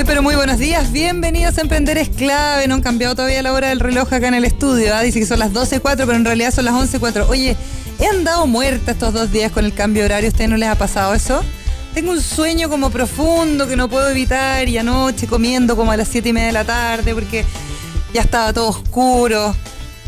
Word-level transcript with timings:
Muy 0.00 0.06
pero 0.06 0.22
muy 0.22 0.34
buenos 0.34 0.58
días, 0.58 0.92
bienvenidos 0.92 1.58
a 1.58 1.60
Emprender 1.60 1.98
es 1.98 2.08
clave, 2.08 2.66
no 2.66 2.76
han 2.76 2.80
cambiado 2.80 3.14
todavía 3.14 3.42
la 3.42 3.52
hora 3.52 3.68
del 3.68 3.80
reloj 3.80 4.10
acá 4.10 4.28
en 4.28 4.34
el 4.34 4.46
estudio, 4.46 4.94
¿ah? 4.94 5.02
dice 5.02 5.20
que 5.20 5.26
son 5.26 5.38
las 5.38 5.52
12.04 5.52 5.82
pero 5.82 6.14
en 6.14 6.24
realidad 6.24 6.54
son 6.54 6.64
las 6.64 6.72
11.04. 6.72 7.26
Oye, 7.28 7.54
he 7.98 8.06
andado 8.06 8.46
muerta 8.46 8.92
estos 8.92 9.12
dos 9.12 9.30
días 9.30 9.52
con 9.52 9.66
el 9.66 9.74
cambio 9.74 10.00
de 10.02 10.06
horario, 10.06 10.28
¿a 10.28 10.32
ustedes 10.32 10.48
no 10.48 10.56
les 10.56 10.70
ha 10.70 10.74
pasado 10.74 11.12
eso? 11.12 11.44
Tengo 11.92 12.12
un 12.12 12.22
sueño 12.22 12.70
como 12.70 12.88
profundo 12.88 13.68
que 13.68 13.76
no 13.76 13.90
puedo 13.90 14.08
evitar 14.08 14.66
y 14.70 14.78
anoche 14.78 15.26
comiendo 15.26 15.76
como 15.76 15.92
a 15.92 15.98
las 15.98 16.08
7 16.08 16.30
y 16.30 16.32
media 16.32 16.46
de 16.46 16.54
la 16.54 16.64
tarde 16.64 17.12
porque 17.12 17.44
ya 18.14 18.22
estaba 18.22 18.54
todo 18.54 18.68
oscuro. 18.68 19.54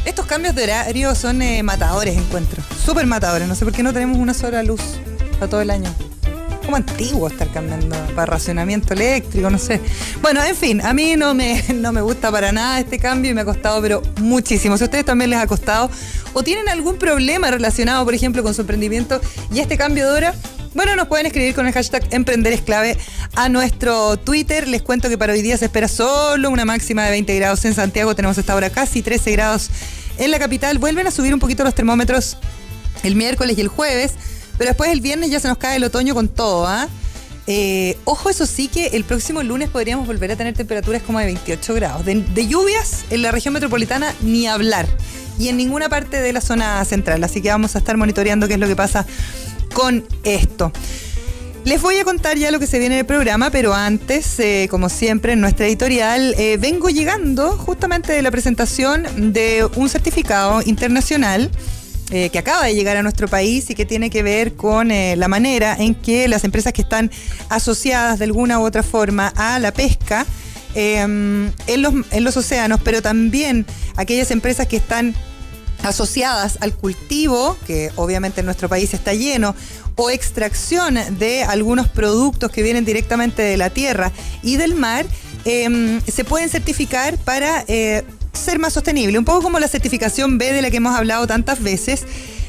Estos 0.06 0.24
cambios 0.24 0.54
de 0.54 0.62
horario 0.62 1.14
son 1.14 1.43
eh, 1.43 1.62
matadores, 1.62 2.16
encuentro. 2.16 2.62
Súper 2.82 3.04
matadores. 3.04 3.46
No 3.46 3.54
sé 3.54 3.66
por 3.66 3.74
qué 3.74 3.82
no 3.82 3.93
tenemos 3.93 4.16
una 4.16 4.32
sola 4.32 4.62
luz 4.62 4.80
para 5.38 5.50
todo 5.50 5.61
el 5.61 5.68
año. 5.68 5.95
Como 6.65 6.77
antiguo 6.77 7.29
estar 7.29 7.51
cambiando 7.51 7.97
para 8.15 8.27
racionamiento 8.27 8.95
eléctrico, 8.95 9.51
no 9.51 9.59
sé. 9.59 9.81
Bueno, 10.20 10.43
en 10.43 10.57
fin, 10.57 10.80
a 10.80 10.93
mí 10.93 11.16
no 11.16 11.34
me, 11.34 11.62
no 11.75 11.93
me 11.93 12.01
gusta 12.01 12.30
para 12.30 12.53
nada 12.53 12.80
este 12.80 12.98
cambio 12.98 13.30
y 13.30 13.34
me 13.34 13.41
ha 13.41 13.45
costado, 13.45 13.80
pero 13.83 14.03
muchísimo. 14.19 14.77
Si 14.77 14.84
a 14.84 14.87
ustedes 14.87 15.05
también 15.05 15.30
les 15.30 15.39
ha 15.39 15.47
costado 15.47 15.91
o 16.33 16.43
tienen 16.43 16.69
algún 16.69 16.97
problema 16.97 17.51
relacionado, 17.51 18.05
por 18.05 18.15
ejemplo, 18.15 18.43
con 18.43 18.55
su 18.55 18.62
emprendimiento 18.62 19.20
y 19.53 19.61
este 19.61 19.77
cambio 19.77 20.06
de 20.06 20.12
hora, 20.12 20.34
bueno, 20.75 20.97
nos 20.97 21.09
pueden 21.09 21.27
escribir 21.27 21.55
con 21.55 21.67
el 21.67 21.73
hashtag 21.75 22.03
Emprender 22.12 22.53
es 22.53 22.62
clave 22.62 22.97
a 23.34 23.48
nuestro 23.51 24.17
Twitter. 24.17 24.69
Les 24.69 24.81
cuento 24.81 25.11
que 25.11 25.19
para 25.19 25.34
hoy 25.34 25.42
día 25.42 25.59
se 25.59 25.67
espera 25.67 25.87
solo 25.87 26.48
una 26.48 26.65
máxima 26.65 27.05
de 27.05 27.11
20 27.11 27.37
grados 27.37 27.65
en 27.67 27.75
Santiago. 27.75 28.15
Tenemos 28.15 28.39
hasta 28.39 28.55
ahora 28.55 28.70
casi 28.70 29.03
13 29.03 29.33
grados 29.33 29.69
en 30.17 30.31
la 30.31 30.39
capital. 30.39 30.79
Vuelven 30.79 31.06
a 31.06 31.11
subir 31.11 31.34
un 31.34 31.41
poquito 31.41 31.62
los 31.62 31.75
termómetros 31.75 32.39
el 33.03 33.17
miércoles 33.17 33.59
y 33.59 33.61
el 33.61 33.69
jueves, 33.69 34.12
pero 34.59 34.70
después 34.70 34.91
el 34.91 35.01
viernes 35.01 35.30
ya 35.30 35.41
se 35.41 35.48
nos 35.48 35.59
cae 35.59 35.77
el 35.77 35.84
otoño 35.84 36.15
con 36.15 36.29
todo, 36.29 36.66
¿ah? 36.66 36.88
Eh, 37.47 37.98
ojo, 38.05 38.30
eso 38.30 38.47
sí 38.47 38.69
que 38.69 38.88
el 38.88 39.05
próximo 39.05 39.42
lunes 39.42 39.69
podríamos 39.69 40.06
volver 40.06 40.30
a 40.30 40.37
tener 40.37 40.55
temperaturas 40.55 41.02
como 41.02 41.19
de 41.19 41.27
28 41.27 41.75
grados. 41.75 42.05
De, 42.05 42.47
lluvias 42.47 43.05
en 43.11 43.23
la 43.23 43.33
región 43.33 43.55
metropolitana 43.55 44.14
ni 44.23 44.47
hablar. 44.47 44.86
Y 45.39 45.48
en 45.48 45.56
ninguna 45.56 45.89
parte 45.89 46.20
de 46.20 46.33
la 46.33 46.41
zona 46.41 46.84
central. 46.84 47.25
Así 47.25 47.42
que 47.42 47.48
vamos 47.48 47.75
a 47.75 47.78
estar 47.78 47.97
monitoreando 47.97 48.47
qué 48.47 48.55
es 48.55 48.61
lo 48.61 48.69
que 48.69 48.77
pasa 48.77 49.06
con 49.75 50.05
esto. 50.23 50.73
Les 51.64 51.80
voy 51.80 51.97
a 51.98 52.05
contar 52.05 52.36
ya 52.36 52.50
lo 52.50 52.58
que 52.58 52.67
se 52.67 52.78
viene 52.78 52.97
en 52.97 53.00
el 53.00 53.06
programa, 53.06 53.50
pero 53.50 53.73
antes, 53.73 54.39
eh, 54.41 54.67
como 54.69 54.89
siempre, 54.89 55.33
en 55.33 55.41
nuestra 55.41 55.67
editorial, 55.67 56.34
eh, 56.36 56.58
vengo 56.61 56.91
llegando 56.91 57.56
justamente 57.56 58.12
de 58.12 58.20
la 58.20 58.33
presentación 58.33 59.33
de 59.33 59.69
un 59.77 59.89
certificado 59.89 60.61
internacional 60.62 61.50
eh, 62.14 62.28
que 62.28 62.38
acaba 62.38 62.66
de 62.66 62.74
llegar 62.74 62.98
a 62.98 63.02
nuestro 63.02 63.27
país 63.27 63.70
y 63.70 63.74
que 63.74 63.86
tiene 63.86 64.10
que 64.10 64.22
ver 64.22 64.52
con 64.52 64.91
eh, 64.91 65.16
la 65.16 65.28
manera 65.28 65.74
en 65.78 65.94
que 65.94 66.28
las 66.28 66.44
empresas 66.44 66.74
que 66.74 66.82
están 66.82 67.10
asociadas 67.48 68.18
de 68.18 68.27
alguna 68.27 68.58
u 68.58 68.64
otra 68.64 68.82
forma 68.82 69.32
a 69.34 69.58
la 69.58 69.72
pesca 69.72 70.27
em, 70.74 71.50
en, 71.66 71.80
los, 71.80 71.94
en 72.10 72.22
los 72.22 72.36
océanos, 72.36 72.80
pero 72.84 73.00
también 73.00 73.64
aquellas 73.96 74.30
empresas 74.30 74.66
que 74.66 74.77
están 74.77 75.14
asociadas 75.84 76.58
al 76.60 76.74
cultivo, 76.74 77.56
que 77.66 77.90
obviamente 77.96 78.40
en 78.40 78.44
nuestro 78.44 78.68
país 78.68 78.92
está 78.92 79.14
lleno, 79.14 79.55
o 79.96 80.10
extracción 80.10 80.98
de 81.18 81.44
algunos 81.44 81.88
productos 81.88 82.50
que 82.50 82.62
vienen 82.62 82.84
directamente 82.84 83.40
de 83.40 83.56
la 83.56 83.70
tierra 83.70 84.12
y 84.42 84.56
del 84.56 84.74
mar, 84.74 85.06
eh, 85.46 85.98
se 86.06 86.24
pueden 86.24 86.50
certificar 86.50 87.16
para 87.16 87.64
eh, 87.68 88.05
ser 88.33 88.58
más 88.58 88.72
sostenible. 88.72 89.19
Un 89.19 89.25
poco 89.25 89.42
como 89.42 89.58
la 89.58 89.69
certificación 89.69 90.38
B 90.38 90.52
de 90.52 90.62
la 90.62 90.70
que 90.70 90.78
hemos 90.78 90.94
hablado 90.94 91.27
tantas 91.27 91.62
veces. 91.62 92.05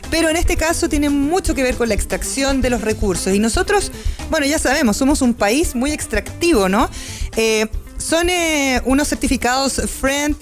Pero 0.09 0.29
en 0.29 0.35
este 0.35 0.57
caso 0.57 0.89
tiene 0.89 1.09
mucho 1.09 1.55
que 1.55 1.63
ver 1.63 1.75
con 1.75 1.89
la 1.89 1.95
extracción 1.95 2.61
de 2.61 2.69
los 2.69 2.81
recursos. 2.81 3.33
Y 3.33 3.39
nosotros, 3.39 3.91
bueno, 4.29 4.45
ya 4.45 4.59
sabemos, 4.59 4.97
somos 4.97 5.21
un 5.21 5.33
país 5.33 5.73
muy 5.73 5.91
extractivo, 5.91 6.69
¿no? 6.69 6.89
Eh, 7.35 7.67
son 7.97 8.29
eh, 8.29 8.81
unos 8.85 9.07
certificados 9.07 9.81
Friend 9.99 10.35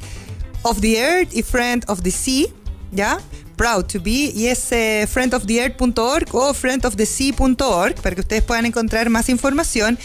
of 0.64 0.82
the 0.82 0.98
Earth 1.00 1.34
y 1.34 1.42
Friend 1.42 1.86
of 1.88 2.02
the 2.02 2.12
Sea, 2.12 2.48
¿ya? 2.92 3.20
Proud 3.56 3.86
to 3.86 4.02
be, 4.02 4.32
y 4.36 4.48
es 4.48 4.72
eh, 4.72 5.08
friendoftheearth.org 5.10 6.34
o 6.34 6.54
friendofthesea.org 6.54 7.96
para 7.96 8.16
que 8.16 8.22
ustedes 8.22 8.44
puedan 8.44 8.66
encontrar 8.66 9.10
más 9.10 9.30
información. 9.30 9.98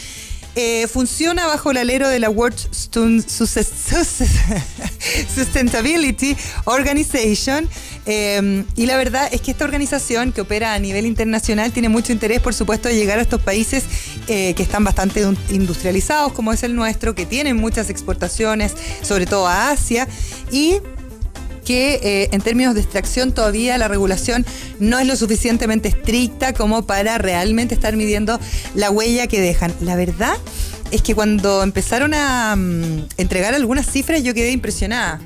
Eh, 0.59 0.87
funciona 0.87 1.45
bajo 1.45 1.69
el 1.69 1.77
alero 1.77 2.09
de 2.09 2.19
la 2.19 2.31
World 2.31 2.57
Sustainability 5.35 6.35
Organization 6.65 7.69
eh, 8.07 8.63
y 8.75 8.87
la 8.87 8.97
verdad 8.97 9.29
es 9.31 9.41
que 9.41 9.51
esta 9.51 9.65
organización 9.65 10.31
que 10.31 10.41
opera 10.41 10.73
a 10.73 10.79
nivel 10.79 11.05
internacional 11.05 11.71
tiene 11.71 11.89
mucho 11.89 12.11
interés, 12.11 12.39
por 12.39 12.55
supuesto, 12.55 12.89
de 12.89 12.95
llegar 12.95 13.19
a 13.19 13.21
estos 13.21 13.39
países 13.39 13.83
eh, 14.27 14.55
que 14.55 14.63
están 14.63 14.83
bastante 14.83 15.21
industrializados, 15.51 16.33
como 16.33 16.51
es 16.51 16.63
el 16.63 16.73
nuestro, 16.75 17.13
que 17.13 17.27
tienen 17.27 17.57
muchas 17.57 17.91
exportaciones, 17.91 18.73
sobre 19.03 19.27
todo 19.27 19.47
a 19.47 19.69
Asia, 19.69 20.07
y 20.51 20.77
que 21.67 21.99
eh, 22.01 22.29
en 22.31 22.39
términos 22.39 22.75
de 22.75 22.81
extracción 22.81 23.33
todavía 23.33 23.77
la 23.77 23.89
regulación 23.89 24.45
no 24.79 24.99
es 24.99 25.05
lo 25.05 25.17
suficientemente 25.17 25.89
estricta 25.89 26.53
como 26.53 26.87
para 26.87 27.17
realmente 27.17 27.75
estar 27.75 27.93
midiendo 27.97 28.39
la 28.73 28.89
huella 28.89 29.27
que 29.27 29.41
dejan. 29.41 29.73
La 29.81 29.97
verdad 29.97 30.37
es 30.91 31.01
que 31.01 31.13
cuando 31.13 31.63
empezaron 31.63 32.13
a 32.13 32.53
um, 32.55 33.05
entregar 33.17 33.53
algunas 33.53 33.85
cifras 33.85 34.23
yo 34.23 34.33
quedé 34.33 34.51
impresionada. 34.51 35.19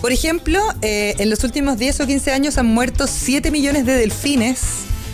Por 0.00 0.10
ejemplo, 0.10 0.58
eh, 0.80 1.14
en 1.18 1.28
los 1.28 1.44
últimos 1.44 1.76
10 1.76 2.00
o 2.00 2.06
15 2.06 2.32
años 2.32 2.56
han 2.56 2.66
muerto 2.66 3.06
7 3.06 3.50
millones 3.50 3.84
de 3.84 3.92
delfines, 3.92 4.60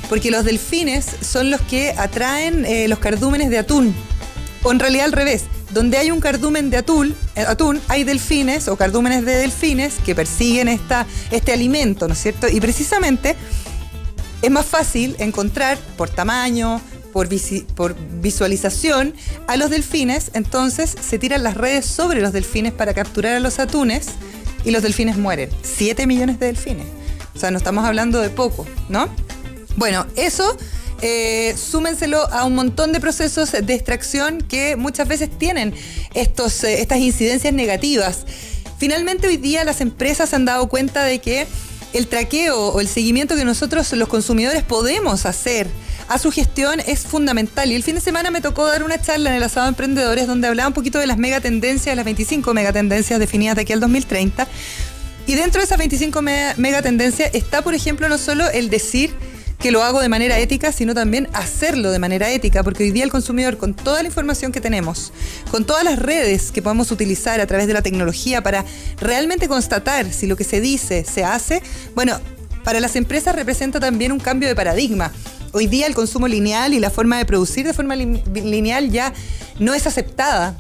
porque 0.09 0.31
los 0.31 0.45
delfines 0.45 1.07
son 1.21 1.51
los 1.51 1.61
que 1.63 1.95
atraen 1.97 2.65
eh, 2.65 2.87
los 2.87 3.01
cardúmenes 3.01 3.51
de 3.51 3.59
atún. 3.59 3.93
O 4.63 4.71
en 4.71 4.79
realidad 4.79 5.07
al 5.07 5.13
revés, 5.13 5.45
donde 5.75 5.99
hay 5.99 6.11
un 6.11 6.21
cardumen 6.21 6.71
de 6.71 6.79
atún, 6.79 7.15
eh, 7.35 7.45
atún, 7.47 7.81
hay 7.89 8.05
delfines 8.05 8.69
o 8.69 8.77
cardúmenes 8.77 9.25
de 9.25 9.35
delfines 9.35 9.95
que 10.05 10.15
persiguen 10.15 10.69
esta, 10.69 11.07
este 11.33 11.53
alimento, 11.53 12.07
¿no 12.07 12.15
es 12.15 12.23
cierto? 12.23 12.49
Y 12.49 12.61
precisamente 12.61 13.35
es 14.41 14.51
más 14.51 14.65
fácil 14.65 15.17
encontrar 15.19 15.77
por 15.97 16.09
tamaño, 16.09 16.81
por, 17.13 17.29
por, 17.75 17.97
visualización 18.21 19.15
a 19.47 19.57
los 19.57 19.69
delfines, 19.69 20.31
entonces 20.35 20.95
se 21.01 21.19
tiran 21.19 21.43
las 21.43 21.57
redes 21.57 21.87
sobre 21.87 22.21
los 22.21 22.33
delfines 22.33 22.73
para 22.73 22.95
capturar 22.95 23.35
a 23.35 23.41
los 23.41 23.59
atunes 23.59 24.07
y 24.65 24.71
los 24.71 24.83
delfines 24.83 25.17
mueren. 25.17 25.51
7 25.63 26.07
millones 26.07 26.39
de 26.39 26.47
delfines. 26.47 26.87
O 27.35 27.39
sea, 27.39 27.51
no 27.51 27.59
estamos 27.59 27.85
hablando 27.85 28.21
de 28.21 28.31
poco, 28.31 28.65
¿no? 28.89 29.09
Bueno, 29.77 30.07
eso 30.15 30.57
eh, 31.03 31.55
súmenselo 31.57 32.33
a 32.33 32.45
un 32.45 32.55
montón 32.55 32.93
de 32.93 33.01
procesos 33.01 33.53
de 33.53 33.75
extracción 33.75 34.39
que 34.41 34.77
muchas 34.77 35.09
veces 35.09 35.31
tienen 35.39 35.75
estos, 36.15 36.65
eh, 36.65 36.81
estas 36.81 36.99
incidencias 36.99 37.53
negativas. 37.53 38.25
Finalmente 38.79 39.29
hoy 39.29 39.37
día 39.37 39.65
las 39.65 39.81
empresas 39.81 40.35
han 40.35 40.45
dado 40.45 40.69
cuenta 40.69 41.05
de 41.05 41.19
que 41.19 41.47
el 41.93 42.09
traqueo 42.09 42.69
o 42.69 42.81
el 42.81 42.89
seguimiento 42.89 43.37
que 43.37 43.45
nosotros 43.45 43.93
los 43.93 44.09
consumidores 44.09 44.63
podemos 44.63 45.27
hacer 45.27 45.69
a 46.09 46.19
su 46.19 46.31
gestión 46.31 46.81
es 46.81 47.01
fundamental. 47.01 47.71
Y 47.71 47.75
el 47.75 47.83
fin 47.83 47.95
de 47.95 48.01
semana 48.01 48.31
me 48.31 48.41
tocó 48.41 48.67
dar 48.67 48.83
una 48.83 49.01
charla 49.01 49.31
en 49.31 49.37
el 49.37 49.43
asado 49.43 49.67
de 49.67 49.71
emprendedores 49.71 50.27
donde 50.27 50.49
hablaba 50.49 50.69
un 50.69 50.75
poquito 50.75 50.99
de 50.99 51.07
las 51.07 51.19
megatendencias, 51.19 51.95
las 51.97 52.05
25 52.05 52.53
megatendencias 52.53 53.19
definidas 53.19 53.57
de 53.57 53.63
aquí 53.63 53.73
al 53.73 53.81
2030. 53.81 54.47
Y 55.27 55.35
dentro 55.35 55.61
de 55.61 55.67
esas 55.67 55.79
25 55.79 56.21
megatendencias 56.57 57.31
está, 57.33 57.63
por 57.63 57.75
ejemplo, 57.75 58.09
no 58.09 58.19
solo 58.19 58.49
el 58.51 58.69
decir 58.69 59.15
que 59.65 59.71
lo 59.71 59.83
hago 59.83 60.03
de 60.03 60.11
manera 60.11 60.39
ética, 60.39 60.73
sino 60.73 60.93
también 60.93 61.27
hacerlo 61.33 61.91
de 61.91 61.99
manera 61.99 62.29
ética, 62.29 62.63
porque 62.63 62.83
hoy 62.83 62.91
día 62.91 63.03
el 63.03 63.11
consumidor, 63.11 63.57
con 63.57 63.73
toda 63.73 64.03
la 64.03 64.09
información 64.09 64.53
que 64.53 64.61
tenemos, 64.61 65.11
con 65.51 65.65
todas 65.65 65.85
las 65.85 65.99
redes 65.99 66.53
que 66.53 66.61
podemos 66.61 66.91
utilizar 66.91 67.41
a 67.41 67.47
través 67.47 67.67
de 67.67 67.73
la 67.73 67.81
tecnología 67.81 68.43
para 68.43 68.67
realmente 69.01 69.49
constatar 69.49 70.13
si 70.13 70.27
lo 70.27 70.37
que 70.37 70.45
se 70.45 70.61
dice 70.61 71.07
se 71.11 71.25
hace, 71.25 71.63
bueno, 71.95 72.21
para 72.63 72.79
las 72.79 72.95
empresas 72.95 73.35
representa 73.35 73.81
también 73.81 74.13
un 74.13 74.21
cambio 74.21 74.51
de 74.51 74.55
paradigma. 74.55 75.11
Hoy 75.53 75.67
día 75.67 75.87
el 75.87 75.95
consumo 75.95 76.29
lineal 76.29 76.75
y 76.75 76.79
la 76.79 76.91
forma 76.91 77.17
de 77.17 77.25
producir 77.25 77.65
de 77.65 77.73
forma 77.73 77.97
lineal 77.97 78.91
ya 78.91 79.15
no 79.61 79.73
es 79.73 79.87
aceptada. 79.87 80.59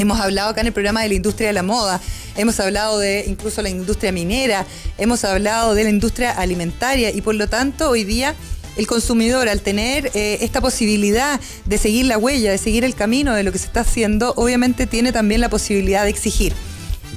Hemos 0.00 0.18
hablado 0.18 0.48
acá 0.48 0.62
en 0.62 0.66
el 0.66 0.72
programa 0.72 1.02
de 1.02 1.08
la 1.08 1.14
industria 1.14 1.48
de 1.48 1.52
la 1.52 1.62
moda, 1.62 2.00
hemos 2.34 2.58
hablado 2.58 2.98
de 2.98 3.26
incluso 3.28 3.60
la 3.60 3.68
industria 3.68 4.12
minera, 4.12 4.64
hemos 4.96 5.24
hablado 5.24 5.74
de 5.74 5.84
la 5.84 5.90
industria 5.90 6.30
alimentaria 6.30 7.10
y 7.10 7.20
por 7.20 7.34
lo 7.34 7.48
tanto 7.48 7.90
hoy 7.90 8.04
día 8.04 8.34
el 8.78 8.86
consumidor 8.86 9.46
al 9.50 9.60
tener 9.60 10.10
eh, 10.14 10.38
esta 10.40 10.62
posibilidad 10.62 11.38
de 11.66 11.76
seguir 11.76 12.06
la 12.06 12.16
huella, 12.16 12.50
de 12.50 12.56
seguir 12.56 12.82
el 12.82 12.94
camino 12.94 13.34
de 13.34 13.42
lo 13.42 13.52
que 13.52 13.58
se 13.58 13.66
está 13.66 13.80
haciendo, 13.80 14.32
obviamente 14.38 14.86
tiene 14.86 15.12
también 15.12 15.42
la 15.42 15.50
posibilidad 15.50 16.04
de 16.04 16.08
exigir. 16.08 16.54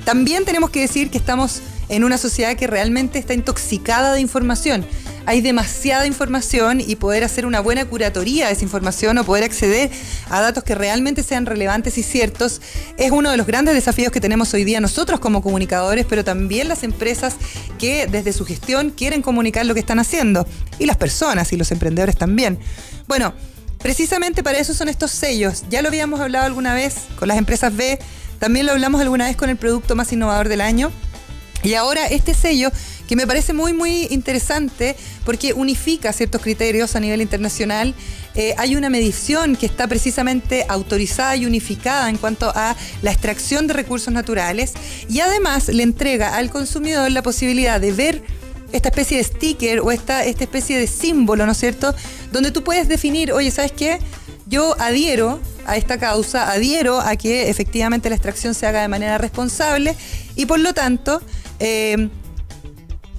También 0.03 0.43
tenemos 0.43 0.69
que 0.69 0.81
decir 0.81 1.09
que 1.09 1.17
estamos 1.17 1.61
en 1.87 2.03
una 2.03 2.17
sociedad 2.17 2.57
que 2.57 2.67
realmente 2.67 3.17
está 3.17 3.33
intoxicada 3.33 4.11
de 4.11 4.19
información 4.19 4.85
hay 5.25 5.41
demasiada 5.41 6.05
información 6.05 6.81
y 6.81 6.95
poder 6.95 7.23
hacer 7.23 7.45
una 7.45 7.59
buena 7.59 7.85
curatoría 7.85 8.47
de 8.47 8.53
esa 8.53 8.63
información 8.63 9.17
o 9.17 9.23
poder 9.23 9.43
acceder 9.43 9.89
a 10.29 10.41
datos 10.41 10.63
que 10.63 10.75
realmente 10.75 11.23
sean 11.23 11.45
relevantes 11.45 11.97
y 11.97 12.03
ciertos 12.03 12.61
es 12.97 13.11
uno 13.11 13.31
de 13.31 13.37
los 13.37 13.47
grandes 13.47 13.73
desafíos 13.73 14.11
que 14.11 14.19
tenemos 14.19 14.53
hoy 14.53 14.63
día 14.63 14.81
nosotros 14.81 15.19
como 15.19 15.41
comunicadores, 15.41 16.05
pero 16.07 16.23
también 16.23 16.67
las 16.67 16.83
empresas 16.83 17.35
que 17.79 18.07
desde 18.07 18.33
su 18.33 18.45
gestión 18.45 18.89
quieren 18.89 19.21
comunicar 19.21 19.65
lo 19.65 19.73
que 19.73 19.79
están 19.79 19.99
haciendo 19.99 20.45
y 20.79 20.85
las 20.85 20.97
personas 20.97 21.53
y 21.53 21.57
los 21.57 21.71
emprendedores 21.71 22.17
también. 22.17 22.59
Bueno, 23.07 23.33
precisamente 23.79 24.43
para 24.43 24.57
eso 24.57 24.73
son 24.73 24.89
estos 24.89 25.11
sellos. 25.11 25.63
Ya 25.69 25.81
lo 25.81 25.87
habíamos 25.87 26.19
hablado 26.19 26.45
alguna 26.45 26.73
vez 26.73 26.95
con 27.17 27.27
las 27.27 27.37
empresas 27.37 27.75
B, 27.75 27.99
también 28.39 28.65
lo 28.65 28.73
hablamos 28.73 28.99
alguna 28.99 29.25
vez 29.25 29.37
con 29.37 29.49
el 29.49 29.57
producto 29.57 29.95
más 29.95 30.11
innovador 30.11 30.49
del 30.49 30.61
año. 30.61 30.91
Y 31.63 31.75
ahora 31.75 32.07
este 32.07 32.33
sello, 32.33 32.71
que 33.13 33.17
me 33.17 33.27
parece 33.27 33.53
muy, 33.53 33.73
muy 33.73 34.07
interesante, 34.09 34.95
porque 35.23 35.53
unifica 35.53 36.11
ciertos 36.13 36.41
criterios 36.41 36.95
a 36.95 36.99
nivel 36.99 37.21
internacional, 37.21 37.93
eh, 38.33 38.55
hay 38.57 38.75
una 38.75 38.89
medición 38.89 39.55
que 39.55 39.67
está 39.67 39.87
precisamente 39.87 40.65
autorizada 40.67 41.35
y 41.35 41.45
unificada 41.45 42.09
en 42.09 42.17
cuanto 42.17 42.51
a 42.55 42.75
la 43.03 43.11
extracción 43.11 43.67
de 43.67 43.75
recursos 43.75 44.11
naturales, 44.11 44.73
y 45.09 45.19
además 45.19 45.67
le 45.67 45.83
entrega 45.83 46.35
al 46.35 46.49
consumidor 46.49 47.11
la 47.11 47.21
posibilidad 47.21 47.79
de 47.79 47.91
ver 47.91 48.23
esta 48.71 48.89
especie 48.89 49.17
de 49.17 49.25
sticker 49.25 49.81
o 49.81 49.91
esta, 49.91 50.25
esta 50.25 50.45
especie 50.45 50.79
de 50.79 50.87
símbolo, 50.87 51.45
¿no 51.45 51.51
es 51.51 51.59
cierto? 51.59 51.93
Donde 52.31 52.49
tú 52.49 52.63
puedes 52.63 52.87
definir, 52.87 53.31
oye, 53.31 53.51
¿sabes 53.51 53.73
qué? 53.73 53.99
Yo 54.47 54.75
adhiero 54.79 55.39
a 55.67 55.77
esta 55.77 55.99
causa, 55.99 56.51
adhiero 56.51 56.99
a 56.99 57.15
que 57.15 57.51
efectivamente 57.51 58.09
la 58.09 58.15
extracción 58.15 58.55
se 58.55 58.65
haga 58.65 58.81
de 58.81 58.87
manera 58.87 59.19
responsable 59.19 59.95
y 60.35 60.47
por 60.47 60.59
lo 60.59 60.73
tanto 60.73 61.21
eh, 61.59 62.09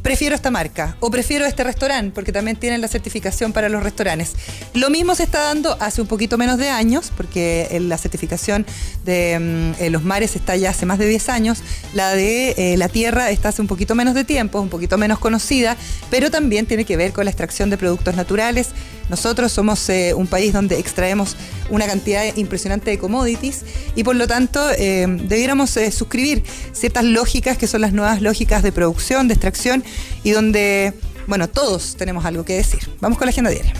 prefiero 0.04 0.34
esta 0.34 0.50
marca 0.50 0.98
o 1.00 1.10
prefiero 1.10 1.46
este 1.46 1.64
restaurante, 1.64 2.12
porque 2.14 2.30
también 2.30 2.58
tienen 2.58 2.82
la 2.82 2.88
certificación 2.88 3.54
para 3.54 3.70
los 3.70 3.82
restaurantes. 3.82 4.34
Lo 4.74 4.90
mismo 4.90 5.14
se 5.14 5.22
está 5.22 5.40
dando 5.40 5.78
hace 5.80 6.02
un 6.02 6.06
poquito 6.06 6.36
menos 6.36 6.58
de 6.58 6.68
años, 6.68 7.10
porque 7.16 7.66
la 7.80 7.96
certificación 7.96 8.66
de 9.06 9.72
mm, 9.80 9.90
los 9.90 10.04
mares 10.04 10.36
está 10.36 10.56
ya 10.56 10.70
hace 10.70 10.84
más 10.84 10.98
de 10.98 11.06
10 11.08 11.30
años, 11.30 11.62
la 11.94 12.10
de 12.10 12.50
eh, 12.58 12.76
la 12.76 12.90
tierra 12.90 13.30
está 13.30 13.48
hace 13.48 13.62
un 13.62 13.66
poquito 13.66 13.94
menos 13.94 14.14
de 14.14 14.24
tiempo, 14.24 14.60
un 14.60 14.68
poquito 14.68 14.98
menos 14.98 15.18
conocida, 15.18 15.78
pero 16.10 16.30
también 16.30 16.66
tiene 16.66 16.84
que 16.84 16.98
ver 16.98 17.14
con 17.14 17.24
la 17.24 17.30
extracción 17.30 17.70
de 17.70 17.78
productos 17.78 18.14
naturales. 18.14 18.68
Nosotros 19.08 19.52
somos 19.52 19.88
eh, 19.88 20.14
un 20.14 20.26
país 20.26 20.52
donde 20.52 20.78
extraemos 20.78 21.36
una 21.70 21.86
cantidad 21.86 22.24
impresionante 22.36 22.90
de 22.90 22.98
commodities 22.98 23.64
y 23.94 24.04
por 24.04 24.16
lo 24.16 24.26
tanto 24.26 24.60
eh, 24.76 25.06
debiéramos 25.08 25.78
suscribir 25.92 26.42
ciertas 26.72 27.04
lógicas 27.04 27.58
que 27.58 27.66
son 27.66 27.80
las 27.80 27.92
nuevas 27.92 28.22
lógicas 28.22 28.62
de 28.62 28.72
producción, 28.72 29.28
de 29.28 29.34
extracción 29.34 29.84
y 30.22 30.30
donde, 30.30 30.94
bueno, 31.26 31.48
todos 31.48 31.96
tenemos 31.96 32.24
algo 32.24 32.44
que 32.44 32.54
decir. 32.54 32.80
Vamos 33.00 33.18
con 33.18 33.26
la 33.26 33.30
agenda 33.30 33.50
diaria. 33.50 33.72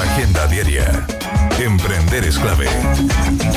Agenda 0.00 0.46
diaria. 0.48 1.06
Emprender 1.58 2.24
es 2.24 2.36
clave. 2.36 2.66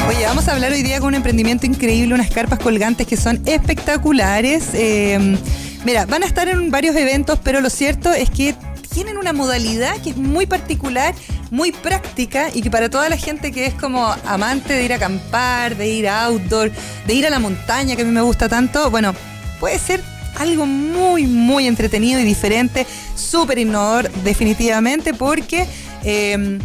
Oye, 0.07 0.23
vamos 0.25 0.47
a 0.47 0.53
hablar 0.53 0.71
hoy 0.71 0.83
día 0.83 0.99
con 0.99 1.09
un 1.09 1.15
emprendimiento 1.15 1.65
increíble, 1.65 2.13
unas 2.13 2.29
carpas 2.29 2.59
colgantes 2.59 3.07
que 3.07 3.17
son 3.17 3.41
espectaculares. 3.45 4.69
Eh, 4.73 5.37
mira, 5.83 6.05
van 6.05 6.21
a 6.21 6.27
estar 6.27 6.47
en 6.47 6.69
varios 6.69 6.95
eventos, 6.95 7.39
pero 7.43 7.59
lo 7.59 7.71
cierto 7.71 8.13
es 8.13 8.29
que 8.29 8.55
tienen 8.97 9.19
una 9.19 9.31
modalidad 9.31 9.95
que 10.01 10.09
es 10.09 10.17
muy 10.17 10.47
particular, 10.47 11.13
muy 11.51 11.71
práctica 11.71 12.47
y 12.51 12.63
que 12.63 12.71
para 12.71 12.89
toda 12.89 13.07
la 13.09 13.15
gente 13.15 13.51
que 13.51 13.67
es 13.67 13.75
como 13.75 14.07
amante 14.25 14.73
de 14.73 14.85
ir 14.85 14.91
a 14.91 14.95
acampar, 14.95 15.77
de 15.77 15.87
ir 15.87 16.07
a 16.07 16.25
outdoor, 16.25 16.71
de 17.05 17.13
ir 17.13 17.27
a 17.27 17.29
la 17.29 17.37
montaña, 17.37 17.95
que 17.95 18.01
a 18.01 18.05
mí 18.05 18.11
me 18.11 18.21
gusta 18.21 18.49
tanto, 18.49 18.89
bueno, 18.89 19.13
puede 19.59 19.77
ser 19.77 20.01
algo 20.39 20.65
muy, 20.65 21.27
muy 21.27 21.67
entretenido 21.67 22.19
y 22.19 22.23
diferente, 22.23 22.87
súper 23.15 23.59
innovador 23.59 24.09
definitivamente, 24.23 25.13
porque 25.13 25.67
em, 26.03 26.57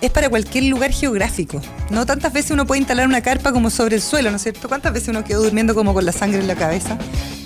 es 0.00 0.10
para 0.12 0.28
cualquier 0.30 0.62
lugar 0.66 0.92
geográfico. 0.92 1.60
No 1.90 2.06
tantas 2.06 2.32
veces 2.32 2.52
uno 2.52 2.68
puede 2.68 2.82
instalar 2.82 3.04
una 3.04 3.20
carpa 3.20 3.50
como 3.50 3.70
sobre 3.70 3.96
el 3.96 4.02
suelo, 4.02 4.30
¿no 4.30 4.36
es 4.36 4.44
cierto? 4.44 4.68
¿Cuántas 4.68 4.92
veces 4.92 5.08
uno 5.08 5.24
quedó 5.24 5.42
durmiendo 5.42 5.74
como 5.74 5.92
con 5.92 6.06
la 6.06 6.12
sangre 6.12 6.38
en 6.38 6.46
la 6.46 6.54
cabeza? 6.54 6.96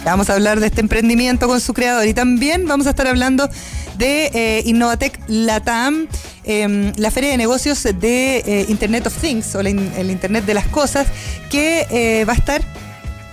Vamos 0.05 0.31
a 0.31 0.35
hablar 0.35 0.61
de 0.61 0.67
este 0.67 0.81
emprendimiento 0.81 1.47
con 1.47 1.61
su 1.61 1.75
creador 1.75 2.06
y 2.06 2.14
también 2.14 2.67
vamos 2.67 2.87
a 2.87 2.91
estar 2.91 3.06
hablando 3.06 3.49
de 3.99 4.31
eh, 4.32 4.62
Innovatec 4.64 5.20
Latam, 5.29 6.06
em, 6.44 6.93
la 6.97 7.11
feria 7.11 7.31
de 7.31 7.37
negocios 7.37 7.82
de 7.82 8.38
eh, 8.38 8.67
Internet 8.69 9.06
of 9.06 9.17
Things 9.17 9.55
o 9.55 9.61
el 9.61 10.11
Internet 10.11 10.47
de 10.47 10.55
las 10.55 10.67
Cosas, 10.69 11.06
que 11.50 11.87
eh, 11.91 12.25
va 12.25 12.32
a 12.32 12.37
estar 12.37 12.62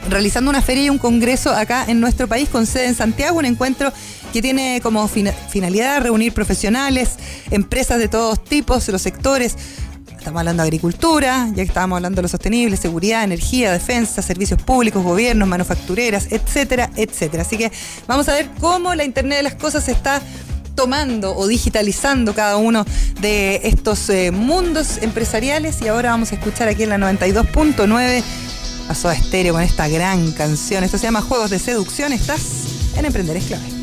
realizando 0.09 0.49
una 0.49 0.61
feria 0.61 0.85
y 0.85 0.89
un 0.89 0.97
congreso 0.97 1.51
acá 1.51 1.85
en 1.87 2.01
nuestro 2.01 2.27
país 2.27 2.49
con 2.49 2.65
sede 2.65 2.87
en 2.87 2.95
Santiago, 2.95 3.37
un 3.37 3.45
encuentro 3.45 3.93
que 4.33 4.41
tiene 4.41 4.81
como 4.83 5.07
finalidad 5.07 6.01
reunir 6.01 6.33
profesionales, 6.33 7.11
empresas 7.49 7.97
de 7.97 8.09
todos 8.09 8.43
tipos, 8.43 8.87
los 8.89 9.01
sectores. 9.01 9.55
Estamos 10.17 10.39
hablando 10.39 10.63
de 10.63 10.67
agricultura, 10.67 11.47
ya 11.49 11.55
que 11.55 11.61
estábamos 11.61 11.97
hablando 11.97 12.17
de 12.17 12.23
lo 12.23 12.27
sostenible, 12.27 12.75
seguridad, 12.77 13.23
energía, 13.23 13.71
defensa, 13.71 14.21
servicios 14.21 14.61
públicos, 14.61 15.03
gobiernos, 15.03 15.47
manufactureras, 15.47 16.27
etcétera, 16.31 16.89
etcétera. 16.95 17.43
Así 17.43 17.57
que 17.57 17.71
vamos 18.07 18.27
a 18.27 18.33
ver 18.33 18.49
cómo 18.59 18.93
la 18.95 19.03
Internet 19.03 19.37
de 19.37 19.43
las 19.43 19.55
Cosas 19.55 19.87
está 19.87 20.21
tomando 20.75 21.35
o 21.35 21.47
digitalizando 21.47 22.33
cada 22.33 22.57
uno 22.57 22.85
de 23.19 23.61
estos 23.63 24.09
eh, 24.09 24.31
mundos 24.31 24.99
empresariales 25.01 25.81
y 25.81 25.87
ahora 25.87 26.11
vamos 26.11 26.31
a 26.31 26.35
escuchar 26.35 26.67
aquí 26.67 26.83
en 26.83 26.89
la 26.89 26.97
92.9 26.97 28.23
a 28.89 29.13
Estéreo 29.13 29.53
con 29.53 29.63
esta 29.63 29.87
gran 29.87 30.31
canción. 30.31 30.83
Esto 30.83 30.97
se 30.97 31.03
llama 31.03 31.21
Juegos 31.21 31.49
de 31.49 31.59
Seducción. 31.59 32.13
Estás 32.13 32.41
en 32.95 33.05
Emprender 33.05 33.37
es 33.37 33.45
clave. 33.45 33.76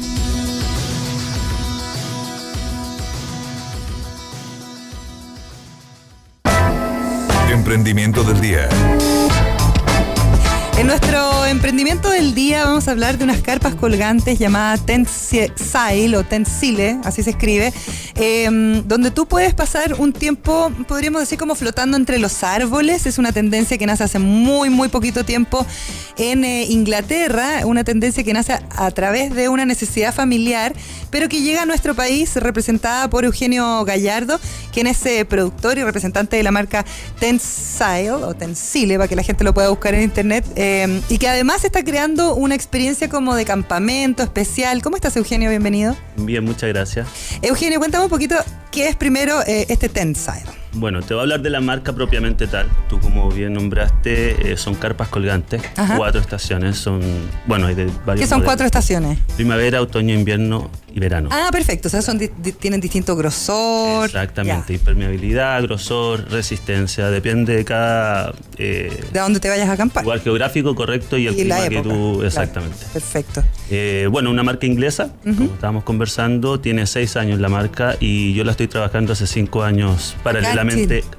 Emprendimiento 7.64 8.22
del 8.24 8.42
día. 8.42 8.68
En 10.76 10.86
nuestro 10.86 11.33
emprendimiento 11.54 12.10
del 12.10 12.34
día 12.34 12.64
vamos 12.64 12.88
a 12.88 12.90
hablar 12.90 13.16
de 13.16 13.22
unas 13.22 13.40
carpas 13.40 13.76
colgantes 13.76 14.40
llamadas 14.40 14.84
Tensile 14.84 16.16
o 16.16 16.24
Tensile, 16.24 16.98
así 17.04 17.22
se 17.22 17.30
escribe, 17.30 17.72
em, 18.16 18.82
donde 18.88 19.12
tú 19.12 19.26
puedes 19.26 19.54
pasar 19.54 19.94
un 19.94 20.12
tiempo, 20.12 20.72
podríamos 20.88 21.20
decir 21.20 21.38
como 21.38 21.54
flotando 21.54 21.96
entre 21.96 22.18
los 22.18 22.42
árboles. 22.42 23.06
Es 23.06 23.18
una 23.18 23.30
tendencia 23.30 23.78
que 23.78 23.86
nace 23.86 24.02
hace 24.02 24.18
muy, 24.18 24.68
muy 24.68 24.88
poquito 24.88 25.24
tiempo 25.24 25.64
en 26.18 26.44
eh, 26.44 26.64
Inglaterra, 26.64 27.60
una 27.64 27.84
tendencia 27.84 28.24
que 28.24 28.32
nace 28.32 28.52
a, 28.52 28.90
través 28.90 29.32
de 29.34 29.48
una 29.48 29.64
necesidad 29.64 30.12
familiar, 30.12 30.74
pero 31.10 31.28
que 31.28 31.40
llega 31.40 31.62
a 31.62 31.66
nuestro 31.66 31.94
país 31.94 32.34
representada 32.34 33.08
por 33.08 33.24
Eugenio 33.24 33.84
Gallardo, 33.84 34.40
quien 34.72 34.88
es 34.88 35.04
eh, 35.06 35.24
productor 35.24 35.78
y 35.78 35.84
representante 35.84 36.36
de 36.36 36.42
la 36.42 36.50
marca 36.50 36.84
Tensile 37.20 38.10
o 38.10 38.34
Tensile, 38.34 38.96
para 38.96 39.08
que 39.08 39.16
la 39.16 39.22
gente 39.22 39.44
lo 39.44 39.54
pueda 39.54 39.68
buscar 39.68 39.94
en 39.94 40.02
internet. 40.02 40.44
Eh, 40.56 41.00
y 41.08 41.18
que 41.18 41.28
además 41.28 41.43
está 41.52 41.84
creando 41.84 42.34
una 42.34 42.54
experiencia 42.54 43.08
como 43.08 43.34
de 43.34 43.44
campamento 43.44 44.22
especial. 44.22 44.82
¿Cómo 44.82 44.96
estás, 44.96 45.16
Eugenio? 45.16 45.50
Bienvenido. 45.50 45.94
Bien, 46.16 46.42
muchas 46.42 46.70
gracias. 46.70 47.06
Eugenio, 47.42 47.78
cuéntame 47.78 48.04
un 48.04 48.10
poquito 48.10 48.36
qué 48.72 48.88
es 48.88 48.96
primero 48.96 49.42
eh, 49.46 49.66
este 49.68 49.88
Tensile. 49.88 50.63
Bueno, 50.74 51.02
te 51.02 51.14
voy 51.14 51.20
a 51.20 51.22
hablar 51.22 51.40
de 51.40 51.50
la 51.50 51.60
marca 51.60 51.92
propiamente 51.92 52.46
tal. 52.48 52.66
Tú, 52.88 52.98
como 52.98 53.30
bien 53.30 53.52
nombraste, 53.52 54.52
eh, 54.52 54.56
son 54.56 54.74
carpas 54.74 55.08
colgantes, 55.08 55.62
cuatro 55.96 56.20
estaciones. 56.20 56.76
Son, 56.76 57.00
bueno, 57.46 57.66
hay 57.66 57.76
de 57.76 57.88
varios. 58.04 58.24
¿Qué 58.24 58.26
son 58.26 58.42
cuatro 58.42 58.66
estaciones? 58.66 59.18
Primavera, 59.36 59.80
otoño, 59.80 60.14
invierno 60.14 60.70
y 60.92 60.98
verano. 60.98 61.28
Ah, 61.30 61.48
perfecto. 61.52 61.88
O 61.88 61.90
sea, 61.90 62.02
son, 62.02 62.18
tienen 62.58 62.80
distinto 62.80 63.14
grosor. 63.14 64.06
Exactamente. 64.06 64.74
Impermeabilidad, 64.74 65.62
grosor, 65.62 66.28
resistencia. 66.28 67.08
Depende 67.08 67.54
de 67.56 67.64
cada. 67.64 68.34
Eh, 68.58 69.04
de 69.12 69.20
dónde 69.20 69.38
te 69.38 69.48
vayas 69.48 69.68
a 69.68 69.72
acampar. 69.72 70.02
Lugar 70.02 70.20
geográfico 70.20 70.74
correcto 70.74 71.16
y 71.16 71.28
el 71.28 71.34
clima 71.34 71.68
que 71.68 71.82
tú. 71.82 72.22
Exactamente. 72.22 72.84
Perfecto. 72.92 73.44
Eh, 73.70 74.08
bueno, 74.10 74.30
una 74.30 74.42
marca 74.42 74.66
inglesa, 74.66 75.12
como 75.22 75.54
estábamos 75.54 75.84
conversando, 75.84 76.58
tiene 76.58 76.86
seis 76.86 77.16
años 77.16 77.38
la 77.38 77.48
marca 77.48 77.96
y 78.00 78.34
yo 78.34 78.42
la 78.42 78.50
estoy 78.50 78.66
trabajando 78.66 79.12
hace 79.12 79.26
cinco 79.26 79.62
años 79.62 80.16
paralelamente 80.22 80.63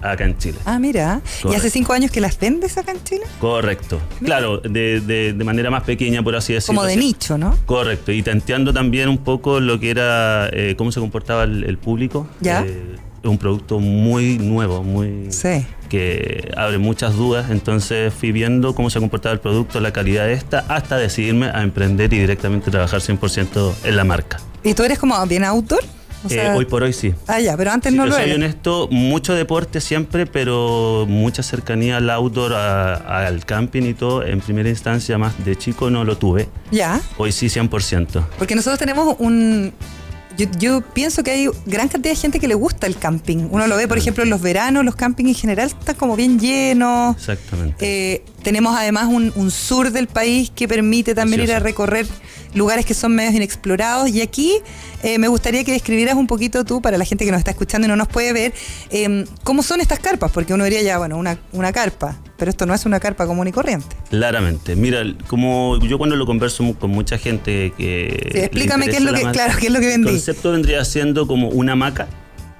acá 0.02 0.25
en 0.25 0.38
Chile. 0.38 0.58
Ah, 0.66 0.80
mira. 0.80 1.22
¿Y 1.44 1.56
hace 1.56 1.70
cinco 1.70 1.94
años 1.94 2.12
que 2.12 2.22
las 2.22 2.40
vendes 2.40 2.78
acá 2.78 2.92
en 2.92 3.04
Chile? 3.04 3.24
Correcto. 3.40 4.00
Claro, 4.24 4.60
de, 4.60 5.02
de, 5.02 5.44
manera 5.44 5.70
más 5.70 5.84
pequeña, 5.84 6.24
por 6.24 6.36
así 6.36 6.54
decirlo. 6.54 6.80
Como 6.80 6.88
de 6.88 6.98
nicho, 6.98 7.38
¿no? 7.38 7.58
Correcto. 7.66 8.12
Y 8.12 8.24
tanteando 8.24 8.74
también 8.74 9.10
un 9.10 9.20
poco 9.20 9.60
lo 9.60 9.80
que 9.80 9.92
era, 9.92 10.50
eh, 10.52 10.75
cómo 10.78 10.92
se 10.92 11.00
comportaba 11.00 11.44
el, 11.44 11.78
público. 11.78 12.28
Ya. 12.40 12.64
Eh, 12.66 12.96
es 13.24 13.30
un 13.30 13.38
producto 13.38 13.80
muy 13.80 14.38
nuevo, 14.38 14.84
muy 14.84 15.32
sí. 15.32 15.66
que 15.90 16.52
abre 16.56 16.78
muchas 16.78 17.16
dudas. 17.16 17.50
Entonces 17.50 18.14
fui 18.14 18.32
viendo 18.32 18.75
cómo 18.75 18.90
se 18.90 19.00
comportaba 19.00 19.34
el 19.34 19.40
producto, 19.40 19.80
la 19.80 19.92
calidad 19.92 20.25
de 20.25 20.34
esta, 20.34 20.60
hasta 20.68 20.98
decidirme 20.98 21.48
a 21.48 21.64
emprender 21.64 22.14
y 22.14 22.20
directamente 22.20 22.70
trabajar 22.70 23.02
100% 23.02 23.74
en 23.84 23.96
la 23.96 24.04
marca. 24.04 24.40
¿Y 24.64 24.74
tú 24.74 24.84
eres 24.84 25.00
como 25.00 25.25
bien 25.25 25.44
Eh, 26.29 26.53
hoy 26.55 26.65
por 26.65 26.84
hoy 26.84 26.94
sí. 26.94 27.13
Ah, 27.27 27.39
ya, 27.39 27.55
pero 27.58 27.72
antes 27.72 27.94
no 27.94 28.05
lo 28.05 28.15
era. 28.15 28.24
Soy 28.25 28.34
honesto, 28.34 28.88
mucho 28.91 29.34
deporte 29.34 29.82
siempre, 29.82 30.25
pero 30.25 31.05
mucha 31.08 31.44
cercanía 31.44 31.98
al 31.98 32.10
outdoor, 32.10 32.53
al 32.53 33.46
camping 33.46 33.84
y 33.84 33.94
todo. 33.94 34.24
En 34.24 34.41
primera 34.41 34.70
instancia, 34.70 35.17
más 35.17 35.44
de 35.44 35.55
chico 35.55 35.89
no 35.89 36.03
lo 36.03 36.17
tuve. 36.17 36.50
Ya. 36.72 37.01
Hoy 37.17 37.32
sí, 37.32 37.48
100%. 37.48 38.25
Porque 38.38 38.55
nosotros 38.55 38.79
tenemos 38.79 39.15
un. 39.20 39.74
Yo, 40.38 40.82
pienso 40.82 41.24
que 41.24 41.32
hay 41.32 41.50
gran 41.65 41.88
cantidad 41.88 42.13
de 42.13 42.20
gente 42.20 42.39
que 42.39 42.48
le 42.48 42.56
gusta 42.56 42.88
el 42.88 42.98
camping. 42.98 43.48
Uno 43.51 43.68
lo 43.68 43.77
ve, 43.77 43.88
por 43.88 43.98
ejemplo, 43.98 44.24
en 44.24 44.30
los 44.30 44.42
veranos, 44.42 44.84
los 44.84 44.96
campings 44.96 45.30
en 45.30 45.36
general 45.36 45.68
están 45.68 45.96
como 45.96 46.15
bien 46.15 46.39
llenos. 46.39 47.15
Exactamente. 47.15 47.75
Eh, 47.80 48.24
tenemos 48.44 48.75
además 48.77 49.08
un, 49.08 49.51
sur 49.51 49.92
del 49.92 50.08
país 50.08 50.51
que 50.54 50.68
permite 50.68 51.15
también 51.15 51.42
ir 51.42 51.54
a 51.54 51.60
recorrer 51.60 52.06
lugares 52.54 52.86
que 52.86 52.94
son 52.94 53.15
medios 53.15 53.34
inexplorados. 53.34 54.10
Y 54.10 54.22
aquí 54.22 54.58
eh, 55.04 55.18
me 55.18 55.27
gustaría 55.27 55.63
que 55.63 55.72
describieras 55.72 56.15
un 56.15 56.27
poquito 56.27 56.65
tú, 56.65 56.82
para 56.82 56.98
la 56.98 57.06
gente 57.06 57.25
que 57.25 57.32
nos 57.32 57.39
está 57.39 57.51
escuchando 57.51 57.86
y 57.86 57.89
no 57.89 57.96
nos 57.96 58.08
puede 58.08 58.34
ver, 58.34 58.54
em, 58.89 59.25
cómo 59.44 59.63
son 59.63 59.82
estas 59.82 60.00
carpas, 60.00 60.32
porque 60.32 60.54
uno 60.54 60.63
diría 60.63 60.82
ya, 60.82 60.98
bueno, 60.98 61.18
una, 61.18 61.39
una 61.54 61.72
carpa, 61.72 62.18
pero 62.38 62.50
esto 62.50 62.65
no 62.65 62.74
es 62.74 62.86
una 62.86 63.00
carpa 63.00 63.25
común 63.25 63.48
y 63.48 63.51
corriente. 63.51 63.96
Claramente. 64.10 64.75
Mira, 64.75 65.04
como 65.27 65.80
yo 65.80 65.98
cuando 65.98 66.15
lo 66.15 66.25
converso 66.25 66.74
con 66.80 66.92
mucha 66.92 67.18
gente 67.18 67.74
que... 67.77 68.30
Sí, 68.32 68.39
explícame 68.39 68.88
qué 68.88 68.98
es 68.98 69.04
lo 69.04 69.13
que, 69.13 69.22
claro, 69.32 69.54
qué 69.60 69.68
es 69.68 69.74
lo 69.74 69.80
que 69.80 69.86
El 69.94 70.01
vendí. 70.01 70.10
concepto 70.12 70.51
vendría 70.51 70.84
siendo 70.86 71.27
como 71.27 71.50
una 71.50 71.74
hamaca 71.74 72.08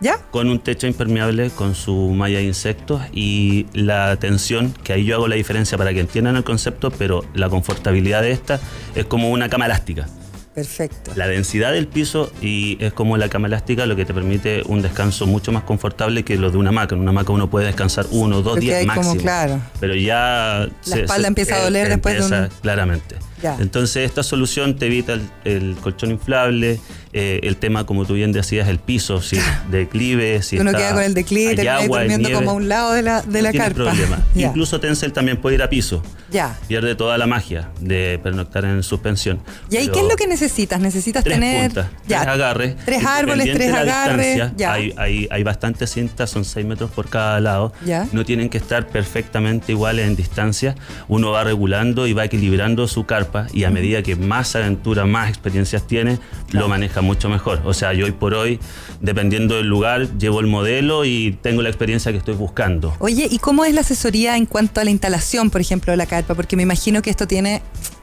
¿Ya? 0.02 0.18
con 0.32 0.50
un 0.50 0.60
techo 0.60 0.88
impermeable, 0.88 1.50
con 1.50 1.74
su 1.74 1.94
malla 2.12 2.38
de 2.38 2.44
insectos 2.44 3.02
y 3.14 3.66
la 3.74 4.18
tensión, 4.18 4.74
que 4.84 4.94
ahí 4.94 5.06
yo 5.06 5.16
hago 5.16 5.28
la 5.28 5.36
diferencia 5.36 5.78
para 5.78 5.94
que 5.94 6.02
entiendan 6.02 6.36
el 6.36 6.44
concepto, 6.44 6.92
pero 6.92 7.24
la 7.34 7.50
confortabilidad 7.50 8.22
de 8.22 8.32
esta 8.32 8.60
es 8.94 9.06
como 9.06 9.32
una 9.32 9.50
cama 9.50 9.66
elástica. 9.66 10.08
Perfecto. 10.56 11.12
La 11.16 11.28
densidad 11.28 11.74
del 11.74 11.86
piso 11.88 12.32
y 12.42 12.78
es 12.80 12.94
como 12.94 13.18
la 13.18 13.28
cama 13.28 13.48
elástica 13.48 13.86
lo 13.86 13.96
que 13.98 14.06
te 14.06 14.14
permite 14.14 14.64
un 14.68 14.82
descanso 14.82 15.28
mucho 15.28 15.52
más 15.52 15.64
confortable 15.64 16.24
que 16.24 16.38
lo 16.38 16.50
de 16.50 16.58
una 16.58 16.70
hamaca. 16.70 16.96
En 16.96 17.02
una 17.02 17.10
hamaca 17.12 17.34
uno 17.34 17.50
puede 17.50 17.66
descansar 17.68 18.06
uno 18.12 18.38
o 18.38 18.42
dos 18.42 18.54
Porque 18.54 18.62
días 18.68 18.80
hay 18.80 18.88
como, 18.88 19.02
máximo. 19.02 19.22
claro. 19.22 19.60
Pero 19.82 19.96
ya... 19.96 20.68
La 20.86 20.96
espalda 20.96 21.28
empieza 21.28 21.58
a 21.58 21.64
doler 21.66 21.90
después 21.90 22.30
de 22.30 22.38
un- 22.44 22.50
Claramente. 22.62 23.16
Ya. 23.42 23.58
Entonces 23.60 24.06
esta 24.06 24.24
solución 24.24 24.76
te 24.78 24.86
evita 24.86 25.14
el, 25.14 25.22
el 25.44 25.76
colchón 25.82 26.12
inflable, 26.12 26.80
eh, 27.14 27.40
el 27.44 27.58
tema, 27.58 27.86
como 27.86 28.06
tú 28.06 28.14
bien 28.14 28.32
decías, 28.32 28.68
el 28.68 28.80
piso, 28.80 29.22
si 29.22 29.38
declive, 29.72 30.42
si 30.42 30.58
uno 30.58 30.72
está- 30.72 30.80
queda 30.82 30.94
con 30.94 31.04
el 31.04 31.14
declive, 31.14 31.62
ahí 31.62 31.68
agua, 31.68 32.00
durmiendo 32.00 32.30
nieve, 32.30 32.44
como 32.46 32.52
a 32.52 32.54
un 32.54 32.70
lado 32.70 32.94
de 32.94 33.02
la, 33.02 33.22
de 33.22 33.42
no 33.42 33.52
la 33.52 33.54
carpa. 33.54 33.76
problema. 33.76 34.26
Ya. 34.36 34.48
Incluso 34.48 34.80
Tencel 34.82 35.14
también 35.14 35.38
puede 35.38 35.56
ir 35.56 35.64
a 35.64 35.70
piso. 35.70 36.02
Ya. 36.32 36.58
Pierde 36.68 36.96
toda 36.96 37.18
la 37.18 37.26
magia 37.28 37.70
de 37.80 38.20
pernoctar 38.22 38.66
en 38.66 38.84
suspensión. 38.84 39.40
¿Y 39.70 39.78
ahí 39.78 39.84
Pero- 39.86 39.94
qué 39.94 40.00
es 40.02 40.08
lo 40.10 40.16
que 40.18 40.28
necesitas? 40.28 40.80
Necesitas 40.82 41.24
Tres 41.24 41.36
tener 41.38 41.68
puntas, 41.68 41.88
ya, 42.08 42.22
tres 42.22 42.34
agarres. 42.34 42.76
tres 42.84 43.06
árboles, 43.06 43.54
tres 43.54 43.74
agarres. 43.74 44.42
Ya. 44.58 44.74
Hay, 44.74 44.94
hay, 44.98 45.28
hay 45.32 45.44
bastantes 45.44 45.92
cintas, 45.92 46.30
son 46.30 46.44
6 46.44 46.66
metros 46.66 46.92
por 46.92 47.08
cada 47.10 47.40
lado. 47.40 47.72
Ya. 47.86 48.08
No 48.12 48.26
tienen 48.26 48.50
que 48.50 48.58
estar 48.58 48.88
perfectamente 48.88 49.72
iguales 49.72 50.08
en 50.08 50.16
distancia. 50.16 50.76
Uno 51.08 51.32
va 51.32 51.44
regulando 51.46 52.08
y 52.08 52.14
va 52.14 52.26
equilibrando 52.26 52.88
su 52.88 53.06
carpa 53.06 53.25
y 53.54 53.64
a 53.64 53.70
medida 53.70 54.02
que 54.02 54.16
más 54.16 54.56
aventura, 54.56 55.06
más 55.06 55.30
experiencias 55.30 55.88
tiene, 55.88 56.20
lo 56.52 56.68
maneja 56.68 57.02
mucho 57.02 57.30
mejor. 57.30 57.62
O 57.66 57.74
sea, 57.74 57.94
yo 57.94 58.06
hoy 58.06 58.12
por 58.12 58.34
hoy, 58.34 58.60
dependiendo 59.02 59.56
del 59.56 59.68
lugar, 59.68 60.18
llevo 60.18 60.40
el 60.40 60.48
modelo 60.48 61.06
y 61.06 61.38
tengo 61.42 61.62
la 61.62 61.70
experiencia 61.70 62.12
que 62.12 62.18
estoy 62.18 62.36
buscando. 62.36 62.96
Oye, 63.00 63.28
¿y 63.30 63.40
cómo 63.40 63.66
es 63.66 63.74
la 63.74 63.82
asesoría 63.82 64.38
en 64.38 64.46
cuanto 64.46 64.82
a 64.82 64.84
la 64.84 64.92
instalación, 64.92 65.50
por 65.50 65.62
ejemplo, 65.62 65.92
de 65.92 65.98
la 65.98 66.06
carpa? 66.06 66.36
Porque 66.36 66.56
me 66.56 66.64
imagino 66.64 67.02
que 67.02 67.10
esto 67.10 67.28
tiene 67.28 67.62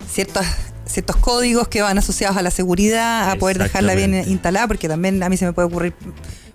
ciertos 0.08 0.46
ciertos 0.84 1.16
códigos 1.16 1.68
que 1.68 1.80
van 1.80 1.96
asociados 1.96 2.36
a 2.36 2.42
la 2.42 2.50
seguridad, 2.50 3.30
a 3.30 3.36
poder 3.36 3.58
dejarla 3.58 3.94
bien 3.94 4.14
instalada, 4.14 4.66
porque 4.66 4.88
también 4.88 5.22
a 5.22 5.28
mí 5.28 5.36
se 5.36 5.46
me 5.46 5.52
puede 5.52 5.68
ocurrir 5.68 5.94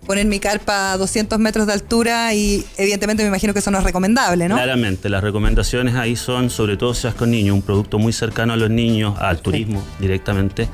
poner 0.08 0.26
mi 0.26 0.40
carpa 0.40 0.94
a 0.94 0.98
200 0.98 1.38
metros 1.38 1.68
de 1.68 1.74
altura 1.74 2.34
y 2.34 2.66
evidentemente 2.78 3.22
me 3.24 3.28
imagino 3.30 3.54
que 3.54 3.60
eso 3.60 3.70
no 3.70 3.78
es 3.78 3.84
recomendable, 3.84 4.48
¿no? 4.48 4.56
Claramente, 4.56 5.10
las 5.10 5.22
recomendaciones 5.24 5.94
ahí 5.96 6.16
son, 6.16 6.50
sobre 6.50 6.78
todo 6.78 6.94
si 6.96 7.02
seas 7.04 7.14
con 7.14 7.30
niños, 7.30 7.54
un 7.54 7.62
producto 7.62 8.00
muy 8.00 8.14
cercano 8.14 8.54
a 8.54 8.56
los 8.56 8.70
niños, 8.72 9.16
al 9.20 9.40
turismo 9.42 9.84
directamente. 10.00 10.68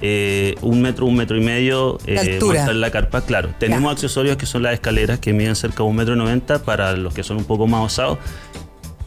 Eh, 0.00 0.54
un 0.62 0.80
metro, 0.80 1.06
un 1.06 1.16
metro 1.16 1.36
y 1.36 1.40
medio 1.40 1.98
De 2.06 2.18
altura. 2.18 2.60
montar 2.60 2.74
la 2.76 2.90
carpa, 2.90 3.20
claro. 3.20 3.50
Tenemos 3.58 3.84
Ya. 3.90 3.92
accesorios 3.92 4.36
que 4.36 4.46
son 4.46 4.62
las 4.62 4.72
escaleras 4.74 5.18
que 5.18 5.32
miden 5.32 5.54
cerca 5.56 5.78
de 5.82 5.88
un 5.88 5.96
metro 5.96 6.16
noventa 6.16 6.60
para 6.60 6.92
los 6.96 7.12
que 7.14 7.22
son 7.24 7.36
un 7.36 7.44
poco 7.44 7.66
más 7.66 7.84
osados. 7.84 8.18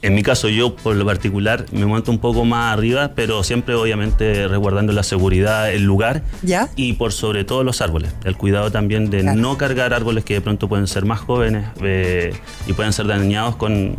En 0.03 0.15
mi 0.15 0.23
caso, 0.23 0.49
yo 0.49 0.75
por 0.75 0.95
lo 0.95 1.05
particular 1.05 1.65
me 1.71 1.85
monto 1.85 2.09
un 2.09 2.17
poco 2.17 2.43
más 2.43 2.73
arriba, 2.73 3.11
pero 3.15 3.43
siempre 3.43 3.75
obviamente 3.75 4.47
resguardando 4.47 4.93
la 4.93 5.03
seguridad, 5.03 5.71
el 5.71 5.83
lugar 5.83 6.23
¿Ya? 6.41 6.69
y 6.75 6.93
por 6.93 7.13
sobre 7.13 7.43
todo 7.43 7.63
los 7.63 7.81
árboles. 7.81 8.11
El 8.23 8.35
cuidado 8.35 8.71
también 8.71 9.11
de 9.11 9.21
Claro. 9.21 9.39
no 9.39 9.57
cargar 9.59 9.93
árboles 9.93 10.25
que 10.25 10.33
de 10.33 10.41
pronto 10.41 10.67
pueden 10.67 10.87
ser 10.87 11.05
más 11.05 11.19
jóvenes 11.19 11.67
eh, 11.83 12.33
y 12.65 12.73
pueden 12.73 12.93
ser 12.93 13.05
dañados 13.05 13.55
con, 13.57 13.95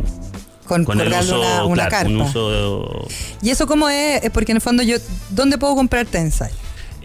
Con, 0.65 0.83
con 0.83 0.99
el 0.99 1.07
uso, 1.13 1.39
una, 1.39 1.63
una 1.65 1.87
claro, 1.87 2.09
un 2.09 3.07
¿Y 3.41 3.49
eso 3.51 3.65
cómo 3.65 3.87
es? 3.87 4.29
Porque 4.31 4.51
en 4.51 4.57
el 4.57 4.61
fondo 4.61 4.83
yo, 4.83 4.97
¿dónde 5.29 5.57
puedo 5.57 5.73
comprar 5.75 6.05
Tensai? 6.05 6.51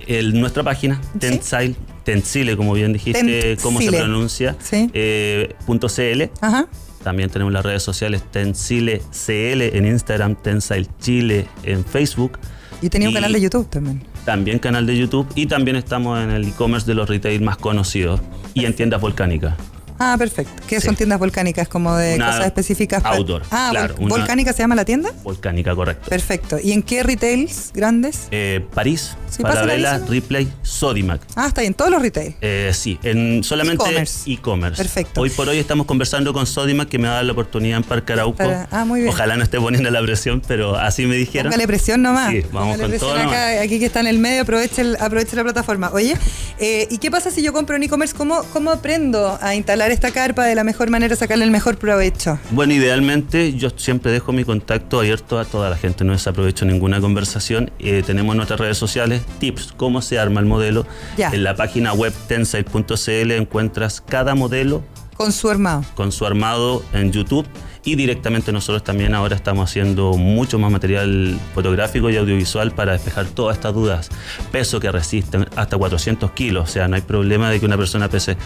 el, 0.09 0.41
nuestra 0.41 0.63
página, 0.65 1.01
¿Sí? 1.13 1.19
Tensile, 1.21 1.77
Tensile, 2.03 2.57
como 2.57 2.73
bien 2.73 2.93
dijiste, 2.95 3.57
cómo 3.63 3.79
se 3.79 3.87
Tensile. 3.87 4.03
pronuncia, 4.05 4.57
Sí. 4.61 4.91
eh, 4.95 5.55
punto 5.67 5.89
.cl. 5.89 6.31
Ajá. 6.41 6.67
También 7.03 7.31
tenemos 7.31 7.53
las 7.53 7.65
redes 7.65 7.83
sociales 7.83 8.23
Tensile 8.31 9.01
CL 9.13 9.77
en 9.77 9.87
Instagram, 9.87 10.35
Tensile 10.37 10.87
Chile 11.01 11.47
en 11.63 11.85
Facebook. 11.85 12.39
Y 12.83 12.89
tenía 12.91 13.09
un 13.09 13.13
Y- 13.13 13.15
canal 13.15 13.33
de 13.33 13.41
YouTube 13.41 13.69
también. 13.71 14.03
También 14.25 14.59
canal 14.59 14.87
de 14.87 14.97
YouTube 14.99 15.27
y 15.35 15.47
también 15.47 15.77
estamos 15.77 16.21
en 16.23 16.31
el 16.31 16.47
e-commerce 16.49 16.87
de 16.87 16.95
los 16.95 17.09
retail 17.09 17.41
más 17.41 17.57
conocidos 17.57 18.21
y 18.55 18.67
en 18.67 18.75
tiendas 18.77 19.01
volcánicas. 19.01 19.55
Ah, 19.99 20.17
perfecto. 20.19 20.63
¿Qué 20.67 20.81
Sí. 20.81 20.87
son 20.87 20.97
tiendas 20.97 21.19
volcánicas 21.19 21.69
como 21.69 21.97
de 21.97 22.15
Una 22.17 22.27
cosas 22.29 22.47
específicas? 22.47 23.05
outdoor, 23.05 23.43
Ah, 23.51 23.69
claro, 23.73 23.97
vol- 23.97 24.09
¿volcánica 24.11 24.53
se 24.53 24.61
llama 24.61 24.75
la 24.75 24.85
tienda? 24.85 25.11
Volcánica, 25.25 25.75
correcto. 25.75 26.09
Perfecto. 26.09 26.59
¿Y 26.63 26.73
en 26.73 26.83
qué 26.83 27.03
retails 27.03 27.71
grandes? 27.75 28.29
Eh, 28.31 28.65
París, 28.75 29.17
Sí, 29.31 29.43
¿no? 29.43 30.07
Ripley, 30.09 30.49
Sodimac. 30.63 31.21
Ah, 31.37 31.49
está 31.49 31.61
ahí, 31.61 31.67
en 31.67 31.75
todos 31.75 31.91
los 31.91 32.01
retails. 32.01 32.37
Eh, 32.41 32.71
sí, 32.75 32.99
en 33.03 33.43
solamente 33.45 33.85
E-commerce. 34.27 34.77
Perfecto. 34.83 35.21
Hoy 35.21 35.31
por 35.31 35.49
hoy 35.49 35.59
estamos 35.59 35.87
conversando 35.87 36.33
con 36.33 36.47
Sodimac 36.47 36.89
que 36.89 36.99
me 36.99 37.09
va 37.09 37.15
a 37.15 37.17
dar 37.17 37.25
la 37.25 37.33
oportunidad 37.33 37.79
en 37.79 37.83
Parque 37.85 38.13
Arauco. 38.13 38.39
Para- 38.39 38.69
ah, 38.71 38.85
muy 38.85 39.01
bien. 39.01 39.13
Ojalá 39.13 39.37
no 39.37 39.43
esté 39.43 39.59
poniendo 39.61 39.91
la 39.91 40.01
presión, 40.01 40.41
pero 40.47 40.77
así 40.77 41.07
me 41.07 41.17
dijeron. 41.17 41.51
Póngale 41.51 41.67
presión 41.67 42.03
nomás. 42.03 42.31
Sí, 42.31 42.43
vamos 42.53 42.77
Póngale 42.77 42.99
con 42.99 43.01
todo 43.01 43.15
acá, 43.15 43.25
nomás. 43.25 43.61
aquí 43.65 43.79
que 43.79 43.87
está 43.87 44.01
en 44.01 44.07
el 44.07 44.19
medio, 44.19 44.43
aproveche, 44.43 44.83
el- 44.83 44.97
aproveche 45.01 45.37
la 45.37 45.43
plataforma. 45.45 45.91
Oye, 45.93 46.17
eh, 46.59 46.87
¿y 46.91 46.99
qué 46.99 47.11
pasa 47.11 47.31
si 47.31 47.43
yo 47.43 47.53
compro 47.53 47.77
en 47.77 47.83
e-commerce? 47.83 48.15
¿Cómo, 48.17 48.43
¿Cómo 48.53 48.71
aprendo 48.71 49.39
a 49.43 49.55
instalar 49.55 49.88
esta 49.93 50.11
carpa 50.11 50.45
de 50.45 50.55
la 50.55 50.65
mejor 50.65 50.91
manera, 50.91 51.15
sacarle 51.17 51.45
el 51.45 51.51
mejor 51.51 51.79
provecho? 51.79 52.39
Bueno, 52.51 52.75
idealmente 52.75 53.53
yo 53.55 53.71
siempre 53.77 54.13
dejo 54.13 54.33
mi 54.33 54.45
contacto 54.45 55.01
abierto 55.01 55.39
a 55.39 55.45
toda 55.45 55.71
la 55.71 55.77
gente, 55.77 56.05
no 56.05 56.13
desaprovecho 56.13 56.65
ninguna 56.65 57.01
conversación. 57.01 57.71
Eh, 57.79 58.03
tenemos 58.07 58.35
nuestras 58.37 58.61
redes 58.61 58.79
sociales, 58.79 59.23
tips, 59.39 59.73
cómo 59.77 60.03
se 60.03 60.19
arma 60.19 60.41
el 60.41 60.47
modelo. 60.47 60.87
Ya. 61.17 61.31
En 61.31 61.45
la 61.45 61.55
página 61.57 61.93
web 61.93 62.13
tensile.cl 62.29 63.31
encuentras 63.33 64.01
cada 64.01 64.35
modelo 64.35 64.83
Con 65.17 65.33
su 65.33 65.51
armado. 65.51 65.85
con 65.95 66.13
su 66.13 66.27
armado 66.27 66.83
en 66.93 67.13
YouTube 67.13 67.47
y 67.85 67.95
directamente 67.95 68.53
nosotros 68.53 68.85
también 68.85 69.15
ahora 69.15 69.35
estamos 69.35 69.71
haciendo 69.71 70.13
mucho 70.15 70.59
más 70.59 70.71
material 70.71 71.39
fotográfico 71.55 72.11
y 72.11 72.17
audiovisual 72.17 72.73
para 72.73 72.93
despejar 72.93 73.27
todas 73.27 73.57
estas 73.57 73.73
dudas. 73.73 74.09
Peso 74.53 74.79
que 74.79 74.93
resisten 74.93 75.47
hasta 75.57 75.77
400 75.79 76.33
kilos, 76.33 76.69
o 76.69 76.73
sea, 76.73 76.87
no 76.89 76.97
hay 76.97 77.03
problema 77.03 77.51
de 77.51 77.61
que 77.61 77.67
una 77.67 77.79
persona 77.79 78.09
pese 78.11 78.37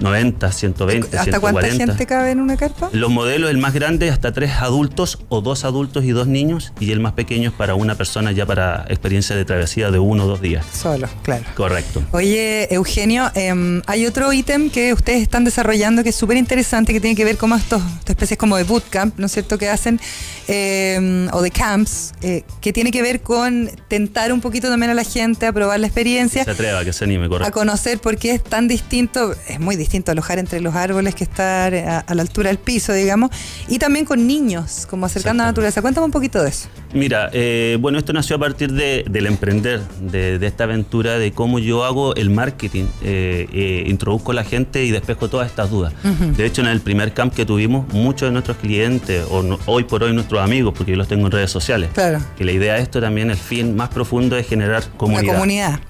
90, 0.00 0.50
120, 0.52 1.18
¿Hasta 1.18 1.40
cuánta 1.40 1.60
140. 1.62 1.92
gente 1.92 2.06
cabe 2.06 2.30
en 2.30 2.40
una 2.40 2.56
carpa? 2.56 2.90
Los 2.92 3.10
modelos, 3.10 3.50
el 3.50 3.58
más 3.58 3.74
grande 3.74 4.10
hasta 4.10 4.32
tres 4.32 4.52
adultos 4.60 5.18
o 5.28 5.40
dos 5.40 5.64
adultos 5.64 6.04
y 6.04 6.10
dos 6.10 6.26
niños 6.26 6.72
y 6.80 6.90
el 6.92 7.00
más 7.00 7.12
pequeño 7.12 7.50
es 7.50 7.54
para 7.56 7.74
una 7.74 7.94
persona 7.94 8.32
ya 8.32 8.46
para 8.46 8.84
experiencia 8.88 9.36
de 9.36 9.44
travesía 9.44 9.90
de 9.90 9.98
uno 9.98 10.24
o 10.24 10.26
dos 10.26 10.40
días. 10.40 10.64
Solo, 10.72 11.08
claro. 11.22 11.44
Correcto. 11.54 12.02
Oye, 12.12 12.72
Eugenio, 12.74 13.30
em, 13.34 13.82
hay 13.86 14.06
otro 14.06 14.32
ítem 14.32 14.70
que 14.70 14.92
ustedes 14.92 15.22
están 15.22 15.44
desarrollando 15.44 16.02
que 16.02 16.10
es 16.10 16.16
súper 16.16 16.36
interesante, 16.36 16.92
que 16.92 17.00
tiene 17.00 17.16
que 17.16 17.24
ver 17.24 17.36
con 17.36 17.52
estos, 17.52 17.82
estas 17.98 18.10
especies 18.10 18.38
como 18.38 18.56
de 18.56 18.64
bootcamp, 18.64 19.18
¿no 19.18 19.26
es 19.26 19.32
cierto?, 19.32 19.58
que 19.58 19.68
hacen, 19.68 20.00
em, 20.48 21.28
o 21.32 21.42
de 21.42 21.50
camps, 21.50 22.12
eh, 22.22 22.44
que 22.60 22.72
tiene 22.72 22.90
que 22.90 23.02
ver 23.02 23.20
con 23.22 23.70
tentar 23.88 24.32
un 24.32 24.40
poquito 24.40 24.68
también 24.68 24.90
a 24.90 24.94
la 24.94 25.04
gente 25.04 25.46
a 25.46 25.52
probar 25.52 25.80
la 25.80 25.86
experiencia, 25.86 26.44
Que 26.44 26.54
se 26.54 26.62
atreva, 26.62 26.84
que 26.84 26.92
se 26.92 27.04
anime, 27.04 27.26
a 27.26 27.28
correcto. 27.28 27.52
conocer 27.52 27.98
por 27.98 28.16
qué 28.16 28.32
es 28.32 28.42
tan 28.42 28.68
distinto, 28.68 29.34
es 29.48 29.60
muy 29.60 29.76
distinto 29.82 30.12
alojar 30.12 30.38
entre 30.38 30.60
los 30.60 30.74
árboles 30.74 31.14
que 31.14 31.24
estar 31.24 31.74
a, 31.74 31.98
a 32.00 32.14
la 32.14 32.22
altura 32.22 32.48
del 32.48 32.58
piso, 32.58 32.92
digamos, 32.92 33.30
y 33.68 33.78
también 33.78 34.04
con 34.04 34.26
niños, 34.26 34.86
como 34.88 35.06
acercando 35.06 35.42
a 35.42 35.46
la 35.46 35.50
naturaleza. 35.50 35.82
Cuéntame 35.82 36.06
un 36.06 36.12
poquito 36.12 36.42
de 36.42 36.48
eso. 36.48 36.68
Mira, 36.94 37.30
eh, 37.32 37.78
bueno, 37.80 37.98
esto 37.98 38.12
nació 38.12 38.36
a 38.36 38.38
partir 38.38 38.72
de- 38.72 39.04
del 39.08 39.26
emprender, 39.26 39.80
de, 40.00 40.38
de 40.38 40.46
esta 40.46 40.64
aventura, 40.64 41.18
de 41.18 41.32
cómo 41.32 41.58
yo 41.58 41.84
hago 41.84 42.14
el 42.16 42.28
marketing, 42.28 42.84
eh, 43.02 43.46
eh, 43.52 43.84
introduzco 43.86 44.32
a 44.32 44.34
la 44.34 44.44
gente 44.44 44.84
y 44.84 44.90
despejo 44.90 45.28
todas 45.28 45.48
estas 45.48 45.70
dudas. 45.70 45.94
De 46.36 46.44
hecho, 46.44 46.60
en 46.60 46.68
el 46.68 46.80
primer 46.80 47.14
camp 47.14 47.34
que 47.34 47.46
tuvimos, 47.46 47.90
muchos 47.94 48.28
de 48.28 48.32
nuestros 48.32 48.58
clientes, 48.58 49.24
o 49.30 49.42
no- 49.42 49.58
hoy 49.66 49.84
por 49.84 50.02
hoy 50.02 50.12
nuestros 50.12 50.40
amigos, 50.42 50.74
porque 50.76 50.92
yo 50.92 50.96
los 50.98 51.08
tengo 51.08 51.26
en 51.26 51.32
redes 51.32 51.50
sociales, 51.50 51.90
Claro. 51.94 52.20
que 52.36 52.44
la 52.44 52.52
idea 52.52 52.74
de 52.74 52.82
esto 52.82 53.00
también, 53.00 53.30
el 53.30 53.36
fin 53.38 53.74
más 53.74 53.88
profundo 53.88 54.36
es 54.36 54.46
generar 54.46 54.82
comunidad. 54.98 55.32
La 55.32 55.38
comunidad. 55.38 55.80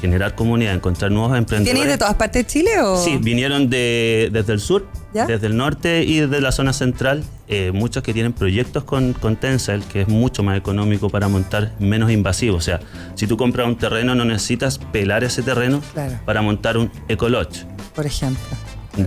Generar 0.00 0.34
comunidad, 0.36 0.74
encontrar 0.74 1.10
nuevos 1.10 1.36
emprendedores. 1.36 1.74
¿Vienes 1.74 1.92
de 1.94 1.98
todas 1.98 2.14
partes 2.14 2.42
de 2.42 2.46
Chile 2.46 2.70
o...? 2.80 2.96
Sí, 3.02 3.18
vinieron 3.20 3.68
de, 3.68 4.28
desde 4.32 4.52
el 4.52 4.60
sur, 4.60 4.86
¿Ya? 5.14 5.26
desde 5.26 5.46
el 5.46 5.56
norte 5.56 6.02
y 6.04 6.20
desde 6.20 6.40
la 6.40 6.50
zona 6.52 6.72
central. 6.72 7.22
eh, 7.46 7.70
muchos 7.72 8.02
que 8.02 8.12
tienen 8.14 8.32
proyectos 8.32 8.84
con, 8.84 9.12
con 9.12 9.36
Tencel, 9.36 9.82
que 9.84 10.00
es 10.02 10.08
mucho 10.08 10.42
más 10.42 10.56
económico 10.58 11.08
para 11.10 11.28
montar, 11.28 11.72
menos 11.78 12.10
invasivo. 12.10 12.56
O 12.56 12.60
sea, 12.60 12.80
si 13.14 13.26
tú 13.26 13.36
compras 13.36 13.66
un 13.66 13.76
terreno, 13.76 14.14
no 14.14 14.24
necesitas 14.24 14.78
pelar 14.78 15.24
ese 15.24 15.42
terreno 15.42 15.80
Claro. 15.92 16.18
para 16.24 16.40
montar 16.42 16.76
un 16.78 16.90
ecolodge. 17.08 17.64
por 17.94 18.06
ejemplo. 18.06 18.42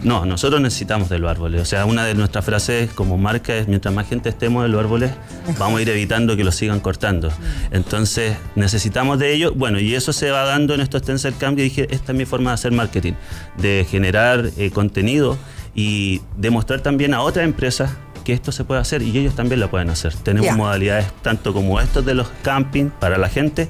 No, 0.03 0.25
nosotros 0.25 0.59
necesitamos 0.59 1.07
de 1.07 1.17
los 1.17 1.31
árboles. 1.31 1.61
O 1.61 1.65
sea, 1.65 1.85
una 1.85 2.03
de 2.05 2.13
nuestras 2.13 2.43
frases 2.43 2.91
como 2.91 3.17
marca 3.17 3.55
es 3.55 3.69
mientras 3.69 3.93
más 3.93 4.05
gente 4.07 4.27
estemos 4.29 4.65
en 4.65 4.71
los 4.73 4.81
árboles, 4.81 5.11
vamos 5.57 5.79
a 5.79 5.81
ir 5.81 5.89
evitando 5.89 6.35
que 6.35 6.43
los 6.43 6.55
sigan 6.55 6.79
cortando. 6.81 7.31
Entonces, 7.71 8.35
necesitamos 8.55 9.17
de 9.19 9.33
ellos. 9.33 9.53
Bueno, 9.55 9.79
y 9.79 9.95
eso 9.95 10.13
se 10.13 10.29
va 10.31 10.43
dando 10.43 10.73
en 10.73 10.81
estos 10.81 11.01
Tencel 11.03 11.35
Camp 11.37 11.57
y 11.59 11.63
dije, 11.63 11.87
esta 11.89 12.11
es 12.11 12.17
mi 12.17 12.25
forma 12.25 12.49
de 12.51 12.53
hacer 12.55 12.71
marketing, 12.71 13.13
de 13.57 13.85
generar 13.89 14.49
eh, 14.57 14.71
contenido 14.71 15.37
y 15.77 16.21
demostrar 16.35 16.81
también 16.81 17.13
a 17.13 17.21
otras 17.21 17.45
empresas 17.45 17.91
que 18.25 18.33
esto 18.33 18.51
se 18.51 18.63
puede 18.65 18.81
hacer 18.81 19.03
y 19.03 19.15
ellos 19.15 19.35
también 19.35 19.59
lo 19.61 19.69
pueden 19.69 19.91
hacer. 19.91 20.13
Tenemos 20.15 20.57
modalidades 20.57 21.05
tanto 21.21 21.53
como 21.53 21.79
estos 21.79 22.03
de 22.03 22.15
los 22.15 22.27
camping 22.41 22.89
para 22.89 23.17
la 23.19 23.29
gente, 23.29 23.69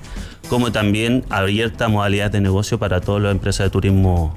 como 0.50 0.72
también 0.72 1.26
abierta 1.30 1.90
modalidades 1.90 2.32
de 2.32 2.42
negocio 2.42 2.80
para 2.80 3.02
todas 3.02 3.22
las 3.22 3.34
empresas 3.34 3.66
de 3.66 3.70
turismo. 3.72 4.34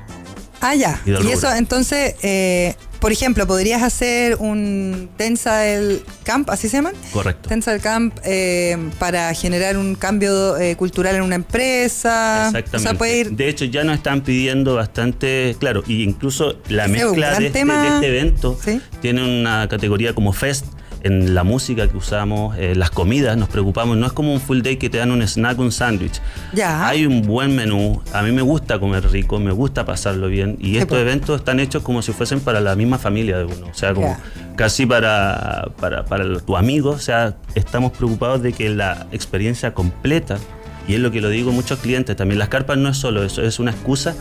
Ah, 0.61 0.75
ya. 0.75 1.01
Y 1.07 1.11
Y 1.13 1.31
eso, 1.31 1.49
entonces, 1.55 2.17
eh, 2.23 2.75
por 3.01 3.13
ejemplo, 3.13 3.47
podrías 3.47 3.83
hacer 3.83 4.37
un 4.37 5.09
Tensile 5.17 6.03
Camp, 6.23 6.51
¿así 6.51 6.69
se 6.69 6.77
llaman? 6.77 6.95
Correcto. 7.13 7.49
Tensile 7.49 7.81
Camp 7.81 8.19
eh, 8.25 8.77
para 8.99 9.33
generar 9.35 9.77
un 9.79 9.95
cambio 9.95 10.57
eh, 10.59 10.77
cultural 10.77 11.17
en 11.17 11.23
una 11.23 11.35
empresa. 11.37 12.47
Exactamente. 12.49 12.77
O 12.77 12.81
sea, 12.81 12.95
puede 12.99 13.19
ir. 13.19 13.31
De 13.33 13.49
hecho, 13.49 13.65
ya 13.65 13.85
nos 13.85 13.97
están 13.97 14.21
pidiendo 14.21 14.75
bastante, 14.75 15.57
claro, 15.59 15.83
y 15.87 16.03
incluso 16.03 16.57
la 16.69 16.89
mezcla 16.89 17.39
de 17.39 17.47
este, 17.47 17.65
de 17.65 17.89
este 17.89 18.07
evento 18.07 18.59
Sí. 18.63 18.81
tiene 19.01 19.23
una 19.41 19.67
categoría 19.69 20.15
como 20.15 20.33
fest. 20.33 20.67
En 21.03 21.35
la 21.35 21.45
música 21.45 21.89
que 21.89 21.97
usamos, 21.97 22.57
eh, 22.59 22.75
las 22.75 22.91
comidas, 22.91 23.37
nos 23.37 23.49
preocupamos. 23.49 23.97
No 23.97 24.07
es 24.07 24.13
como 24.13 24.33
un 24.33 24.41
full 24.41 24.61
day 24.61 24.77
que 24.77 24.91
te 24.91 24.99
dan 24.99 25.11
un 25.11 25.23
snack, 25.23 25.59
un 25.59 25.73
sándwich. 25.73 26.21
Ya. 26.53 26.87
Hay 26.87 27.07
un 27.07 27.23
buen 27.23 27.57
menú. 27.57 28.03
A 28.13 28.23
mí 28.23 28.33
me 28.33 28.43
gusta 28.43 28.79
comer 28.79 29.09
rico, 29.11 29.39
me 29.41 29.51
gusta 29.53 29.85
pasarlo 29.87 30.29
bien. 30.29 30.57
Y 30.61 30.77
estos 30.77 30.99
eventos 30.99 31.41
están 31.41 31.59
hechos 31.61 31.83
como 31.83 32.03
si 32.03 32.13
fuesen 32.13 32.41
para 32.41 32.61
la 32.61 32.77
misma 32.77 32.99
familia 32.99 33.39
de 33.39 33.45
uno. 33.45 33.67
O 33.71 33.75
sea, 33.75 33.95
como 33.95 34.09
Ya. 34.09 34.21
casi 34.57 34.85
para, 34.87 35.69
para, 35.81 36.05
para 36.05 36.39
tu 36.41 36.57
amigo. 36.57 36.91
O 36.91 36.99
sea, 36.99 37.37
estamos 37.55 37.93
preocupados 37.93 38.43
de 38.43 38.53
que 38.53 38.69
la 38.69 39.07
experiencia 39.13 39.73
completa, 39.73 40.39
y 40.87 40.95
es 40.95 41.01
lo 41.01 41.11
que 41.11 41.21
lo 41.21 41.29
digo 41.31 41.53
muchos 41.53 41.79
clientes 41.79 42.15
también, 42.17 42.39
las 42.39 42.49
carpas 42.49 42.77
no 42.77 42.89
es 42.89 42.97
solo 42.97 43.23
eso, 43.23 43.43
es 43.43 43.59
una 43.59 43.71
excusa 43.71 44.15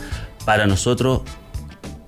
para 0.44 0.66
nosotros 0.66 1.22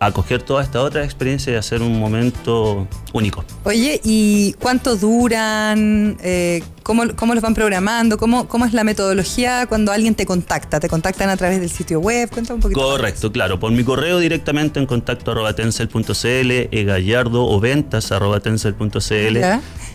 acoger 0.07 0.43
toda 0.43 0.63
esta 0.63 0.81
otra 0.83 1.05
experiencia 1.05 1.53
y 1.53 1.57
hacer 1.57 1.83
un 1.83 1.99
momento 1.99 2.87
único. 3.13 3.45
Oye, 3.65 4.01
¿y 4.03 4.55
cuánto 4.55 4.97
duran? 4.97 6.17
Eh, 6.23 6.63
¿cómo, 6.83 7.05
¿Cómo 7.15 7.35
los 7.35 7.43
van 7.43 7.55
programando? 7.55 8.19
¿Cómo, 8.19 8.49
¿Cómo 8.49 8.65
es 8.65 8.73
la 8.73 8.85
metodología 8.85 9.67
cuando 9.67 9.93
alguien 9.93 10.15
te 10.15 10.27
contacta? 10.27 10.81
¿Te 10.81 10.89
contactan 10.89 11.29
a 11.31 11.37
través 11.37 11.61
del 11.61 11.71
sitio 11.71 12.01
web? 12.01 12.29
Cuéntame 12.31 12.57
un 12.57 12.63
poquito. 12.63 12.81
más 12.81 12.91
Correcto, 12.91 13.33
claro. 13.33 13.61
Por 13.61 13.73
mi 13.73 13.85
correo 13.85 14.19
directamente 14.19 14.81
en 14.81 14.87
contacto 14.87 15.31
arroba 15.31 15.55
tencel.cl, 15.55 16.51
egallardo 16.73 17.47
o 17.47 17.61
ventas 17.61 18.13
arroba 18.13 18.41
tencel.cl, 18.41 19.39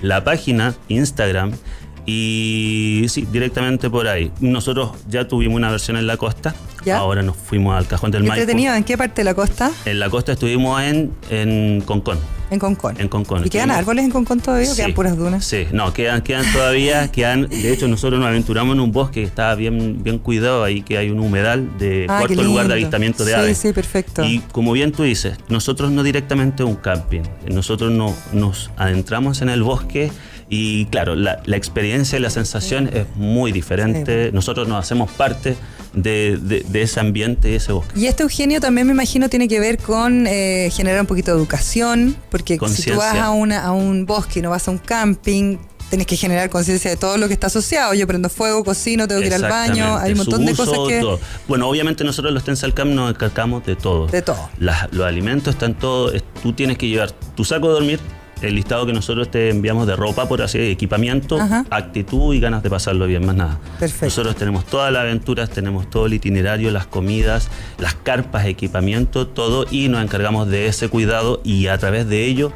la 0.02 0.24
página, 0.24 0.76
Instagram 0.88 1.54
y 2.10 3.06
sí, 3.10 3.28
directamente 3.32 3.90
por 3.90 4.08
ahí. 4.08 4.32
Nosotros 4.40 4.92
ya 5.10 5.28
tuvimos 5.28 5.58
una 5.58 5.70
versión 5.70 5.98
en 5.98 6.08
la 6.08 6.16
costa, 6.16 6.56
Ya. 6.86 6.98
ahora 6.98 7.22
nos 7.22 7.36
fuimos 7.36 7.76
al 7.76 7.86
Cajón 7.86 8.12
del 8.12 8.24
¿Qué 8.24 8.30
Maipo. 8.30 8.42
entretenido? 8.42 8.74
¿En 8.76 8.84
qué 8.86 8.98
parte 8.98 9.22
de 9.22 9.26
la 9.26 9.34
costa? 9.34 9.72
En 9.86 10.00
la 10.00 10.10
costa 10.10 10.32
estuvimos 10.32 10.82
en, 10.82 11.12
en 11.30 11.82
Concón. 11.82 12.18
En 12.50 12.60
Concón. 12.60 12.96
En 12.98 13.10
Concón. 13.10 13.46
¿Y 13.46 13.50
quedan 13.50 13.72
árboles 13.72 14.06
en 14.06 14.12
Concón 14.12 14.40
todavía 14.40 14.72
o 14.72 14.76
quedan 14.76 14.92
Sí, 14.92 14.94
puras 14.94 15.18
dunas? 15.18 15.44
Sí, 15.44 15.68
no, 15.74 15.92
quedan, 15.92 16.22
quedan 16.22 16.46
todavía, 16.54 17.12
quedan, 17.12 17.50
de 17.50 17.74
hecho 17.74 17.90
nosotros 17.90 18.22
nos 18.22 18.30
aventuramos 18.30 18.74
en 18.76 18.80
un 18.80 18.94
bosque 18.94 19.20
que 19.20 19.28
estaba 19.28 19.54
bien, 19.56 20.02
bien 20.02 20.18
cuidado, 20.18 20.64
ahí 20.64 20.82
que 20.84 20.98
hay 20.98 21.10
un 21.10 21.20
humedal 21.20 21.78
de 21.78 22.06
Ah, 22.08 22.20
cuarto 22.20 22.42
lugar 22.42 22.70
de 22.70 22.76
avistamiento 22.76 23.26
de 23.26 23.34
sí, 23.34 23.38
aves. 23.38 23.58
Sí, 23.58 23.74
perfecto. 23.74 24.24
Y 24.24 24.40
como 24.54 24.72
bien 24.72 24.94
tú 24.94 25.04
dices, 25.04 25.38
nosotros 25.50 25.92
no 25.92 26.04
directamente 26.04 26.64
un 26.64 26.76
camping, 26.76 27.24
nosotros 27.52 27.92
no, 27.92 28.16
nos 28.32 28.72
adentramos 28.78 29.42
en 29.42 29.50
el 29.50 29.62
bosque 29.62 30.10
y 30.50 30.86
claro, 30.86 31.16
la, 31.16 31.42
la 31.46 31.58
experiencia 31.58 32.18
y 32.18 32.22
la 32.22 32.30
sensación 32.30 32.90
es 32.94 33.06
muy 33.16 33.52
diferente. 33.52 34.32
Nosotros 34.32 34.68
nos 34.68 34.80
hacemos 34.84 35.12
parte 35.12 35.56
de, 35.94 36.38
de- 36.42 36.62
de 36.68 36.82
ese 36.82 37.00
ambiente 37.00 37.52
y 37.52 37.56
ese 37.56 37.72
bosque. 37.74 38.00
Y 38.00 38.06
esto, 38.08 38.24
Eugenio, 38.24 38.60
también 38.62 38.88
me 38.88 38.94
imagino 38.94 39.30
tiene 39.30 39.48
que 39.48 39.60
ver 39.60 39.78
con 39.78 40.26
eh, 40.28 40.70
generar 40.72 41.02
un 41.02 41.08
poquito 41.08 41.32
de 41.32 41.38
educación, 41.38 42.16
porque 42.30 42.58
si 42.68 42.84
tú 42.92 42.98
vas 42.98 43.16
a, 43.18 43.32
una, 43.32 43.64
a 43.64 43.72
un 43.72 44.06
bosque 44.06 44.40
y 44.40 44.42
no 44.42 44.50
vas 44.52 44.68
a 44.68 44.72
un 44.72 44.78
camping, 44.78 45.58
tienes 45.90 46.06
que 46.08 46.18
generar 46.18 46.50
conciencia 46.50 46.90
de 46.92 46.98
todo 46.98 47.18
lo 47.18 47.28
que 47.28 47.34
está 47.34 47.48
asociado. 47.48 47.94
Yo 47.94 48.06
prendo 48.08 48.30
fuego, 48.30 48.64
cocino, 48.64 49.08
tengo 49.08 49.22
que 49.22 49.28
ir 49.28 49.34
al 49.34 49.42
baño, 49.44 49.98
hay 49.98 50.12
un 50.12 50.18
montón 50.20 50.46
de 50.46 50.54
cosas 50.54 50.78
que... 50.88 51.00
todo. 51.00 51.20
Bueno, 51.48 51.68
obviamente 51.70 52.04
nosotros 52.04 52.34
los 52.34 52.44
Tensal 52.44 52.74
Camp 52.74 52.92
nos 52.92 53.12
encargamos 53.12 53.66
de 53.66 53.76
todo. 53.76 54.08
De 54.08 54.22
todo. 54.22 54.50
Las- 54.60 54.92
los 54.94 55.06
alimentos 55.06 55.54
están 55.56 55.74
todos. 55.76 56.14
Tú 56.44 56.54
tienes 56.54 56.78
que 56.78 56.88
llevar 56.88 57.12
tu 57.36 57.44
saco 57.46 57.68
de 57.68 57.74
dormir, 57.74 58.00
el 58.42 58.56
listado 58.56 58.86
que 58.86 58.94
nosotros 58.94 59.30
te 59.32 59.50
enviamos 59.50 59.88
de 59.88 59.96
ropa, 59.96 60.28
por 60.28 60.42
así 60.42 60.60
equipamiento, 60.60 61.40
Ajá. 61.40 61.66
actitud 61.70 62.34
y 62.34 62.40
ganas 62.40 62.64
de 62.64 62.70
pasarlo 62.70 63.08
bien, 63.08 63.26
más 63.26 63.36
nada. 63.36 63.60
Perfecto. 63.80 64.06
Nosotros 64.06 64.36
tenemos 64.36 64.66
todas 64.66 64.92
las 64.92 65.04
aventuras, 65.04 65.50
tenemos 65.50 65.90
todo 65.90 66.06
el 66.06 66.14
itinerario, 66.14 66.72
las 66.72 66.88
comidas, 66.88 67.50
las 67.80 67.96
carpas, 67.96 68.46
equipamiento, 68.46 69.28
todo 69.28 69.66
y 69.70 69.90
nos 69.90 70.04
encargamos 70.04 70.48
de 70.48 70.68
ese 70.68 70.90
cuidado 70.90 71.42
y 71.44 71.68
a 71.68 71.78
través 71.78 72.08
de 72.08 72.26
ello 72.26 72.52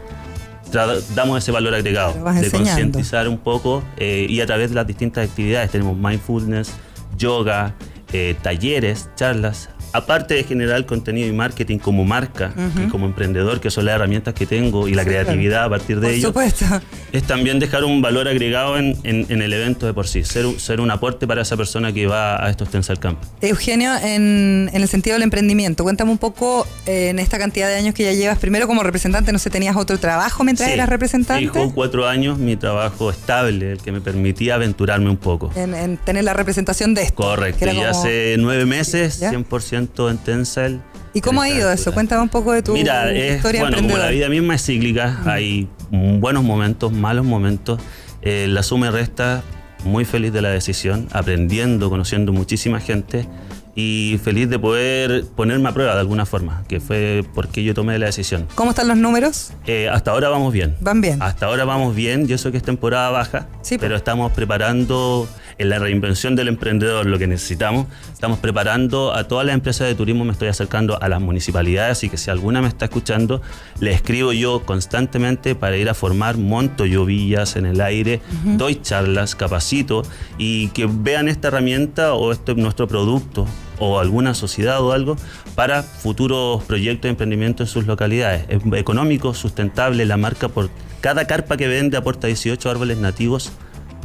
damos 1.15 1.38
ese 1.38 1.52
valor 1.52 1.74
agregado 1.74 2.13
de 2.34 2.50
concientizar 2.50 3.28
un 3.28 3.38
poco 3.38 3.84
eh, 3.98 4.26
y 4.30 4.39
a 4.41 4.46
través 4.46 4.70
de 4.70 4.76
las 4.76 4.88
distintas 4.88 5.28
actividades 5.30 5.72
tenemos 5.72 5.98
mindfulness, 5.98 6.74
yoga, 7.17 7.76
eh, 8.13 8.36
talleres, 8.41 9.10
charlas. 9.15 9.70
Aparte 9.93 10.34
de 10.36 10.43
generar 10.43 10.86
contenido 10.86 11.27
y 11.27 11.32
marketing 11.34 11.77
como 11.80 12.06
marca 12.06 12.54
y 12.84 12.88
como 12.89 13.06
emprendedor, 13.06 13.60
que 13.60 13.69
son 13.69 13.86
las 13.86 13.95
herramientas 13.95 14.34
que 14.34 14.45
tengo 14.45 14.88
y 14.88 14.93
la 14.93 15.04
Sí, 15.04 15.10
claro. 15.10 15.25
creatividad 15.25 15.63
a 15.65 15.69
partir 15.69 15.99
de 15.99 16.08
Por 16.08 16.15
ello, 16.15 16.27
supuesto. 16.30 16.65
es 17.12 17.23
también 17.23 17.60
dejar 17.60 17.84
un 17.84 18.01
valor 18.01 18.27
agregado 18.27 18.77
en, 18.77 18.95
en- 19.04 19.25
en 19.30 19.41
el 19.41 19.51
evento 19.54 19.86
de 19.86 19.93
por 19.93 20.08
sí, 20.08 20.23
ser, 20.23 20.45
un- 20.45 20.60
ser 20.60 20.80
un 20.80 20.91
aporte 20.91 21.27
para 21.27 21.41
esa 21.41 21.58
persona 21.58 21.91
que 21.91 22.08
va 22.08 22.43
a 22.45 22.49
estos 22.49 22.69
Tensal 22.69 22.99
Camp. 22.99 23.19
Eugenio, 23.41 23.91
en, 24.01 24.69
en 24.73 24.82
el 24.82 24.88
sentido 24.88 25.15
del 25.15 25.23
emprendimiento, 25.23 25.84
cuéntame 25.84 26.12
un 26.12 26.17
poco 26.17 26.65
eh, 26.86 27.10
en 27.10 27.19
esta 27.19 27.38
cantidad 27.38 27.67
de 27.67 27.75
años 27.75 27.93
que 27.93 28.04
ya 28.04 28.13
llevas, 28.13 28.38
primero 28.38 28.67
como 28.67 28.84
representante, 28.84 29.32
no 29.34 29.39
sé, 29.39 29.49
¿tenías 29.49 29.75
otro 29.75 29.97
trabajo 29.99 30.43
mientras 30.43 30.67
Sí, 30.69 30.73
eras 30.73 30.88
representante? 30.89 31.47
Con 31.49 31.71
cuatro 31.71 32.08
años 32.08 32.38
mi 32.38 32.56
trabajo 32.56 33.10
estable, 33.10 33.73
el 33.73 33.77
que 33.80 33.91
me 33.91 33.99
permitía 34.01 34.56
aventurarme 34.56 35.10
un 35.10 35.17
poco. 35.17 35.51
En, 35.56 35.73
en 35.73 35.97
tener 35.97 36.23
la 36.23 36.34
representación 36.34 36.93
de 36.93 37.04
esto. 37.04 37.15
Correcto, 37.23 37.65
y 37.65 37.75
como- 37.75 37.88
hace 37.88 38.36
nueve 38.39 38.65
meses, 38.65 39.19
¿Ya? 39.19 39.32
100% 39.32 39.81
en 40.10 40.17
Tencel. 40.17 40.82
¿Y 41.13 41.22
cómo 41.22 41.41
ha 41.41 41.50
ido 41.50 41.72
eso? 41.72 41.94
Cuéntame 41.94 42.22
un 42.22 42.30
poco 42.30 42.54
de 42.54 42.62
tu 42.62 42.74
Mira, 42.74 43.12
es, 43.12 43.38
historia 43.38 43.62
bueno, 43.62 43.78
como 43.78 43.98
la 43.98 44.10
vida 44.10 44.30
misma 44.30 44.56
es 44.56 44.65
cíclica, 44.65 45.20
hay 45.26 45.67
mm, 45.89 46.20
buenos 46.20 46.44
momentos, 46.44 46.91
malos 46.91 47.26
momentos. 47.26 47.82
Eh, 48.22 48.46
la 48.48 48.63
suma 48.63 48.88
y 48.88 48.89
resta, 48.91 49.44
muy 49.84 50.06
feliz 50.06 50.32
de 50.32 50.41
la 50.41 50.50
decisión, 50.50 51.08
aprendiendo, 51.12 51.89
conociendo 51.89 52.32
muchísima 52.32 52.80
gente 52.80 53.28
y 53.76 54.20
feliz 54.24 54.50
de 54.50 54.60
poder 54.60 55.26
ponerme 55.36 55.70
a 55.70 55.74
prueba 55.74 55.94
de 55.94 56.00
alguna 56.02 56.26
forma, 56.26 56.63
que 56.67 56.80
fue 56.80 57.24
porque 57.34 57.63
yo 57.63 57.74
tomé 57.74 57.98
la 58.00 58.08
decisión. 58.08 58.48
¿Cómo 58.56 58.72
están 58.72 58.88
los 58.88 58.98
números? 58.98 59.52
Eh, 59.65 59.89
hasta 59.89 60.12
ahora 60.12 60.30
vamos 60.30 60.54
bien. 60.54 60.76
Van 60.82 61.02
bien. 61.02 61.22
Hasta 61.22 61.46
ahora 61.46 61.65
vamos 61.65 61.96
bien. 61.96 62.28
Yo 62.28 62.38
sé 62.38 62.52
que 62.52 62.58
es 62.58 62.63
temporada 62.63 63.10
baja, 63.10 63.48
Sí, 63.62 63.78
pero 63.78 63.91
pues. 63.91 64.02
estamos 64.02 64.32
preparando 64.34 65.28
en 65.62 65.69
la 65.69 65.80
reinvención 65.80 66.36
del 66.36 66.47
emprendedor 66.47 67.06
lo 67.06 67.19
que 67.19 67.28
necesitamos. 67.28 67.88
Estamos 68.12 68.39
preparando 68.39 69.13
a 69.13 69.26
todas 69.26 69.45
las 69.45 69.54
empresas 69.54 69.88
de 69.88 69.95
turismo, 69.95 70.26
me 70.26 70.32
estoy 70.32 70.47
acercando 70.47 71.02
a 71.02 71.08
las 71.08 71.21
municipalidades, 71.21 71.97
así 71.97 72.10
que 72.10 72.17
si 72.17 72.32
alguna 72.32 72.62
me 72.62 72.67
está 72.67 72.86
escuchando, 72.86 73.41
le 73.80 73.91
escribo 73.91 74.34
yo 74.34 74.63
constantemente 74.65 75.56
para 75.56 75.78
ir 75.78 75.89
a 75.89 75.93
formar, 75.93 76.38
monto 76.38 76.86
yo 76.86 77.06
villas 77.06 77.56
en 77.56 77.65
el 77.65 77.82
aire, 77.82 78.21
doy 78.43 78.82
charlas, 78.82 79.36
capacito 79.36 80.04
y 80.38 80.69
que 80.69 80.88
vean 80.89 81.28
esta 81.28 81.50
herramienta 81.50 82.13
o 82.13 82.32
este 82.32 82.56
nuestro 82.56 82.88
producto 82.88 83.45
o 83.80 84.00
alguna 84.00 84.34
sociedad 84.34 84.82
o 84.82 84.91
algo 84.91 85.15
para 85.56 85.84
futuros 85.84 86.63
proyectos 86.63 87.04
de 87.04 87.10
emprendimiento 87.10 87.63
en 87.63 87.67
sus 87.67 87.86
localidades. 87.86 88.45
Es 88.50 88.62
económico, 88.74 89.34
sustentable, 89.34 90.06
la 90.06 90.17
marca 90.17 90.50
por 90.50 90.69
cada 91.02 91.26
carpa 91.26 91.58
que 91.58 91.67
vende 91.67 91.97
aporta 91.97 92.28
18 92.28 92.69
árboles 92.69 92.97
nativos 92.97 93.52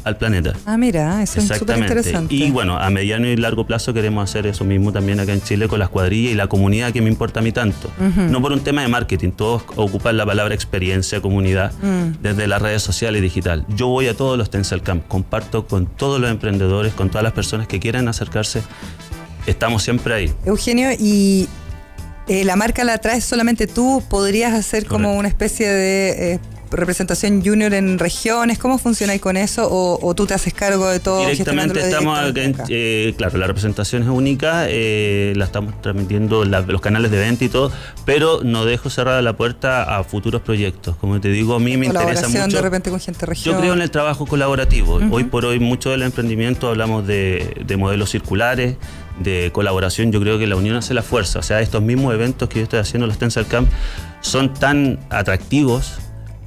al 0.06 0.16
planeta. 0.18 0.52
Ah, 0.66 0.76
mira, 0.78 1.20
eso 1.20 1.40
es 1.40 1.48
súper 1.58 1.78
interesante. 1.78 2.32
Y 2.32 2.50
bueno, 2.52 2.78
a 2.78 2.88
mediano 2.90 3.26
y 3.26 3.36
largo 3.36 3.66
plazo 3.66 3.92
queremos 3.92 4.22
hacer 4.30 4.46
eso 4.46 4.64
mismo 4.64 4.92
también 4.92 5.18
acá 5.18 5.32
en 5.32 5.42
Chile 5.42 5.66
con 5.66 5.80
las 5.80 5.88
cuadrillas 5.88 6.32
y 6.32 6.34
la 6.36 6.46
comunidad 6.46 6.92
que 6.92 7.02
me 7.02 7.08
importa 7.10 7.40
a 7.40 7.42
mí 7.42 7.50
tanto. 7.50 7.90
No 8.16 8.40
por 8.40 8.52
un 8.52 8.60
tema 8.60 8.82
de 8.82 8.88
marketing, 8.88 9.32
todos 9.32 9.64
ocupan 9.74 10.16
la 10.16 10.24
palabra 10.24 10.54
experiencia, 10.54 11.20
comunidad, 11.20 11.72
Mm. 11.82 12.22
desde 12.22 12.46
las 12.46 12.62
redes 12.62 12.82
sociales 12.82 13.18
y 13.18 13.22
digital. 13.22 13.66
Yo 13.68 13.88
voy 13.88 14.06
a 14.06 14.16
todos 14.16 14.38
los 14.38 14.48
Tencel 14.48 14.80
Camp, 14.82 15.06
comparto 15.08 15.66
con 15.66 15.86
todos 15.86 16.20
los 16.20 16.30
emprendedores, 16.30 16.94
con 16.94 17.10
todas 17.10 17.24
las 17.24 17.32
personas 17.32 17.66
que 17.66 17.80
quieran 17.80 18.06
acercarse. 18.06 18.62
Estamos 19.46 19.82
siempre 19.82 20.14
ahí. 20.14 20.32
Eugenio, 20.44 20.90
y 20.98 21.48
eh, 22.28 22.44
la 22.44 22.54
marca 22.56 22.84
la 22.84 22.98
traes 22.98 23.24
solamente 23.24 23.66
tú, 23.66 24.02
podrías 24.08 24.52
hacer 24.54 24.86
como 24.86 25.16
una 25.16 25.26
especie 25.28 25.68
de 25.68 26.34
eh, 26.34 26.40
representación 26.70 27.42
junior 27.44 27.72
en 27.74 27.98
regiones? 27.98 28.58
¿Cómo 28.58 28.78
funciona 28.78 29.12
ahí 29.12 29.18
con 29.18 29.36
eso? 29.36 29.68
¿O, 29.70 29.98
o 30.04 30.14
tú 30.14 30.26
te 30.26 30.34
haces 30.34 30.52
cargo 30.54 30.88
de 30.88 31.00
todo? 31.00 31.20
Directamente 31.28 31.80
estamos, 31.80 32.18
acá? 32.18 32.42
en- 32.42 32.56
eh, 32.68 33.14
claro, 33.16 33.38
la 33.38 33.46
representación 33.46 34.02
es 34.02 34.08
única, 34.08 34.66
eh, 34.68 35.32
la 35.36 35.44
estamos 35.46 35.80
transmitiendo 35.82 36.42
en 36.42 36.50
la- 36.50 36.60
los 36.62 36.80
canales 36.80 37.10
de 37.10 37.18
venta 37.18 37.44
y 37.44 37.48
todo, 37.48 37.70
pero 38.04 38.40
no 38.42 38.64
dejo 38.64 38.90
cerrada 38.90 39.22
la 39.22 39.36
puerta 39.36 39.96
a 39.96 40.04
futuros 40.04 40.42
proyectos. 40.42 40.96
Como 40.96 41.20
te 41.20 41.28
digo, 41.28 41.54
a 41.54 41.60
mí 41.60 41.76
me 41.76 41.86
interesa 41.86 42.28
mucho. 42.28 42.56
de 42.56 42.62
repente 42.62 42.90
con 42.90 43.00
gente 43.00 43.26
región. 43.26 43.54
Yo 43.54 43.60
creo 43.60 43.72
en 43.74 43.82
el 43.82 43.90
trabajo 43.90 44.26
colaborativo. 44.26 45.00
Hoy 45.10 45.24
por 45.24 45.44
hoy 45.44 45.58
mucho 45.60 45.90
del 45.90 46.02
emprendimiento 46.02 46.68
hablamos 46.68 47.06
de, 47.06 47.62
de 47.66 47.76
modelos 47.76 48.10
circulares, 48.10 48.76
de 49.20 49.50
colaboración. 49.52 50.12
Yo 50.12 50.20
creo 50.20 50.38
que 50.38 50.46
la 50.46 50.56
unión 50.56 50.76
hace 50.76 50.92
la 50.94 51.02
fuerza. 51.02 51.38
O 51.38 51.42
sea, 51.42 51.60
estos 51.60 51.82
mismos 51.82 52.12
eventos 52.12 52.48
que 52.48 52.58
yo 52.58 52.62
estoy 52.64 52.80
haciendo, 52.80 53.06
los 53.06 53.18
Tensor 53.18 53.46
Camp, 53.46 53.68
son 54.20 54.52
tan 54.52 54.98
atractivos 55.10 55.94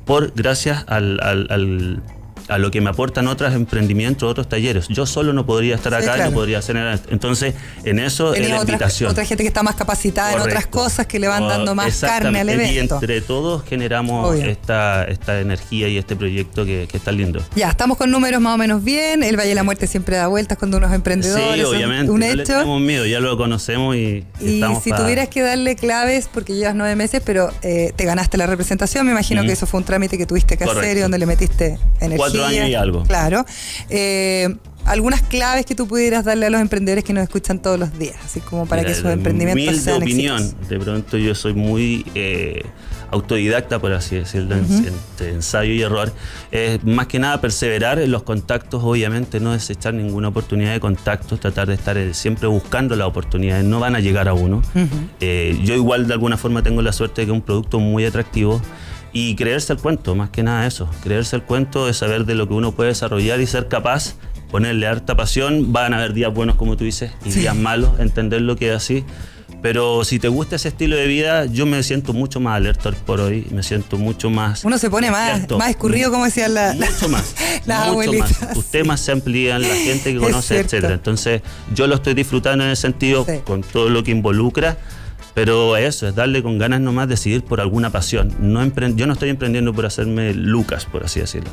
por 0.09 0.33
gracias 0.33 0.85
al, 0.87 1.19
al- 1.21 1.45
al- 1.51 2.01
a 2.49 2.57
lo 2.57 2.71
que 2.71 2.81
me 2.81 2.89
aportan 2.89 3.27
otros 3.27 3.53
emprendimientos, 3.53 4.29
otros 4.29 4.49
talleres. 4.49 4.87
Yo 4.89 5.05
solo 5.05 5.33
no 5.33 5.45
podría 5.45 5.75
estar 5.75 5.93
Sí, 5.93 6.03
acá, 6.03 6.15
claro. 6.15 6.31
no 6.31 6.35
podría 6.35 6.59
hacer 6.59 6.75
nada. 6.75 6.99
Entonces, 7.09 7.53
en 7.83 7.99
eso 7.99 8.33
es 8.33 8.41
Tenía 8.41 8.55
la 8.55 8.61
otra, 8.61 8.73
invitación. 8.73 9.09
otra 9.11 9.25
gente 9.25 9.43
que 9.43 9.47
está 9.47 9.63
más 9.63 9.75
capacitada 9.75 10.33
en 10.33 10.39
otras 10.41 10.67
cosas 10.67 11.05
que 11.07 11.19
le 11.19 11.27
van 11.27 11.43
Oh, 11.43 11.47
dando 11.47 11.75
más 11.75 11.99
carne 11.99 12.39
al 12.39 12.49
evento. 12.49 12.73
Y 12.73 12.77
entre 12.79 13.21
todos 13.21 13.63
generamos 13.63 14.29
Obvio. 14.29 14.45
esta, 14.45 15.03
esta 15.05 15.39
energía 15.39 15.87
y 15.87 15.97
este 15.97 16.15
proyecto 16.15 16.65
que, 16.65 16.87
que 16.91 16.97
está 16.97 17.11
lindo. 17.11 17.41
Ya, 17.55 17.69
estamos 17.69 17.97
con 17.97 18.11
números 18.11 18.41
más 18.41 18.55
o 18.55 18.57
menos 18.57 18.83
bien. 18.83 19.23
El 19.23 19.37
Valle 19.37 19.49
de 19.49 19.55
la 19.55 19.63
Muerte 19.63 19.87
siempre 19.87 20.17
da 20.17 20.27
vueltas 20.27 20.57
cuando 20.57 20.77
unos 20.77 20.91
emprendedores. 20.93 21.55
Sí, 21.55 21.61
obviamente. 21.63 22.11
Un 22.11 22.19
no 22.19 22.25
hecho. 22.25 22.43
tenemos 22.43 22.81
miedo, 22.81 23.05
ya 23.05 23.19
lo 23.19 23.37
conocemos 23.37 23.95
y, 23.95 23.99
y 23.99 24.25
Y 24.41 24.53
estamos 24.55 24.83
si 24.83 24.91
tuvieras 24.91 25.29
que 25.29 25.41
darle 25.41 25.75
claves, 25.75 26.29
porque 26.33 26.53
llevas 26.55 26.75
nueve 26.75 26.95
meses, 26.95 27.21
pero 27.25 27.51
eh, 27.61 27.93
te 27.95 28.05
ganaste 28.05 28.37
la 28.37 28.47
representación, 28.47 29.05
me 29.05 29.11
imagino 29.11 29.43
que 29.43 29.51
eso 29.51 29.65
fue 29.65 29.79
un 29.79 29.85
trámite 29.85 30.17
que 30.17 30.25
tuviste 30.25 30.57
que 30.57 30.63
hacer 30.65 30.97
y 30.97 30.99
donde 31.01 31.17
le 31.17 31.25
metiste 31.25 31.77
energía. 31.99 32.17
Cuatro 32.17 32.38
años 32.45 32.67
y 32.69 32.75
algo. 32.75 33.03
Claro. 33.03 33.45
Eh, 33.89 34.55
algunas 34.85 35.21
claves 35.21 35.65
que 35.67 35.75
tú 35.75 35.87
pudieras 35.87 36.25
darle 36.25 36.47
a 36.47 36.49
los 36.49 36.61
emprendedores 36.61 37.03
que 37.03 37.13
nos 37.13 37.21
escuchan 37.23 37.61
todos 37.61 37.77
los 37.79 37.97
días, 37.99 38.15
así 38.25 38.39
como 38.39 38.65
para 38.65 38.81
Mira, 38.81 38.93
que 38.93 38.99
sus 39.01 39.11
emprendimientos 39.11 39.77
sean 39.77 40.01
opinión. 40.01 40.37
exitosos. 40.41 40.69
De 40.69 40.79
pronto 40.79 41.17
yo 41.17 41.35
soy 41.35 41.53
muy 41.53 42.05
eh, 42.15 42.63
autodidacta, 43.11 43.77
por 43.79 43.93
así 43.93 44.15
decirlo, 44.15 44.55
en- 44.55 44.65
entre 44.87 45.29
ensayo 45.31 45.71
y 45.73 45.81
error. 45.83 46.11
Es 46.51 46.83
más 46.85 47.05
que 47.07 47.19
nada 47.19 47.39
perseverar 47.41 47.99
en 47.99 48.09
los 48.11 48.23
contactos, 48.23 48.81
obviamente 48.83 49.39
no 49.39 49.51
desechar 49.53 49.93
ninguna 49.93 50.29
oportunidad 50.29 50.71
de 50.73 50.79
contactos, 50.79 51.39
tratar 51.39 51.67
de 51.67 51.75
estar 51.75 51.97
eh, 51.97 52.13
siempre 52.15 52.47
buscando 52.47 52.95
las 52.95 53.07
oportunidades, 53.07 53.65
no 53.65 53.79
van 53.79 53.95
a 53.95 53.99
llegar 53.99 54.27
a 54.27 54.33
uno. 54.33 54.61
Eh, 55.19 55.59
yo 55.63 55.75
igual 55.75 56.07
de 56.07 56.13
alguna 56.13 56.37
forma 56.37 56.63
tengo 56.63 56.81
la 56.81 56.93
suerte 56.93 57.21
de 57.21 57.25
que 57.27 57.31
un 57.31 57.41
producto 57.41 57.79
muy 57.79 58.05
atractivo. 58.05 58.59
Y 59.11 59.35
creerse 59.35 59.73
el 59.73 59.79
cuento, 59.79 60.15
más 60.15 60.29
que 60.29 60.43
nada 60.43 60.67
eso. 60.67 60.89
Creerse 61.03 61.35
el 61.35 61.43
cuento 61.43 61.89
es 61.89 61.97
saber 61.97 62.25
de 62.25 62.35
lo 62.35 62.47
que 62.47 62.53
uno 62.53 62.73
puede 62.73 62.89
desarrollar 62.89 63.39
y 63.41 63.47
ser 63.47 63.67
capaz, 63.67 64.15
ponerle 64.51 64.85
harta 64.87 65.15
pasión. 65.15 65.73
Van 65.73 65.93
a 65.93 65.97
haber 65.97 66.13
días 66.13 66.33
buenos, 66.33 66.55
como 66.55 66.77
tú 66.77 66.83
dices, 66.83 67.11
y 67.25 67.31
días 67.31 67.55
malos, 67.55 67.99
entender 67.99 68.41
lo 68.41 68.55
que 68.55 68.69
es 68.69 68.75
así. 68.75 69.03
Pero 69.61 70.05
si 70.05 70.19
te 70.19 70.29
gusta 70.29 70.55
ese 70.55 70.69
estilo 70.69 70.95
de 70.95 71.05
vida, 71.07 71.45
yo 71.45 71.65
me 71.65 71.83
siento 71.83 72.13
mucho 72.13 72.39
más 72.39 72.55
alerta 72.55 72.91
por 72.91 73.19
hoy, 73.19 73.45
me 73.51 73.61
siento 73.61 73.97
mucho 73.97 74.29
más... 74.29 74.63
Uno 74.63 74.77
se 74.77 74.89
pone 74.89 75.11
más, 75.11 75.49
más 75.51 75.69
escurrido, 75.71 76.11
como 76.11 76.23
decían 76.23 76.53
la- 76.53 76.73
la- 76.75 76.85
Mucho 76.89 77.09
más. 77.09 77.35
las 77.65 77.79
mucho 77.79 77.89
abuelitas. 77.91 78.41
más. 78.41 78.53
Tus 78.53 78.65
temas 78.67 79.01
se 79.01 79.11
amplían, 79.11 79.61
la 79.63 79.67
gente 79.75 80.13
que 80.13 80.19
conoce, 80.19 80.59
etcétera. 80.59 80.93
Entonces, 80.93 81.41
yo 81.75 81.87
lo 81.87 81.95
estoy 81.95 82.13
disfrutando 82.13 82.63
en 82.63 82.69
ese 82.69 82.83
sentido, 82.83 83.25
Sí. 83.27 83.39
con 83.43 83.61
todo 83.63 83.89
lo 83.89 84.01
que 84.03 84.11
involucra. 84.11 84.77
Pero 85.33 85.77
eso, 85.77 86.07
es 86.07 86.15
darle 86.15 86.43
con 86.43 86.57
ganas 86.57 86.81
nomás 86.81 87.07
de 87.07 87.17
seguir 87.17 87.43
por 87.43 87.61
alguna 87.61 87.91
pasión. 87.91 88.33
No 88.39 88.61
yo 88.95 89.07
no 89.07 89.13
estoy 89.13 89.29
emprendiendo 89.29 89.73
por 89.73 89.85
hacerme 89.85 90.33
Lucas, 90.33 90.85
por 90.85 91.03
así 91.03 91.19
decirlo. 91.19 91.51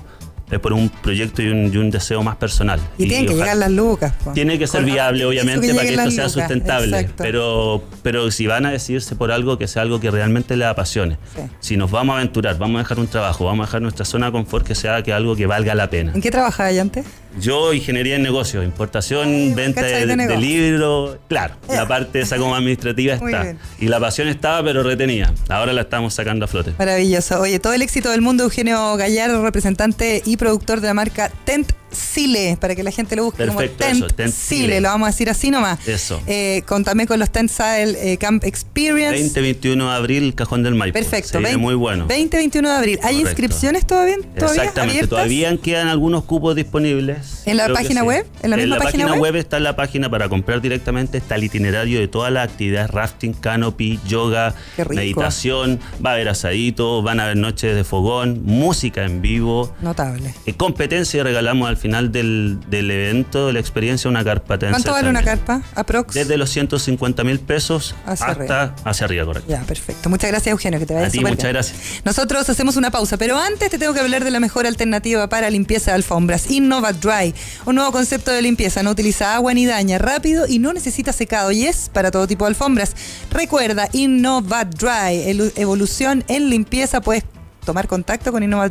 Es 0.50 0.60
por 0.60 0.72
un 0.72 0.88
proyecto 0.88 1.42
y 1.42 1.48
un, 1.48 1.72
y 1.72 1.76
un 1.76 1.90
deseo 1.90 2.22
más 2.22 2.36
personal. 2.36 2.78
Y, 2.98 3.08
tienen 3.08 3.26
que 3.26 3.34
llegar 3.34 3.56
las 3.56 3.70
lucas. 3.70 4.12
tiene 4.32 4.58
que 4.58 4.66
ser 4.66 4.82
Con- 4.82 4.92
viable, 4.92 5.24
obviamente, 5.24 5.74
para 5.74 5.82
que 5.82 5.94
esto 5.94 6.10
sea 6.10 6.24
lucas, 6.24 6.32
sustentable. 6.32 7.00
exacto. 7.00 7.22
Pero, 7.24 7.84
pero 8.02 8.30
si 8.30 8.46
van 8.46 8.64
a 8.66 8.70
decidirse 8.70 9.16
por 9.16 9.32
algo, 9.32 9.58
que 9.58 9.66
sea 9.66 9.82
algo 9.82 9.98
que 9.98 10.10
realmente 10.10 10.56
les 10.56 10.68
apasione. 10.68 11.18
Sí. 11.34 11.42
Si 11.60 11.76
nos 11.76 11.90
vamos 11.90 12.14
a 12.14 12.18
aventurar, 12.18 12.58
vamos 12.58 12.76
a 12.76 12.82
dejar 12.82 13.00
un 13.00 13.08
trabajo, 13.08 13.44
vamos 13.44 13.64
a 13.64 13.66
dejar 13.66 13.82
nuestra 13.82 14.04
zona 14.04 14.26
de 14.26 14.32
confort, 14.32 14.66
que 14.66 14.74
sea 14.76 15.02
que 15.02 15.12
algo 15.12 15.34
que 15.34 15.46
valga 15.46 15.74
la 15.74 15.90
pena. 15.90 16.12
¿En 16.14 16.20
qué 16.20 16.30
trabajabas 16.30 16.70
ahí 16.72 16.78
antes? 16.78 17.04
Yo, 17.38 17.74
ingeniería 17.74 18.16
en 18.16 18.22
negocios, 18.22 18.64
importación, 18.64 19.28
Ay, 19.28 19.52
venta 19.54 19.82
¿cachai 19.82 20.06
de, 20.06 20.16
de 20.16 20.36
libros, 20.38 21.18
claro, 21.28 21.54
la 21.68 21.86
parte 21.86 22.20
esa 22.20 22.38
como 22.38 22.54
administrativa 22.54 23.14
está. 23.16 23.54
Y 23.78 23.88
la 23.88 24.00
pasión 24.00 24.28
estaba, 24.28 24.62
pero 24.62 24.82
retenida. 24.82 25.34
Ahora 25.50 25.74
la 25.74 25.82
estamos 25.82 26.14
sacando 26.14 26.46
a 26.46 26.48
flote. 26.48 26.72
Maravilloso. 26.78 27.40
Oye, 27.40 27.58
todo 27.58 27.74
el 27.74 27.82
éxito 27.82 28.10
del 28.10 28.22
mundo, 28.22 28.44
Eugenio 28.44 28.96
Gallardo, 28.96 29.42
representante 29.42 30.22
y 30.24 30.35
productor 30.36 30.80
de 30.80 30.88
la 30.88 30.94
marca 30.94 31.30
Tent 31.44 31.72
Sile, 31.96 32.56
para 32.60 32.74
que 32.74 32.82
la 32.82 32.90
gente 32.90 33.16
lo 33.16 33.24
busque 33.24 33.44
Perfecto, 33.44 33.76
como 33.84 33.90
Tent, 33.92 34.04
eso, 34.04 34.14
Tent 34.14 34.32
Sile. 34.32 34.62
Sile. 34.62 34.80
lo 34.80 34.88
vamos 34.88 35.08
a 35.08 35.10
decir 35.10 35.30
así 35.30 35.50
nomás. 35.50 35.86
Eso. 35.88 36.20
Eh, 36.26 36.62
con, 36.66 36.84
también 36.84 37.06
con 37.06 37.18
los 37.18 37.30
Tent 37.30 37.50
Sile 37.50 38.12
eh, 38.12 38.16
Camp 38.18 38.44
Experience. 38.44 39.40
20-21 39.40 39.76
de 39.88 39.94
abril, 39.94 40.34
Cajón 40.34 40.62
del 40.62 40.74
Maipo. 40.74 40.94
Perfecto. 40.94 41.28
Se 41.28 41.38
viene 41.38 41.50
20 41.56 41.62
muy 41.62 41.74
bueno. 41.74 42.06
20-21 42.08 42.62
de 42.62 42.70
abril. 42.70 42.98
¿Hay 43.02 43.16
Correcto. 43.16 43.28
inscripciones 43.30 43.86
todavía? 43.86 44.16
¿Todavía 44.16 44.62
Exactamente, 44.62 44.90
abiertas? 44.92 45.08
todavía 45.08 45.56
quedan 45.58 45.88
algunos 45.88 46.24
cupos 46.24 46.54
disponibles. 46.54 47.42
¿En 47.46 47.56
la 47.56 47.68
página 47.72 48.02
web? 48.04 48.26
¿En 48.42 48.50
la 48.50 48.56
misma 48.56 48.76
página 48.76 49.04
página 49.06 49.12
web? 49.20 49.32
web? 49.32 49.36
está 49.36 49.58
la 49.60 49.76
página 49.76 50.10
para 50.10 50.28
comprar 50.28 50.60
directamente, 50.60 51.18
está 51.18 51.36
el 51.36 51.44
itinerario 51.44 51.98
de 52.00 52.08
todas 52.08 52.32
las 52.32 52.48
actividades, 52.48 52.90
rafting, 52.90 53.32
canopy, 53.32 53.98
yoga, 54.06 54.54
meditación, 54.90 55.80
va 56.04 56.10
a 56.10 56.12
haber 56.14 56.28
asadito, 56.28 57.02
van 57.02 57.20
a 57.20 57.24
haber 57.24 57.36
noches 57.36 57.74
de 57.74 57.84
fogón, 57.84 58.42
música 58.44 59.04
en 59.04 59.22
vivo. 59.22 59.74
Notable. 59.80 60.34
eh, 60.46 60.54
competencia 60.54 61.22
regalamos 61.22 61.68
al 61.68 61.76
final 61.76 61.85
del, 61.86 62.58
del 62.68 62.90
evento, 62.90 63.46
de 63.48 63.52
la 63.52 63.60
experiencia, 63.60 64.08
una 64.10 64.24
carpa 64.24 64.58
¿Cuánto 64.58 64.92
vale 64.92 65.08
una 65.08 65.22
carpa? 65.22 65.62
¿Aprox? 65.74 66.14
Desde 66.14 66.36
los 66.36 66.50
150 66.50 67.24
mil 67.24 67.38
pesos 67.40 67.94
Hacia 68.04 68.26
hasta 68.26 68.26
arriba. 68.62 68.74
hacia 68.84 69.04
arriba, 69.06 69.24
correcto. 69.24 69.50
Ya, 69.50 69.62
perfecto. 69.62 70.08
Muchas 70.08 70.30
gracias, 70.30 70.52
Eugenio, 70.52 70.78
que 70.78 70.86
te 70.86 70.94
vaya 70.94 71.06
A 71.06 71.10
ti, 71.10 71.20
muchas 71.20 71.36
bien. 71.38 71.52
gracias. 71.52 71.76
Nosotros 72.04 72.48
hacemos 72.48 72.76
una 72.76 72.90
pausa, 72.90 73.16
pero 73.16 73.38
antes 73.38 73.70
te 73.70 73.78
tengo 73.78 73.94
que 73.94 74.00
hablar 74.00 74.24
de 74.24 74.30
la 74.30 74.40
mejor 74.40 74.66
alternativa 74.66 75.28
para 75.28 75.48
limpieza 75.50 75.92
de 75.92 75.96
alfombras, 75.96 76.50
Innova 76.50 76.92
Dry. 76.92 77.34
Un 77.64 77.76
nuevo 77.76 77.92
concepto 77.92 78.30
de 78.30 78.42
limpieza, 78.42 78.82
no 78.82 78.90
utiliza 78.90 79.34
agua 79.34 79.54
ni 79.54 79.66
daña, 79.66 79.98
rápido 79.98 80.46
y 80.48 80.58
no 80.58 80.72
necesita 80.72 81.12
secado 81.12 81.50
y 81.52 81.66
es 81.66 81.88
para 81.92 82.10
todo 82.10 82.26
tipo 82.26 82.44
de 82.44 82.50
alfombras. 82.50 82.94
Recuerda, 83.30 83.88
Innova 83.92 84.64
Dry, 84.64 85.50
evolución 85.56 86.24
en 86.28 86.50
limpieza, 86.50 87.00
puedes 87.00 87.24
tomar 87.66 87.86
contacto 87.86 88.32
con 88.32 88.42
Innova 88.42 88.70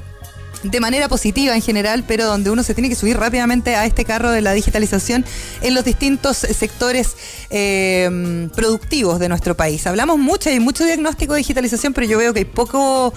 de 0.62 0.81
manera 0.81 1.09
positiva 1.09 1.55
en 1.55 1.62
general, 1.62 2.05
pero 2.07 2.27
donde 2.27 2.51
uno 2.51 2.62
se 2.62 2.75
tiene 2.75 2.88
que 2.88 2.94
subir 2.94 3.16
rápidamente 3.16 3.75
a 3.75 3.85
este 3.87 4.05
carro 4.05 4.31
de 4.31 4.40
la 4.40 4.53
digitalización 4.53 5.25
en 5.61 5.75
los 5.75 5.85
distintos 5.85 6.37
sectores 6.37 7.16
eh, 7.51 8.48
productivos 8.55 9.18
de 9.18 9.29
nuestro 9.29 9.57
país. 9.57 9.87
Hablamos 9.87 10.18
mucho, 10.18 10.48
hay 10.48 10.61
mucho 10.61 10.85
diagnóstico 10.85 11.35
de 11.35 11.38
digitalización, 11.38 11.92
pero 11.92 12.07
yo 12.07 12.18
veo 12.18 12.33
que 12.33 12.40
hay 12.40 12.44
poco, 12.44 13.12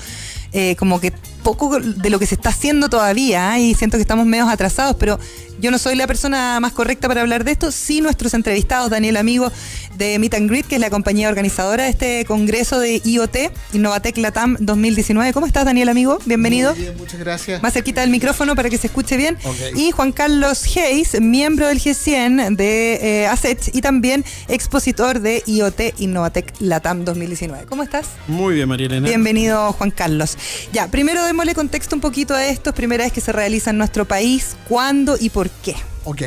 eh, 0.54 0.76
como 0.78 1.00
que 1.00 1.14
poco 1.46 1.80
de 1.80 2.10
lo 2.10 2.18
que 2.18 2.26
se 2.26 2.34
está 2.34 2.50
haciendo 2.50 2.90
todavía 2.90 3.56
¿eh? 3.56 3.62
y 3.62 3.76
siento 3.76 3.98
que 3.98 4.02
estamos 4.02 4.26
medio 4.26 4.50
atrasados, 4.50 4.96
pero 5.00 5.20
yo 5.60 5.72
no 5.72 5.78
soy 5.78 5.96
la 5.96 6.08
persona 6.08 6.60
más 6.60 6.74
correcta 6.74 7.08
para 7.08 7.22
hablar 7.22 7.44
de 7.44 7.52
esto. 7.52 7.72
Sí, 7.72 8.02
nuestros 8.02 8.34
entrevistados, 8.34 8.90
Daniel 8.90 9.16
Amigo 9.16 9.52
de 9.98 10.20
Meet 10.20 10.34
and 10.34 10.50
Greet, 10.50 10.66
que 10.68 10.76
es 10.76 10.82
la 10.82 10.90
compañía 10.90 11.30
organizadora 11.30 11.86
de 11.86 11.90
este 11.90 12.26
congreso 12.26 12.80
de 12.80 13.02
IoT, 13.04 13.38
Innovatec 13.74 14.18
Latam 14.18 14.58
2019. 14.60 15.32
¿Cómo 15.34 15.46
estás, 15.46 15.64
Daniel, 15.66 15.90
amigo? 15.90 16.20
Bienvenido. 16.26 16.74
Muy 16.74 16.84
bien, 16.84 16.98
muchas 16.98 17.20
gracias. 17.20 17.64
Más 17.64 17.74
cerquita 17.74 18.02
del 18.02 18.10
micrófono 18.10 18.56
para 18.56 18.70
que 18.70 18.78
se 18.78 18.88
escuche 18.88 19.16
bien. 19.16 19.38
Y 19.76 19.92
Juan 19.92 20.12
Carlos 20.12 20.66
Hayes, 20.76 21.22
miembro 21.22 21.68
del 21.68 21.80
G100 21.80 22.56
de 22.56 22.96
eh, 23.22 23.28
ASET 23.28 23.70
y 23.74 23.82
también 23.82 24.26
expositor 24.48 25.20
de 25.22 25.44
IoT 25.46 26.00
Innovatec 26.00 26.54
Latam 26.60 27.06
2019. 27.06 27.66
¿Cómo 27.66 27.84
estás? 27.84 28.08
Muy 28.28 28.56
bien, 28.56 28.68
María 28.68 28.88
Elena. 28.88 29.08
Bienvenido, 29.08 29.72
Juan 29.74 29.92
Carlos. 29.92 30.38
Ya, 30.74 30.90
primero 30.90 31.24
démosle 31.36 31.54
contexto 31.54 31.96
un 31.96 32.02
poquito 32.02 32.34
a 32.34 32.46
esto. 32.46 32.70
Es 32.70 32.76
primera 32.78 33.04
vez 33.04 33.12
que 33.12 33.20
se 33.20 33.34
realiza 33.34 33.72
en 33.72 33.78
nuestro 33.78 34.06
país. 34.06 34.56
¿Cuándo 34.70 35.18
y 35.20 35.30
por 35.30 35.50
qué? 35.50 35.76
Ok. 36.06 36.22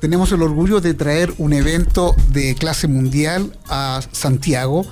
Tenemos 0.00 0.32
el 0.32 0.42
orgullo 0.42 0.80
de 0.80 0.94
traer 0.94 1.32
un 1.38 1.52
evento 1.52 2.16
de 2.32 2.56
clase 2.56 2.88
mundial 2.88 3.56
a 3.68 4.00
Santiago, 4.10 4.84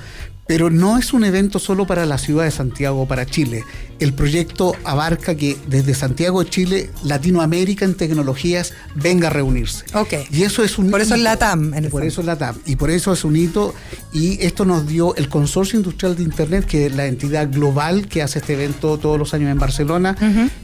pero 0.47 0.71
no 0.71 0.99
es 0.99 1.13
un 1.13 1.25
evento 1.25 1.59
solo 1.59 1.85
para 1.85 2.07
la 2.07 2.17
ciudad 2.17 2.45
de 2.45 2.53
Santiago, 2.53 3.09
para 3.09 3.27
Chile. 3.27 3.65
El 4.05 4.13
proyecto 4.13 4.77
abarca 4.85 5.35
que 5.35 5.57
desde 5.67 5.95
Santiago 5.95 6.45
de 6.45 6.51
Chile, 6.51 6.91
Latinoamérica 7.05 7.87
en 7.87 7.95
tecnologías 7.95 8.75
venga 8.95 9.29
a 9.29 9.31
reunirse. 9.31 9.87
Ok. 9.95 10.13
Y 10.31 10.43
eso 10.43 10.63
es 10.63 10.77
un 10.77 10.91
Por 10.91 11.01
eso 11.01 11.15
es 11.15 11.21
hito. 11.21 11.25
LATAM, 11.31 11.73
en 11.73 11.85
el 11.85 11.91
Por 11.91 12.03
fondo. 12.03 12.07
eso 12.09 12.21
es 12.21 12.27
LATAM. 12.27 12.57
Y 12.67 12.77
por 12.77 12.91
eso 12.91 13.15
es 13.15 13.25
un 13.25 13.35
hito. 13.35 13.75
Y 14.13 14.45
esto 14.45 14.67
nos 14.67 14.87
dio 14.87 15.17
el 15.17 15.31
Consorcio 15.31 15.79
Industrial 15.79 16.15
de 16.17 16.23
Internet, 16.23 16.67
que 16.67 16.85
es 16.85 16.95
la 16.95 17.07
entidad 17.07 17.51
global 17.51 18.07
que 18.07 18.21
hace 18.21 18.41
este 18.41 18.53
evento 18.53 18.99
todos 18.99 19.19
los 19.19 19.33
años 19.33 19.51
en 19.51 19.59
Barcelona, 19.59 20.15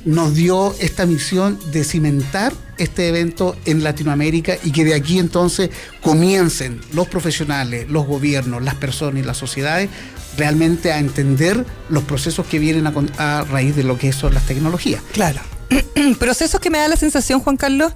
nos 0.05 0.35
dio 0.35 0.75
esta 0.79 1.07
misión 1.07 1.59
de 1.73 1.83
cimentar 1.83 2.53
este 2.77 3.09
evento 3.09 3.57
en 3.65 3.83
Latinoamérica 3.83 4.59
y 4.63 4.71
que 4.71 4.85
de 4.85 4.93
aquí 4.95 5.19
entonces 5.19 5.71
comiencen 6.03 6.81
los 6.93 7.09
profesionales, 7.09 7.89
los 7.89 8.07
gobiernos, 8.07 8.63
las 8.63 8.75
personas 8.75 9.23
y 9.23 9.27
las 9.27 9.39
sociedades 9.39 9.89
realmente 10.41 10.91
a 10.91 10.99
entender 10.99 11.67
los 11.91 12.03
procesos 12.05 12.47
que 12.47 12.59
vienen 12.59 12.87
a, 12.87 13.45
raíz 13.45 13.77
de 13.77 13.85
lo 13.85 13.99
que 13.99 14.11
son 14.11 14.33
las 14.33 14.47
tecnologías. 14.47 15.03
Claro. 15.13 15.41
Procesos 16.19 16.59
que 16.61 16.71
me 16.71 16.79
da 16.79 16.89
la 16.89 16.97
sensación, 16.97 17.41
Juan 17.41 17.59
Carlos, 17.59 17.93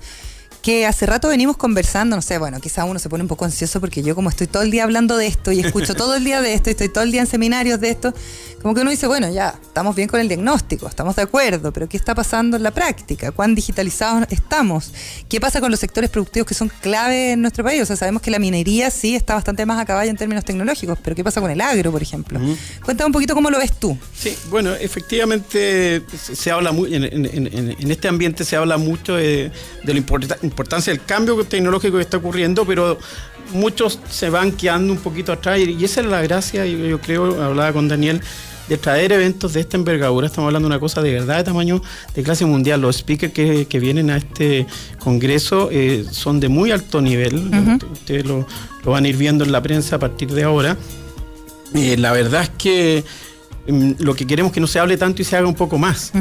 que 0.65 0.87
hace 0.87 1.05
rato 1.05 1.29
venimos 1.29 1.59
conversando, 1.59 2.17
no 2.17 2.23
sé, 2.23 2.39
bueno, 2.39 2.59
quizá 2.59 2.87
uno 2.87 2.99
se 2.99 3.11
pone 3.11 3.23
un 3.23 3.29
poco 3.29 3.45
ansioso 3.45 3.81
porque 3.81 4.03
yo 4.03 4.15
como 4.15 4.31
estoy 4.31 4.47
todo 4.47 4.63
el 4.63 4.71
día 4.71 4.85
hablando 4.85 5.19
de 5.19 5.27
esto 5.27 5.53
y 5.53 5.61
escucho 5.61 5.95
todo 5.95 6.15
el 6.17 6.25
día 6.25 6.41
de 6.41 6.55
esto 6.55 6.71
y 6.71 6.73
estoy 6.73 6.89
todo 6.89 7.05
el 7.05 7.13
día 7.13 7.21
en 7.21 7.27
seminarios 7.27 7.79
de 7.81 7.91
esto, 7.91 8.15
como 8.63 8.75
que 8.75 8.81
uno 8.81 8.91
dice, 8.91 9.07
bueno, 9.07 9.29
ya, 9.31 9.59
estamos 9.63 9.95
bien 9.95 10.09
con 10.09 10.21
el 10.21 10.29
diagnóstico, 10.29 10.89
estamos 10.89 11.17
de 11.17 11.23
acuerdo, 11.23 11.71
pero 11.71 11.87
¿qué 11.87 11.99
está 11.99 12.15
pasando 12.15 12.57
en 12.57 12.63
la 12.63 12.71
práctica? 12.71 13.31
¿Cuán 13.31 13.55
digitalizados 13.55 14.27
estamos? 14.31 14.91
¿Qué 15.29 15.39
pasa 15.39 15.61
con 15.61 15.71
los 15.71 15.79
sectores 15.81 16.09
productivos 16.09 16.49
que 16.49 16.55
son 16.55 16.71
clave 16.81 17.33
en 17.33 17.43
nuestro 17.43 17.63
país? 17.63 17.83
O 17.83 17.85
sea, 17.85 17.97
sabemos 17.97 18.23
que 18.23 18.31
la 18.31 18.39
minería 18.39 18.91
sí 18.91 19.15
está 19.15 19.35
bastante 19.35 19.67
más 19.67 19.79
a 19.79 19.85
caballo 19.85 20.11
en 20.11 20.17
términos 20.17 20.47
tecnológicos, 20.47 20.99
pero 21.05 21.15
¿qué 21.15 21.23
pasa 21.23 21.43
con 21.43 21.51
el 21.51 21.61
agro, 21.61 21.93
por 21.93 22.01
ejemplo? 22.01 22.41
Cuéntame 22.83 23.09
un 23.09 23.13
poquito 23.13 23.35
cómo 23.35 23.51
lo 23.51 23.59
ves 23.59 23.75
tú. 23.79 23.99
Sí, 24.19 24.35
bueno, 24.49 24.75
efectivamente 24.75 26.03
se 26.17 26.51
habla 26.51 26.73
muy, 26.73 26.95
en, 26.95 27.05
en- 27.05 27.27
en- 27.27 27.77
en 27.79 27.91
este 27.91 28.09
ambiente 28.09 28.45
se 28.47 28.57
habla 28.57 28.79
mucho 28.79 29.17
de, 29.17 29.53
de 29.83 29.93
la 29.93 29.99
importa- 29.99 30.39
importancia 30.55 30.93
del 30.93 31.05
cambio 31.05 31.43
tecnológico 31.45 31.97
que 31.97 32.03
está 32.03 32.19
ocurriendo, 32.19 32.65
pero 32.65 32.99
muchos 33.53 33.99
se 34.09 34.31
van 34.31 34.53
quedando 34.53 34.93
un 34.93 35.01
poquito 35.01 35.33
atrás 35.33 35.59
y, 35.59 35.85
esa 35.85 36.01
es 36.01 36.07
la 36.07 36.23
gracia, 36.23 36.65
yo, 36.65 36.79
yo 36.79 37.01
creo, 37.01 37.43
hablaba 37.43 37.73
con 37.73 37.89
Daniel, 37.89 38.21
de 38.69 38.79
traer 38.79 39.13
eventos 39.13 39.53
de 39.53 39.61
esta 39.61 39.77
envergadura. 39.77 40.27
Estamos 40.27 40.49
hablando 40.49 40.69
de 40.69 40.75
una 40.75 40.81
cosa 40.81 41.03
de 41.03 41.13
verdad 41.13 41.37
de 41.37 41.45
tamaño 41.45 41.83
de 42.15 42.23
clase 42.23 42.47
mundial. 42.47 42.81
Los 42.81 42.97
speakers 42.97 43.33
que, 43.33 43.67
que 43.67 43.79
vienen 43.79 44.11
a 44.11 44.17
este 44.17 44.67
congreso 44.99 45.69
eh, 45.71 46.07
son 46.11 46.41
de 46.41 46.49
muy 46.49 46.71
alto 46.71 47.03
nivel. 47.03 47.51
Ustedes 47.93 48.25
lo, 48.25 48.47
lo 48.85 48.91
van 48.91 49.05
a 49.05 49.09
ir 49.09 49.17
viendo 49.17 49.45
en 49.45 49.53
la 49.53 49.61
prensa 49.61 49.97
a 49.97 49.99
partir 49.99 50.33
de 50.33 50.45
ahora. 50.45 50.79
Eh, 51.75 51.97
la 51.99 52.13
verdad 52.13 52.43
es 52.43 52.51
que 52.51 53.05
mm, 53.69 53.93
lo 53.99 54.15
que 54.15 54.27
queremos 54.27 54.51
es 54.51 54.55
que 54.55 54.61
no 54.61 54.67
se 54.67 54.79
hable 54.79 54.97
tanto 54.97 55.21
y 55.21 55.25
se 55.25 55.37
haga 55.37 55.47
un 55.47 55.55
poco 55.55 55.77
más. 55.77 56.13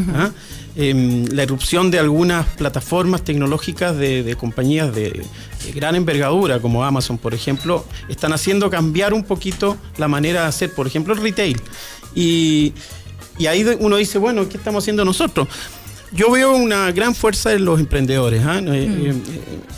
Em, 0.75 1.25
la 1.27 1.43
erupción 1.43 1.91
de 1.91 1.99
algunas 1.99 2.47
plataformas 2.47 3.23
tecnológicas 3.23 3.95
de, 3.95 4.23
de 4.23 4.36
compañías 4.36 4.93
de, 4.93 5.23
de 5.65 5.71
gran 5.71 5.95
envergadura, 5.95 6.59
como 6.59 6.83
Amazon, 6.83 7.19
por 7.19 7.36
ejemplo, 7.36 7.86
están 8.09 8.33
haciendo 8.33 8.71
cambiar 8.71 9.13
un 9.13 9.23
poquito 9.23 9.77
la 9.97 10.07
manera 10.07 10.41
de 10.41 10.47
hacer, 10.47 10.73
por 10.73 10.88
ejemplo, 10.88 11.13
el 11.13 11.21
retail. 11.21 11.62
Y, 12.15 12.73
y 13.38 13.45
ahí 13.45 13.63
uno 13.79 13.97
dice, 13.97 14.17
bueno, 14.17 14.49
¿qué 14.49 14.57
estamos 14.57 14.83
haciendo 14.83 15.05
nosotros? 15.05 15.47
Yo 16.15 16.29
veo 16.29 16.55
una 16.55 16.91
gran 16.91 17.15
fuerza 17.15 17.53
en 17.53 17.65
los 17.65 17.79
emprendedores. 17.79 18.43
¿ah? 18.45 18.59
Eh, 18.59 18.63
eh, 18.67 19.13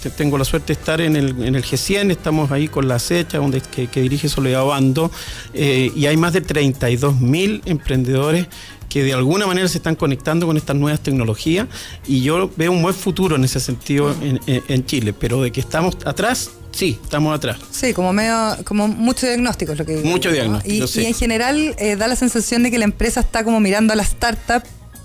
eh, 0.04 0.10
tengo 0.18 0.38
la 0.38 0.44
suerte 0.44 0.68
de 0.68 0.80
estar 0.80 1.00
en 1.00 1.16
el, 1.16 1.30
en 1.42 1.56
el 1.56 1.64
G100, 1.64 2.12
estamos 2.12 2.52
ahí 2.52 2.68
con 2.68 2.90
la 2.90 3.00
CECHA, 3.00 3.38
donde, 3.38 3.62
que, 3.62 3.88
que 3.88 4.02
dirige 4.02 4.28
Soledad 4.28 4.66
Bando, 4.66 5.12
eh, 5.54 5.92
y 5.96 6.08
hay 6.08 6.18
más 6.18 6.34
de 6.34 6.42
32 6.42 7.22
mil 7.22 7.62
emprendedores 7.66 8.48
que 8.90 9.04
de 9.04 9.14
alguna 9.14 9.46
manera 9.48 9.68
se 9.68 9.78
están 9.78 9.96
conectando 9.96 10.46
con 10.48 10.58
estas 10.58 10.76
nuevas 10.76 11.00
tecnologías 11.02 11.68
y 12.08 12.22
yo 12.22 12.50
veo 12.56 12.72
un 12.72 12.82
buen 12.82 12.96
futuro 12.96 13.36
en 13.36 13.44
ese 13.44 13.60
sentido 13.60 14.16
en, 14.22 14.40
en- 14.48 14.64
en 14.68 14.86
Chile, 14.86 15.14
pero 15.14 15.42
de 15.42 15.52
que 15.52 15.60
estamos 15.60 15.98
atrás, 16.06 16.52
sí, 16.72 17.00
estamos 17.04 17.36
atrás. 17.36 17.58
Sí, 17.72 17.94
como 17.94 18.14
medio, 18.14 18.58
como 18.66 18.88
mucho 18.88 19.26
diagnóstico 19.28 19.74
es 19.74 19.80
lo 19.80 19.86
que 19.86 19.98
Mucho 19.98 20.32
diagnóstico, 20.32 20.86
Y, 20.86 20.88
sí. 20.88 21.02
y 21.02 21.06
en 21.06 21.14
general 21.14 21.76
eh, 21.78 21.96
da 21.96 22.08
la 22.08 22.16
sensación 22.16 22.64
de 22.64 22.72
que 22.72 22.78
la 22.78 22.86
empresa 22.86 23.20
está 23.22 23.44
como 23.44 23.60
mirando 23.60 23.94
a 23.94 23.96
la 23.96 24.04
startup 24.04 24.64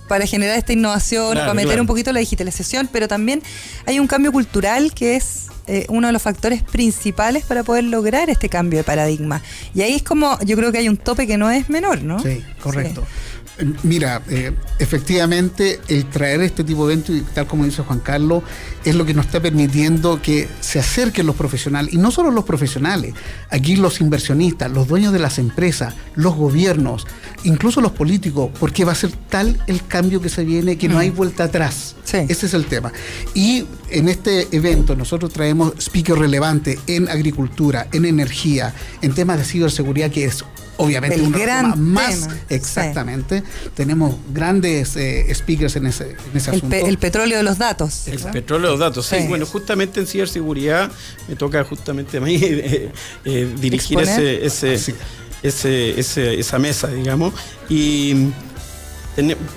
para 0.09 0.27
generar 0.27 0.59
esta 0.59 0.73
innovación, 0.73 1.33
Claro, 1.33 1.41
para 1.43 1.55
meter 1.55 1.69
claro. 1.69 1.83
un 1.83 1.87
poquito 1.87 2.13
la 2.13 2.19
digitalización, 2.21 2.89
pero 2.93 3.07
también 3.07 3.43
hay 3.87 3.99
un 4.01 4.07
cambio 4.09 4.33
cultural 4.33 4.93
que 4.93 5.15
es 5.17 5.47
eh, 5.71 5.87
uno 5.89 6.09
de 6.09 6.13
los 6.13 6.23
factores 6.23 6.63
principales 6.63 7.45
para 7.45 7.63
poder 7.63 7.85
lograr 7.85 8.29
este 8.29 8.49
cambio 8.49 8.81
de 8.81 8.85
paradigma. 8.85 9.41
Y 9.75 9.83
ahí 9.83 9.95
es 9.95 10.03
como, 10.03 10.39
yo 10.41 10.57
creo 10.57 10.73
que 10.73 10.79
hay 10.79 10.89
un 10.89 10.97
tope 10.97 11.27
que 11.27 11.39
no 11.39 11.51
es 11.51 11.71
menor, 11.71 12.03
¿no? 12.03 12.19
Sí, 12.19 12.43
correcto. 12.61 13.03
Eh, 13.03 13.41
Mira, 13.83 14.23
eh, 14.31 14.53
efectivamente 14.79 15.81
el 15.89 16.07
traer 16.07 16.41
este 16.41 16.65
tipo 16.65 16.87
de 16.87 16.95
eventos, 16.95 17.15
y 17.15 17.21
tal 17.21 17.47
como 17.47 17.65
dice 17.65 17.83
Juan 17.83 18.01
Carlos, 18.01 18.43
es 18.85 18.95
lo 18.95 19.05
que 19.05 19.13
nos 19.13 19.27
está 19.27 19.41
permitiendo 19.41 20.23
que 20.23 20.49
se 20.61 20.79
acerquen 20.79 21.27
los 21.27 21.37
profesionales, 21.37 21.93
y 21.93 21.99
no 21.99 22.11
solo 22.11 22.31
los 22.31 22.45
profesionales, 22.45 23.15
aquí 23.51 23.77
los 23.77 24.01
inversionistas, 24.01 24.71
los 24.71 24.89
dueños 24.89 25.13
de 25.13 25.19
las 25.19 25.39
empresas, 25.39 25.95
los 26.15 26.35
gobiernos, 26.37 27.07
incluso 27.45 27.81
los 27.81 27.93
políticos, 27.93 28.51
porque 28.59 28.85
va 28.85 28.93
a 28.93 28.95
ser 28.95 29.13
tal 29.29 29.63
el 29.67 29.85
cambio 29.87 30.21
que 30.21 30.31
se 30.31 30.45
viene 30.45 30.79
que 30.79 30.89
no 30.89 30.99
hay 30.99 31.11
vuelta 31.11 31.45
atrás. 31.45 31.97
Sí. 32.05 32.19
Ese 32.29 32.47
es 32.47 32.55
el 32.55 32.65
tema. 32.65 32.93
Y 33.35 33.67
en 33.91 34.09
este 34.09 34.49
evento 34.55 34.95
nosotros 34.97 35.33
traemos 35.33 35.73
speakers 35.81 36.19
relevantes 36.19 36.79
en 36.87 37.09
agricultura, 37.09 37.89
en 37.93 38.05
energía, 38.05 38.75
en 39.03 39.15
temas 39.15 39.39
de 39.39 39.45
ciberseguridad, 39.45 40.11
que 40.11 40.25
es 40.25 40.45
obviamente 40.77 41.17
El 41.17 41.31
gran 41.31 41.73
temas 41.73 41.79
más 41.79 42.21
tema, 42.23 42.39
exactamente. 42.49 43.43
Tenemos 43.75 44.15
grandes 44.33 44.97
eh, 44.97 45.27
speakers 45.35 45.77
en 45.77 45.87
ese, 45.87 46.11
en 46.31 46.37
ese 46.37 46.51
El, 46.51 46.57
asunto. 46.57 46.69
pe- 46.71 46.89
el 46.89 46.97
petróleo 46.99 47.37
de 47.37 47.43
los 47.43 47.59
datos. 47.59 48.09
El 48.09 48.19
petróleo 48.19 48.69
de 48.69 48.73
los 48.73 48.81
datos, 48.81 49.05
sí. 49.07 49.17
Sí. 49.21 49.27
Bueno, 49.29 49.45
justamente 49.45 50.01
en 50.01 50.07
ciberseguridad 50.07 50.91
me 51.29 51.37
toca 51.37 51.63
justamente 51.65 52.17
a 52.17 52.21
mí 52.21 52.37
eh, 52.43 52.91
eh, 53.27 53.55
dirigir 53.61 53.99
ese, 54.01 54.45
ese, 54.47 54.79
Sí. 54.79 54.95
ese- 55.43 56.01
ese- 56.01 56.41
esa 56.41 56.59
mesa, 56.59 56.89
digamos. 56.89 57.35
Y 57.69 58.29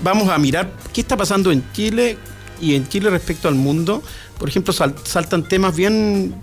vamos 0.02 0.28
a 0.28 0.38
mirar 0.38 0.72
qué 0.92 1.00
está 1.00 1.16
pasando 1.16 1.50
en 1.52 1.64
Chile 1.72 2.18
y 2.60 2.74
en 2.74 2.86
Chile 2.88 3.10
respecto 3.10 3.48
al 3.48 3.54
mundo. 3.54 4.02
Por 4.38 4.48
ejemplo, 4.48 4.72
sal- 4.72 4.94
saltan 5.04 5.44
temas 5.48 5.74
bien 5.76 6.34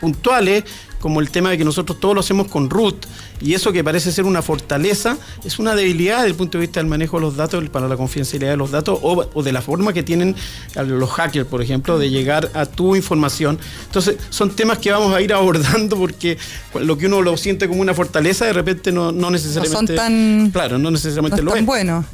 puntuales 0.00 0.64
como 1.00 1.20
el 1.20 1.30
tema 1.30 1.50
de 1.50 1.58
que 1.58 1.64
nosotros 1.66 2.00
todo 2.00 2.14
lo 2.14 2.20
hacemos 2.20 2.48
con 2.48 2.70
root 2.70 3.04
y 3.40 3.52
eso 3.52 3.72
que 3.72 3.84
parece 3.84 4.10
ser 4.10 4.24
una 4.24 4.40
fortaleza 4.40 5.18
es 5.44 5.58
una 5.58 5.74
debilidad 5.74 6.16
desde 6.18 6.28
el 6.30 6.34
punto 6.34 6.56
de 6.56 6.62
vista 6.62 6.80
del 6.80 6.88
manejo 6.88 7.18
de 7.18 7.22
los 7.22 7.36
datos, 7.36 7.68
para 7.68 7.88
la 7.88 7.96
confidencialidad 7.96 8.52
de 8.52 8.56
los 8.56 8.70
datos 8.70 8.98
o, 9.02 9.26
o 9.34 9.42
de 9.42 9.52
la 9.52 9.60
forma 9.60 9.92
que 9.92 10.02
tienen 10.02 10.34
los 10.74 11.10
hackers, 11.10 11.46
por 11.46 11.60
ejemplo, 11.60 11.98
de 11.98 12.08
llegar 12.08 12.50
a 12.54 12.64
tu 12.64 12.96
información. 12.96 13.58
Entonces, 13.84 14.16
son 14.30 14.56
temas 14.56 14.78
que 14.78 14.92
vamos 14.92 15.14
a 15.14 15.20
ir 15.20 15.34
abordando 15.34 15.96
porque 15.98 16.38
lo 16.80 16.96
que 16.96 17.04
uno 17.06 17.20
lo 17.20 17.36
siente 17.36 17.68
como 17.68 17.82
una 17.82 17.92
fortaleza, 17.92 18.46
de 18.46 18.54
repente 18.54 18.90
no, 18.90 19.12
no 19.12 19.30
necesariamente... 19.30 19.94
tan- 19.94 20.50
Claro, 20.52 20.78
no 20.78 20.84
No 20.84 20.90
necesariamente 20.92 21.36
es 21.40 21.44
lo 21.44 21.50
tan 21.50 21.60
es. 21.60 21.66
bueno. 21.66 22.04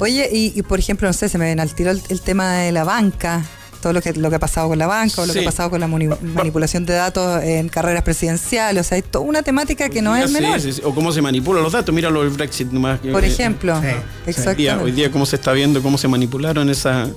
Oye, 0.00 0.26
y, 0.32 0.58
y, 0.58 0.62
por 0.62 0.78
ejemplo, 0.78 1.06
no 1.06 1.12
sé, 1.12 1.28
se 1.28 1.36
me 1.36 1.44
ven 1.44 1.60
al 1.60 1.74
tiro 1.74 1.90
el, 1.90 2.00
el 2.08 2.20
tema 2.22 2.50
de 2.54 2.72
la 2.72 2.84
banca, 2.84 3.44
todo 3.80 3.92
lo 3.92 4.00
que, 4.02 4.12
lo 4.12 4.28
que 4.30 4.36
ha 4.36 4.38
pasado 4.38 4.68
con 4.68 4.78
la 4.78 4.86
banca 4.86 5.22
o 5.22 5.26
lo 5.26 5.32
que 5.32 5.40
ha 5.40 5.44
pasado 5.44 5.70
con 5.70 5.80
la 5.80 5.86
mani- 5.88 6.08
manipulación 6.34 6.84
de 6.86 6.94
datos 6.94 7.42
en 7.42 7.68
carreras 7.68 8.02
presidenciales. 8.02 8.86
O 8.86 8.88
sea, 8.88 8.96
hay 8.96 9.02
toda 9.02 9.24
una 9.24 9.42
temática 9.42 9.88
que 9.88 10.02
no 10.02 10.14
es 10.16 10.26
Sí, 10.28 10.32
menor. 10.40 10.60
sí, 10.60 10.72
sí. 10.72 10.80
O 10.84 10.94
cómo 10.94 11.12
se 11.12 11.22
manipulan 11.22 11.62
los 11.62 11.72
datos. 11.72 11.94
Míralo 11.94 12.22
el 12.22 12.30
Brexit 12.30 12.70
nomás. 12.70 12.98
Por 13.00 13.24
ejemplo. 13.24 13.80
Hoy 14.26 14.54
día, 14.56 14.78
hoy 14.82 14.92
día 14.92 15.10
cómo 15.10 15.24
se 15.26 15.36
está 15.36 15.52
viendo 15.52 15.82
cómo 15.82 15.98
se 15.98 16.08
manipularon 16.08 16.68
esa, 16.70 17.08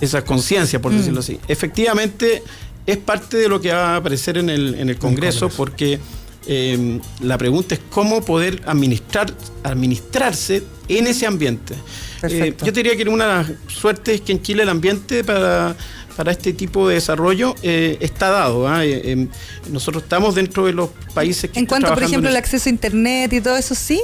esa 0.00 0.22
conciencia, 0.24 0.78
Mm. 0.78 0.82
por 0.82 0.92
decirlo 0.92 1.20
así. 1.20 1.38
Efectivamente, 1.48 2.42
es 2.86 2.96
parte 2.96 3.36
de 3.36 3.48
lo 3.48 3.60
que 3.60 3.72
va 3.72 3.94
a 3.94 3.96
aparecer 3.96 4.38
en 4.38 4.50
el, 4.50 4.74
en 4.74 4.88
el 4.88 4.98
Congreso, 4.98 5.48
Congreso. 5.48 5.56
porque 5.56 5.98
eh, 6.46 6.98
la 7.20 7.36
pregunta 7.38 7.74
es 7.74 7.80
cómo 7.90 8.22
poder 8.24 8.62
administrar, 8.66 9.30
administrarse 9.62 10.62
en 10.88 11.06
ese 11.06 11.26
ambiente. 11.26 11.74
Eh, 12.22 12.54
yo 12.58 12.72
te 12.72 12.82
diría 12.82 12.96
que 12.96 13.08
una 13.08 13.26
de 13.26 13.34
las 13.34 13.52
suertes 13.68 14.16
es 14.16 14.20
que 14.22 14.32
en 14.32 14.42
Chile 14.42 14.62
el 14.64 14.68
ambiente 14.68 15.22
para, 15.24 15.76
para 16.16 16.32
este 16.32 16.52
tipo 16.52 16.88
de 16.88 16.94
desarrollo 16.96 17.54
eh, 17.62 17.96
está 18.00 18.30
dado. 18.30 18.68
¿ah? 18.68 18.84
Eh, 18.84 19.12
em, 19.12 19.28
nosotros 19.70 20.02
estamos 20.02 20.34
dentro 20.34 20.66
de 20.66 20.72
los 20.72 20.90
países 21.14 21.50
que 21.50 21.58
En 21.58 21.66
cuanto, 21.66 21.92
por 21.94 22.02
ejemplo, 22.02 22.28
el 22.28 22.36
eso. 22.36 22.38
acceso 22.44 22.68
a 22.68 22.72
internet 22.72 23.32
y 23.32 23.40
todo 23.40 23.56
eso, 23.56 23.74
¿sí? 23.74 24.00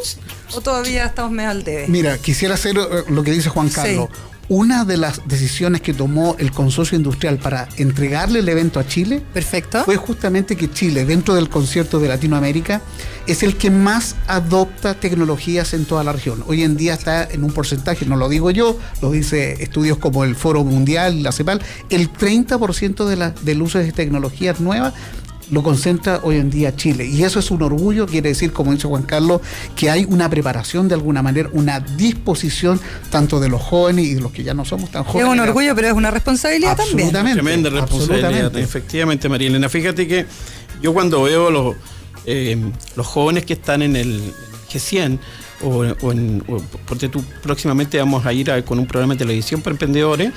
¿O 0.54 0.60
todavía 0.60 1.06
estamos 1.06 1.32
medio 1.32 1.50
al 1.50 1.64
debe? 1.64 1.88
Mira, 1.88 2.18
quisiera 2.18 2.54
hacer 2.54 2.76
eh, 2.78 2.82
lo 3.08 3.22
que 3.22 3.32
dice 3.32 3.48
Juan 3.48 3.70
Sí. 3.70 3.98
Una 4.48 4.84
de 4.84 4.96
las 4.96 5.26
decisiones 5.26 5.80
que 5.80 5.92
tomó 5.92 6.36
el 6.38 6.52
consorcio 6.52 6.96
industrial 6.96 7.38
para 7.38 7.68
entregarle 7.78 8.38
el 8.38 8.48
evento 8.48 8.78
a 8.78 8.86
Chile 8.86 9.20
Perfecto. 9.34 9.84
fue 9.84 9.96
justamente 9.96 10.56
que 10.56 10.70
Chile, 10.70 11.04
dentro 11.04 11.34
del 11.34 11.48
concierto 11.48 11.98
de 11.98 12.08
Latinoamérica, 12.08 12.80
es 13.26 13.42
el 13.42 13.56
que 13.56 13.72
más 13.72 14.14
adopta 14.28 14.94
tecnologías 14.94 15.74
en 15.74 15.84
toda 15.84 16.04
la 16.04 16.12
región. 16.12 16.44
Hoy 16.46 16.62
en 16.62 16.76
día 16.76 16.94
está 16.94 17.24
en 17.24 17.42
un 17.42 17.50
porcentaje, 17.50 18.06
no 18.06 18.14
lo 18.14 18.28
digo 18.28 18.52
yo, 18.52 18.78
lo 19.02 19.10
dice 19.10 19.62
estudios 19.64 19.98
como 19.98 20.22
el 20.22 20.36
Foro 20.36 20.62
Mundial, 20.62 21.24
la 21.24 21.32
CEPAL, 21.32 21.60
el 21.90 22.12
30% 22.12 23.04
de 23.04 23.16
la, 23.16 23.30
del 23.30 23.62
uso 23.62 23.78
de 23.80 23.90
tecnologías 23.90 24.60
nuevas 24.60 24.94
lo 25.50 25.62
concentra 25.62 26.20
hoy 26.24 26.36
en 26.36 26.50
día 26.50 26.74
Chile. 26.74 27.06
Y 27.06 27.22
eso 27.22 27.38
es 27.38 27.50
un 27.50 27.62
orgullo, 27.62 28.06
quiere 28.06 28.30
decir, 28.30 28.52
como 28.52 28.72
dice 28.72 28.88
Juan 28.88 29.04
Carlos, 29.04 29.40
que 29.76 29.88
hay 29.90 30.04
una 30.08 30.28
preparación 30.28 30.88
de 30.88 30.94
alguna 30.94 31.22
manera, 31.22 31.48
una 31.52 31.78
disposición 31.80 32.80
tanto 33.10 33.38
de 33.38 33.48
los 33.48 33.62
jóvenes 33.62 34.06
y 34.06 34.14
de 34.14 34.20
los 34.20 34.32
que 34.32 34.42
ya 34.42 34.54
no 34.54 34.64
somos 34.64 34.90
tan 34.90 35.02
Es 35.02 35.08
jóvenes. 35.08 35.32
un 35.32 35.40
orgullo, 35.40 35.74
pero 35.74 35.88
es 35.88 35.94
una 35.94 36.10
responsabilidad 36.10 36.76
también. 36.76 36.98
Absolutamente. 36.98 37.40
Tremenda 37.42 37.70
responsabilidad, 37.70 38.24
absolutamente. 38.30 38.60
efectivamente, 38.62 39.28
María 39.28 39.48
Elena. 39.48 39.68
Fíjate 39.68 40.08
que 40.08 40.26
yo 40.82 40.92
cuando 40.92 41.22
veo 41.22 41.50
los, 41.50 41.76
eh, 42.26 42.56
los 42.96 43.06
jóvenes 43.06 43.44
que 43.44 43.52
están 43.52 43.82
en 43.82 43.94
el 43.96 44.20
G100, 44.72 45.18
o, 45.62 45.84
o 46.02 46.12
en, 46.12 46.42
o, 46.48 46.60
porque 46.86 47.08
tú 47.08 47.22
próximamente 47.42 47.98
vamos 47.98 48.24
a 48.26 48.32
ir 48.32 48.50
a- 48.50 48.62
con 48.62 48.78
un 48.78 48.86
programa 48.86 49.14
de 49.14 49.18
televisión 49.18 49.60
para 49.62 49.72
emprendedores. 49.74 50.30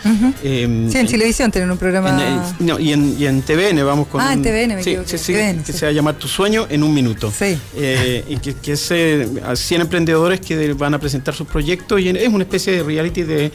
eh, 0.44 0.88
Sí, 0.92 0.98
en 0.98 1.08
Televisión 1.08 1.52
tienen 1.52 1.70
un 1.72 1.78
programa. 1.78 2.10
en, 2.12 2.20
eh, 2.20 2.42
no, 2.60 2.80
y, 2.80 2.94
en, 2.94 3.16
y 3.20 3.26
en 3.26 3.42
TVN 3.42 3.84
vamos 3.84 4.08
con 4.08 4.22
Ah, 4.22 4.34
en 4.34 4.40
un- 4.40 4.46
TVN, 4.46 4.76
me 4.76 4.84
sí, 4.84 4.92
equivoqué, 4.92 5.18
sí, 5.18 5.18
sí, 5.18 5.34
TVN, 5.34 5.64
que 5.64 5.74
se 5.74 5.86
va 5.86 5.90
a 5.90 5.94
llamar 5.94 6.16
Tu 6.16 6.28
Sueño 6.28 6.68
en 6.70 6.84
un 6.84 6.94
minuto. 6.94 7.32
Sí. 7.38 7.58
Eh, 7.76 8.24
y 8.30 8.38
que, 8.38 8.54
que 8.56 8.74
es 8.74 8.88
eh, 8.92 9.28
a 9.46 9.56
100 9.56 9.82
emprendedores 9.82 10.40
que 10.40 10.74
van 10.74 10.94
a 10.94 11.00
presentar 11.00 11.34
sus 11.36 11.48
proyectos 11.48 12.00
y 12.02 12.10
en- 12.10 12.18
es 12.18 12.28
una 12.30 12.44
especie 12.44 12.74
de 12.74 12.84
reality 12.84 13.24
de, 13.24 13.52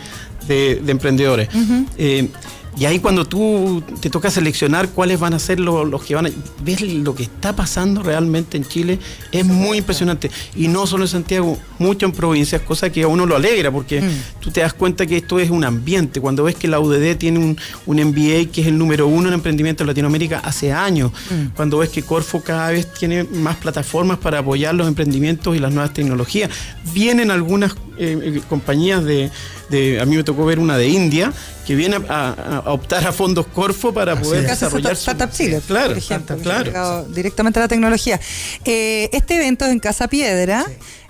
de- 0.49 0.81
de 0.85 0.93
emprendedores. 0.93 1.49
Eh, 1.97 2.29
y 2.77 2.87
ahí 2.87 2.99
cuando 2.99 3.25
tú 3.25 3.83
te 4.01 4.11
toca 4.11 4.31
seleccionar 4.31 4.89
cuáles 4.89 5.21
van 5.21 5.33
a 5.35 5.39
ser 5.39 5.61
lo- 5.61 5.85
los, 5.85 6.03
que 6.03 6.15
van 6.15 6.27
a... 6.27 6.31
Ves 6.65 6.81
lo 6.81 7.15
que 7.15 7.23
está 7.25 7.55
pasando 7.55 8.03
realmente 8.03 8.57
en 8.57 8.65
Chile, 8.65 8.99
es 9.31 9.45
muy 9.45 9.79
impresionante. 9.79 10.31
Y 10.57 10.67
no 10.69 10.87
solo 10.87 11.05
en 11.05 11.09
Santiago, 11.09 11.57
mucho 11.79 12.07
en 12.07 12.13
provincias, 12.13 12.63
cosa 12.63 12.91
que 12.91 13.03
a 13.05 13.09
uno 13.09 13.27
lo 13.27 13.37
alegra, 13.37 13.71
porque 13.71 14.03
tú 14.41 14.51
te 14.51 14.61
das 14.61 14.75
cuenta 14.75 15.07
que 15.07 15.17
esto 15.19 15.39
es 15.39 15.51
un 15.51 15.65
ambiente. 15.65 16.21
Cuando 16.21 16.43
ves 16.45 16.57
que 16.57 16.67
la 16.67 16.81
UDD 16.81 17.17
tiene 17.17 17.39
un, 17.39 17.57
un 17.87 17.97
MBA 17.97 18.51
que 18.53 18.63
es 18.63 18.67
el 18.67 18.77
número 18.77 19.07
uno 19.07 19.29
en 19.29 19.35
emprendimiento 19.35 19.85
en 19.85 19.89
Latinoamérica 19.89 20.41
hace 20.45 20.73
años, 20.73 21.13
cuando 21.55 21.79
ves 21.79 21.91
que 21.91 22.03
Corfo 22.03 22.41
cada 22.43 22.71
vez 22.71 22.93
tiene 22.93 23.23
más 23.25 23.57
plataformas 23.57 24.19
para 24.19 24.41
apoyar 24.41 24.75
los 24.75 24.89
emprendimientos 24.89 25.57
y 25.57 25.61
las 25.61 25.73
nuevas 25.73 25.93
tecnologías, 25.93 26.51
vienen 26.93 27.31
algunas 27.31 27.73
eh, 27.99 28.19
eh, 28.37 28.41
compañías 28.49 29.05
de, 29.05 29.31
de- 29.75 30.01
a 30.01 30.05
mí 30.07 30.17
me 30.17 30.25
tocó 30.25 30.45
ver 30.47 30.59
una 30.59 30.77
de 30.79 30.89
India, 30.89 31.33
que 31.67 31.75
viene 31.75 31.97
a, 32.09 32.29
a- 32.31 32.57
a 32.67 32.73
optar 32.73 33.07
a 33.07 33.13
fondos 33.13 33.47
Corfo 33.47 33.93
para 33.93 34.15
poder 34.21 34.47
desarrollar 34.47 34.93
Startup 34.93 35.31
su- 35.31 35.37
Chile, 35.37 35.61
Claro, 35.67 35.89
por 35.91 35.99
ejemplo, 35.99 36.37
directamente 37.09 37.59
a 37.59 37.63
la 37.63 37.69
tecnología. 37.69 38.21
Eh, 38.65 39.09
este 39.13 39.37
evento 39.37 39.65
es 39.65 39.73
en 39.73 39.81
Casa 39.81 40.09
Piedra. 40.09 40.65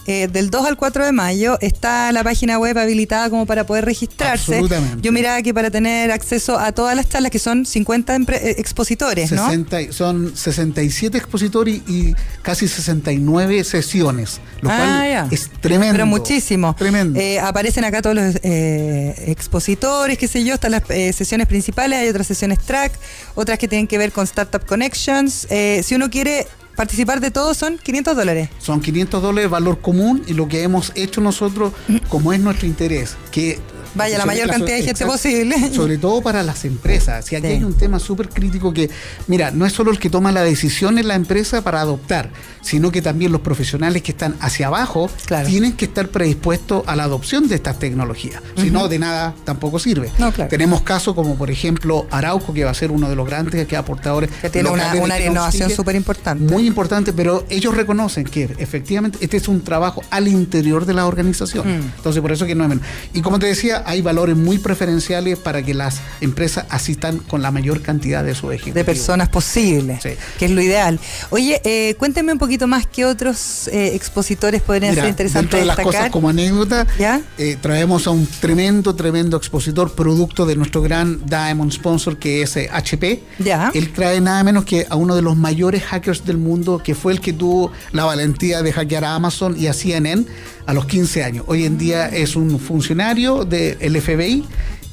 Eh, 0.07 0.29
del 0.29 0.51
2 0.51 0.67
al 0.67 0.77
4 0.77 1.05
de 1.07 1.13
mayo 1.13 1.57
está 1.61 2.13
la 2.13 2.23
página 2.23 2.59
web 2.59 2.77
habilitada 2.79 3.31
como 3.31 3.47
para 3.47 3.65
poder 3.65 3.85
registrarse. 3.85 4.55
Absolutamente. 4.57 4.99
Yo 5.03 5.13
miraba 5.13 5.41
que 5.43 5.55
para 5.55 5.71
tener 5.71 6.11
acceso 6.13 6.59
a 6.59 6.73
todas 6.73 6.95
las 6.97 7.09
charlas, 7.09 7.31
que 7.31 7.39
son 7.39 7.65
50 7.67 8.17
empre- 8.17 8.41
eh, 8.43 8.55
expositores, 8.59 9.33
¿no? 9.33 9.45
60 9.47 9.81
y- 9.83 9.93
son 9.93 10.37
67 10.37 11.17
expositores 11.19 11.81
y 11.89 12.15
casi 12.43 12.69
69 12.69 13.65
sesiones, 13.65 14.41
lo 14.61 14.71
Ah, 14.71 14.77
cual 14.77 15.11
ya. 15.11 15.29
es 15.31 15.51
tremendo. 15.61 15.93
Pero 15.95 16.07
muchísimo. 16.07 16.75
Tremendo. 16.77 17.19
Eh, 17.19 17.41
aparecen 17.41 17.85
acá 17.85 18.03
todos 18.03 18.17
los 18.17 18.37
eh, 18.43 19.15
expositores, 19.29 20.19
qué 20.19 20.29
sé 20.29 20.45
yo, 20.45 20.55
están 20.55 20.73
las 20.73 20.83
eh, 20.91 21.13
sesiones 21.13 21.47
principales, 21.47 21.99
hay 21.99 22.09
otras 22.09 22.27
sesiones 22.27 22.59
track, 22.61 22.93
otras 23.35 23.59
que 23.59 23.69
tienen 23.69 23.87
que 23.87 23.99
ver 23.99 24.13
con 24.13 24.25
Startup 24.25 24.65
Connections. 24.65 25.47
Eh, 25.51 25.83
si 25.85 25.95
uno 25.95 26.11
quiere 26.11 26.47
participar 26.75 27.21
de 27.21 27.31
todo, 27.31 27.55
son 27.55 27.79
500 27.79 28.17
dólares. 28.17 28.49
Son 28.59 28.81
500 28.81 29.23
dólares 29.23 29.51
valor 29.51 29.81
común 29.81 30.23
y 30.27 30.35
lo 30.35 30.49
que 30.49 30.63
hemos 30.63 30.93
hecho 30.95 31.21
nosotros, 31.21 31.73
como 32.09 32.33
es 32.33 32.41
nuestro 32.41 32.67
interés, 32.67 33.17
que 33.31 33.59
Vaya, 33.95 34.19
la 34.19 34.27
mayor 34.27 34.49
cantidad 34.49 34.77
de 34.77 34.83
gente 34.83 34.91
exacto, 34.93 35.13
posible. 35.13 35.71
Sobre 35.75 35.99
todo 35.99 36.21
para 36.23 36.43
las 36.43 36.65
empresas. 36.65 37.25
Si 37.25 37.37
aquí 37.37 37.47
Sí. 37.47 37.53
hay 37.55 37.65
un 37.65 37.75
tema 37.75 37.99
súper 37.99 38.29
crítico 38.29 38.73
que, 38.73 38.91
mira, 39.27 39.51
no 39.51 39.67
es 39.67 39.73
solo 39.73 39.91
el 39.91 39.99
que 39.99 40.11
toma 40.11 40.33
la 40.33 40.43
decisión 40.43 40.99
en 40.99 41.09
la 41.09 41.15
empresa 41.15 41.63
para 41.63 41.81
adoptar, 41.81 42.31
sino 42.63 42.91
que 42.91 43.03
también 43.03 43.31
los 43.33 43.41
profesionales 43.43 44.03
que 44.03 44.13
están 44.13 44.37
hacia 44.41 44.67
abajo 44.69 45.11
Claro. 45.27 45.47
tienen 45.49 45.73
que 45.75 45.85
estar 45.85 46.09
predispuestos 46.09 46.83
a 46.87 46.97
la 46.97 47.05
adopción 47.05 47.47
de 47.49 47.55
estas 47.57 47.79
tecnologías. 47.79 48.43
Si 48.57 48.71
no, 48.71 48.89
de 48.89 48.99
nada 48.99 49.35
tampoco 49.45 49.79
sirve. 49.79 50.11
No, 50.19 50.33
claro. 50.33 50.49
Tenemos 50.49 50.81
casos 50.83 51.15
como, 51.15 51.37
por 51.37 51.51
ejemplo, 51.51 52.07
Arauco, 52.11 52.53
que 52.55 52.65
va 52.65 52.71
a 52.71 52.75
ser 52.75 52.91
uno 52.91 53.09
de 53.09 53.17
los 53.17 53.27
grandes 53.27 53.67
que 53.67 53.77
aportadores. 53.77 54.31
Que 54.41 54.51
tiene 54.51 54.71
una- 54.71 54.87
una 54.95 55.17
Keynote 55.17 55.27
innovación 55.27 55.71
súper 55.71 55.97
importante. 55.97 56.53
Muy 56.53 56.67
importante, 56.67 57.13
pero 57.13 57.45
ellos 57.51 57.75
reconocen 57.77 58.25
que 58.25 58.45
efectivamente 58.59 59.19
este 59.21 59.37
es 59.37 59.49
un 59.49 59.61
trabajo 59.63 60.03
al 60.11 60.29
interior 60.29 60.87
de 60.87 60.95
la 60.95 61.07
organización. 61.07 61.69
Mm. 61.69 61.83
Entonces, 61.97 62.23
por 62.23 62.33
eso 62.33 62.47
que 62.47 62.55
no 62.55 62.65
es 62.65 62.71
menos. 62.71 62.85
Y 63.13 63.21
como 63.21 63.39
te 63.39 63.47
decía, 63.47 63.84
hay 63.87 64.03
valores 64.03 64.37
muy 64.37 64.59
preferenciales 64.59 65.39
para 65.39 65.63
que 65.63 65.75
las 65.75 66.01
empresas 66.21 66.67
asistan 66.71 67.19
con 67.19 67.43
la 67.43 67.51
mayor 67.51 67.83
cantidad 67.83 68.25
de 68.25 68.35
sus 68.35 68.51
ejecutivos. 68.53 68.75
de 68.75 68.85
personas 68.85 69.29
posibles, 69.29 70.03
Sí. 70.03 70.11
que 70.39 70.47
es 70.47 70.51
lo 70.51 70.61
ideal. 70.63 70.99
Oye, 71.31 71.61
eh, 71.65 71.95
cuénteme 71.99 72.33
un 72.33 72.39
poquito 72.39 72.67
más 72.67 72.87
qué 72.87 73.05
otros 73.05 73.69
eh, 73.69 73.95
expositores 73.95 74.63
podrían 74.63 74.93
Mira, 74.93 75.03
ser 75.03 75.11
interesantes 75.11 75.51
dentro 75.51 75.59
de 75.61 75.65
las 75.67 75.79
cosas 75.79 76.11
como 76.11 76.29
anécdota, 76.29 76.87
¿Ya? 76.99 77.21
eh, 77.39 77.57
traemos 77.61 78.07
a 78.07 78.11
un 78.11 78.27
tremendo, 78.41 78.95
tremendo 78.95 79.37
expositor, 79.37 79.93
producto 79.93 80.47
de 80.47 80.57
nuestro 80.57 80.83
gran 80.83 81.25
Diamond 81.27 81.73
Sponsor, 81.73 82.17
que 82.19 82.43
es 82.43 82.57
eh, 82.57 82.69
HP. 82.73 83.23
Ya. 83.39 83.71
Él 83.75 83.93
trae 83.93 84.21
nada 84.21 84.43
menos 84.45 84.65
que 84.65 84.87
a 84.89 84.97
uno 84.97 85.15
de 85.17 85.23
los 85.23 85.37
mayores 85.37 85.83
hackers 85.83 86.25
del 86.25 86.39
mundo, 86.39 86.81
que 86.83 86.95
fue 86.95 87.13
el 87.13 87.21
que 87.21 87.33
tuvo 87.33 87.73
la 87.93 88.05
valentía 88.05 88.63
de 88.63 88.73
hackear 88.73 89.05
a 89.05 89.15
Amazon 89.15 89.55
y 89.59 89.67
a 89.67 89.73
CNN 89.73 90.25
a 90.67 90.73
los 90.73 90.87
15 90.87 91.23
años. 91.25 91.45
Hoy 91.49 91.65
en 91.65 91.77
día 91.77 92.09
es 92.09 92.37
un 92.37 92.59
funcionario 92.59 93.45
del 93.79 94.01
FBI. 94.01 94.45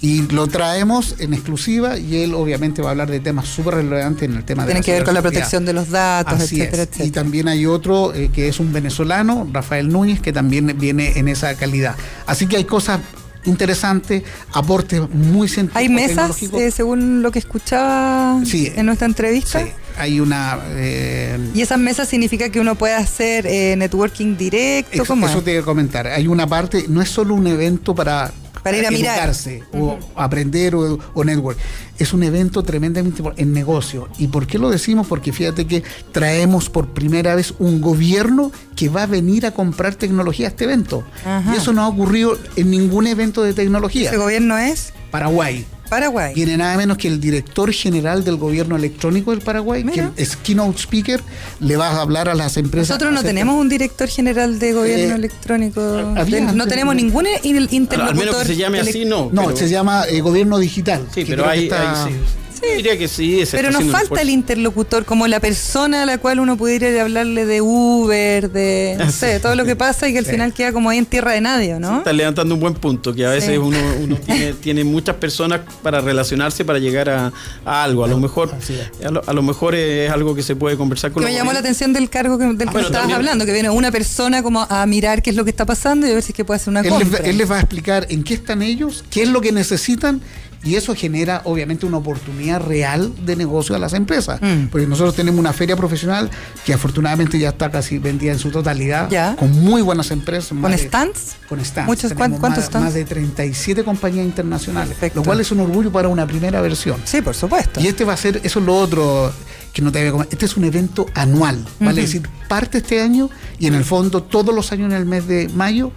Y 0.03 0.23
lo 0.29 0.47
traemos 0.47 1.15
en 1.19 1.35
exclusiva 1.35 1.99
y 1.99 2.23
él 2.23 2.33
obviamente 2.33 2.81
va 2.81 2.87
a 2.87 2.91
hablar 2.91 3.11
de 3.11 3.19
temas 3.19 3.47
súper 3.47 3.75
relevantes 3.75 4.23
en 4.27 4.35
el 4.35 4.43
tema 4.43 4.63
de 4.63 4.69
Tienen 4.69 4.83
que 4.83 4.93
ver 4.93 5.03
con 5.03 5.13
la 5.13 5.21
protección 5.21 5.63
de 5.63 5.73
los 5.73 5.91
datos, 5.91 6.41
Así 6.41 6.55
etcétera, 6.59 6.81
es. 6.83 6.87
etcétera. 6.89 7.05
Y 7.07 7.11
también 7.11 7.47
hay 7.47 7.67
otro 7.67 8.11
eh, 8.15 8.31
que 8.33 8.47
es 8.47 8.59
un 8.59 8.73
venezolano, 8.73 9.47
Rafael 9.53 9.89
Núñez, 9.89 10.19
que 10.19 10.33
también 10.33 10.75
viene 10.79 11.19
en 11.19 11.27
esa 11.27 11.53
calidad. 11.53 11.95
Así 12.25 12.47
que 12.47 12.57
hay 12.57 12.63
cosas 12.65 12.99
interesantes, 13.45 14.23
aportes 14.53 15.01
muy 15.13 15.47
científicos. 15.47 15.81
¿Hay 15.81 15.89
mesas, 15.89 16.41
eh, 16.53 16.71
según 16.71 17.21
lo 17.21 17.31
que 17.31 17.37
escuchaba 17.39 18.41
Sí. 18.43 18.71
en 18.75 18.87
nuestra 18.87 19.05
entrevista? 19.07 19.59
Sí, 19.63 19.71
hay 19.97 20.19
una... 20.19 20.59
eh, 20.69 21.37
¿Y 21.53 21.61
esas 21.61 21.79
mesas 21.79 22.07
significa 22.09 22.49
que 22.49 22.59
uno 22.59 22.73
puede 22.75 22.95
hacer 22.95 23.45
eh, 23.45 23.75
networking 23.77 24.35
directo? 24.37 24.93
Eso, 24.93 25.05
¿Cómo 25.05 25.27
eso 25.27 25.39
es? 25.39 25.43
te 25.43 25.51
iba 25.53 25.61
a 25.61 25.65
comentar. 25.65 26.07
Hay 26.07 26.27
una 26.27 26.47
parte, 26.47 26.85
no 26.87 27.01
es 27.03 27.09
solo 27.09 27.33
un 27.35 27.47
evento 27.47 27.93
para, 27.95 28.31
Para 28.63 28.77
ir 28.77 28.85
a 28.85 28.91
mirar. 28.91 29.31
o 29.73 29.97
aprender 30.15 30.75
o, 30.75 30.99
o 31.13 31.23
network. 31.23 31.57
Es 31.97 32.13
un 32.13 32.23
evento 32.23 32.63
tremendamente 32.63 33.21
por- 33.23 33.33
en 33.37 33.53
negocio. 33.53 34.07
¿Y 34.17 34.27
por 34.27 34.47
qué 34.47 34.57
lo 34.59 34.69
decimos? 34.69 35.07
Porque 35.07 35.31
fíjate 35.33 35.65
que 35.67 35.83
traemos 36.11 36.69
por 36.69 36.89
primera 36.89 37.35
vez 37.35 37.53
un 37.59 37.81
gobierno 37.81 38.51
que 38.75 38.89
va 38.89 39.03
a 39.03 39.07
venir 39.07 39.45
a 39.45 39.51
comprar 39.51 39.95
tecnología 39.95 40.47
a 40.47 40.49
este 40.49 40.63
evento. 40.65 41.03
Ajá. 41.25 41.53
Y 41.53 41.57
eso 41.57 41.73
no 41.73 41.81
ha 41.83 41.87
ocurrido 41.87 42.37
en 42.55 42.69
ningún 42.71 43.07
evento 43.07 43.43
de 43.43 43.53
tecnología. 43.53 44.09
¿Ese 44.09 44.17
gobierno 44.17 44.57
es? 44.57 44.93
Paraguay. 45.11 45.65
Paraguay. 45.91 46.33
Viene 46.33 46.55
nada 46.55 46.77
menos 46.77 46.97
que 46.97 47.09
el 47.09 47.19
director 47.19 47.69
general 47.73 48.23
del 48.23 48.37
gobierno 48.37 48.77
electrónico 48.77 49.31
del 49.31 49.41
Paraguay, 49.41 49.83
Mira. 49.83 50.09
que 50.15 50.23
es 50.23 50.37
keynote 50.37 50.79
speaker, 50.79 51.21
le 51.59 51.75
va 51.75 51.89
a 51.89 52.01
hablar 52.01 52.29
a 52.29 52.33
las 52.33 52.55
empresas. 52.55 52.87
Nosotros 52.91 53.11
no 53.11 53.21
tenemos 53.23 53.55
un 53.59 53.67
director 53.67 54.07
general 54.07 54.57
de 54.57 54.71
gobierno 54.71 55.15
Eh, 55.15 55.17
electrónico. 55.17 55.81
había 56.15 56.39
no 56.39 56.49
antes, 56.51 56.67
tenemos 56.69 56.95
ningún 56.95 57.25
in- 57.43 57.67
interlocutor. 57.71 58.07
Al 58.07 58.15
menos 58.15 58.35
que 58.37 58.45
se 58.45 58.55
llame 58.55 58.79
así, 58.79 59.03
no. 59.03 59.29
No, 59.33 59.47
pero- 59.47 59.57
se 59.57 59.67
llama 59.67 60.05
eh, 60.09 60.21
gobierno 60.21 60.59
digital. 60.59 61.05
Sí, 61.13 61.25
pero 61.27 61.45
ahí, 61.45 61.63
está- 61.65 62.05
ahí 62.05 62.11
sí. 62.13 62.17
Yo 62.61 62.75
diría 62.77 62.97
que 62.97 63.07
sí. 63.07 63.37
se 63.37 63.41
está 63.43 63.57
Pero 63.57 63.71
nos 63.71 63.83
falta 63.91 64.21
el 64.21 64.29
interlocutor, 64.29 65.03
como 65.05 65.27
la 65.27 65.39
persona 65.39 66.03
a 66.03 66.05
la 66.05 66.17
cual 66.19 66.39
uno 66.39 66.57
pudiera 66.57 66.89
ir 66.89 66.99
a 66.99 67.01
hablarle 67.03 67.45
de 67.45 67.61
Uber, 67.61 68.51
de 68.51 68.95
no 68.97 69.03
Ah, 69.07 69.11
sé, 69.11 69.35
sí. 69.37 69.41
todo 69.41 69.55
lo 69.55 69.65
que 69.65 69.75
pasa 69.75 70.07
y 70.07 70.13
que 70.13 70.19
al 70.19 70.25
Sí. 70.25 70.31
final 70.31 70.53
queda 70.53 70.71
como 70.71 70.89
ahí 70.89 70.97
en 70.99 71.05
tierra 71.05 71.31
de 71.31 71.41
nadie, 71.41 71.79
¿no? 71.79 71.99
Estás 71.99 72.13
levantando 72.15 72.53
un 72.55 72.61
buen 72.61 72.73
punto, 72.75 73.13
que 73.13 73.25
a 73.25 73.29
veces 73.31 73.51
Sí. 73.51 73.57
uno, 73.57 73.77
uno 74.01 74.15
tiene, 74.17 74.53
tiene 74.53 74.83
muchas 74.83 75.15
personas 75.15 75.61
para 75.81 76.01
relacionarse, 76.01 76.63
para 76.63 76.79
llegar 76.79 77.09
a, 77.09 77.33
a 77.65 77.83
algo. 77.83 78.05
A 78.05 78.07
lo 78.07 78.19
mejor 78.19 78.53
Así 78.55 78.73
es. 78.75 79.05
a 79.05 79.11
lo, 79.11 79.23
a 79.25 79.33
lo 79.33 79.41
mejor 79.41 79.75
es 79.75 80.09
algo 80.11 80.35
que 80.35 80.43
se 80.43 80.55
puede 80.55 80.77
conversar 80.77 81.11
con 81.11 81.23
Que 81.23 81.29
me 81.29 81.35
llamó 81.35 81.53
la 81.53 81.59
atención 81.59 81.93
del 81.93 82.09
cargo 82.09 82.37
que, 82.37 82.45
del 82.45 82.57
que 82.57 82.65
bueno, 82.65 82.79
estabas 82.79 82.91
también- 83.01 83.17
hablando, 83.17 83.45
que 83.45 83.53
viene 83.53 83.69
una 83.69 83.91
persona 83.91 84.43
como 84.43 84.67
a 84.69 84.85
mirar 84.85 85.21
qué 85.21 85.31
es 85.31 85.35
lo 85.35 85.43
que 85.43 85.49
está 85.49 85.65
pasando 85.65 86.07
y 86.07 86.11
a 86.11 86.13
ver 86.13 86.23
si 86.23 86.31
es 86.31 86.35
que 86.35 86.45
puede 86.45 86.57
hacer 86.57 86.69
una 86.71 86.81
Él 86.81 86.85
les, 86.85 86.93
va- 86.93 86.99
compra. 87.01 87.25
él 87.29 87.37
les 87.37 87.51
va 87.51 87.55
a 87.57 87.59
explicar 87.59 88.05
en 88.09 88.23
qué 88.23 88.35
están 88.35 88.61
ellos, 88.61 89.03
qué 89.09 89.23
es 89.23 89.29
lo 89.29 89.41
que 89.41 89.51
necesitan 89.51 90.21
Y 90.63 90.75
eso 90.75 90.93
genera 90.93 91.41
obviamente 91.45 91.85
una 91.87 91.97
oportunidad 91.97 92.61
real 92.61 93.11
de 93.25 93.35
negocio 93.35 93.75
a 93.75 93.79
las 93.79 93.93
empresas. 93.93 94.39
Mm. 94.41 94.67
Porque 94.67 94.85
nosotros 94.85 95.15
tenemos 95.15 95.39
una 95.39 95.53
feria 95.53 95.75
profesional 95.75 96.29
que 96.65 96.73
afortunadamente 96.73 97.39
ya 97.39 97.49
está 97.49 97.71
casi 97.71 97.97
vendida 97.97 98.31
en 98.31 98.39
su 98.39 98.51
totalidad, 98.51 99.09
con 99.37 99.51
muy 99.63 99.81
buenas 99.81 100.11
empresas. 100.11 100.49
¿Con 100.59 100.71
de- 100.71 100.77
stands? 100.77 101.35
con 101.49 101.63
stands. 101.65 101.87
Muchos, 101.87 102.09
Tenemos 102.09 102.17
¿cuán- 102.17 102.39
cuántos 102.39 102.59
más, 102.59 102.67
stands? 102.67 102.85
Más 102.85 102.93
de 102.93 103.05
37 103.05 103.83
compañías 103.83 104.25
internacionales, 104.25 104.89
Perfecto. 104.89 105.19
lo 105.19 105.25
cual 105.25 105.39
es 105.41 105.51
un 105.51 105.61
orgullo 105.61 105.91
para 105.91 106.07
una 106.09 106.27
primera 106.27 106.61
versión. 106.61 106.97
Sí, 107.05 107.21
por 107.21 107.33
supuesto. 107.35 107.79
Y 107.81 107.87
este 107.87 108.03
va 108.05 108.13
a 108.13 108.17
ser, 108.17 108.39
eso 108.43 108.59
es 108.59 108.65
lo 108.65 108.75
otro 108.77 109.31
que 109.73 109.81
no 109.81 109.91
te 109.91 109.99
había 109.99 110.11
comentado. 110.11 110.31
Este 110.33 110.45
es 110.45 110.57
un 110.57 110.65
evento 110.65 111.07
anual, 111.15 111.65
¿vale? 111.79 112.01
Es 112.03 112.07
decir, 112.13 112.29
parte 112.47 112.79
este 112.79 113.01
año 113.01 113.29
y 113.57 113.67
en 113.67 113.73
el 113.73 113.83
fondo 113.85 114.21
todos 114.21 114.53
los 114.53 114.71
años 114.71 114.91
en 114.91 114.97
el 114.97 115.05
mes 115.05 115.27
de 115.27 115.49
mayo 115.55 115.91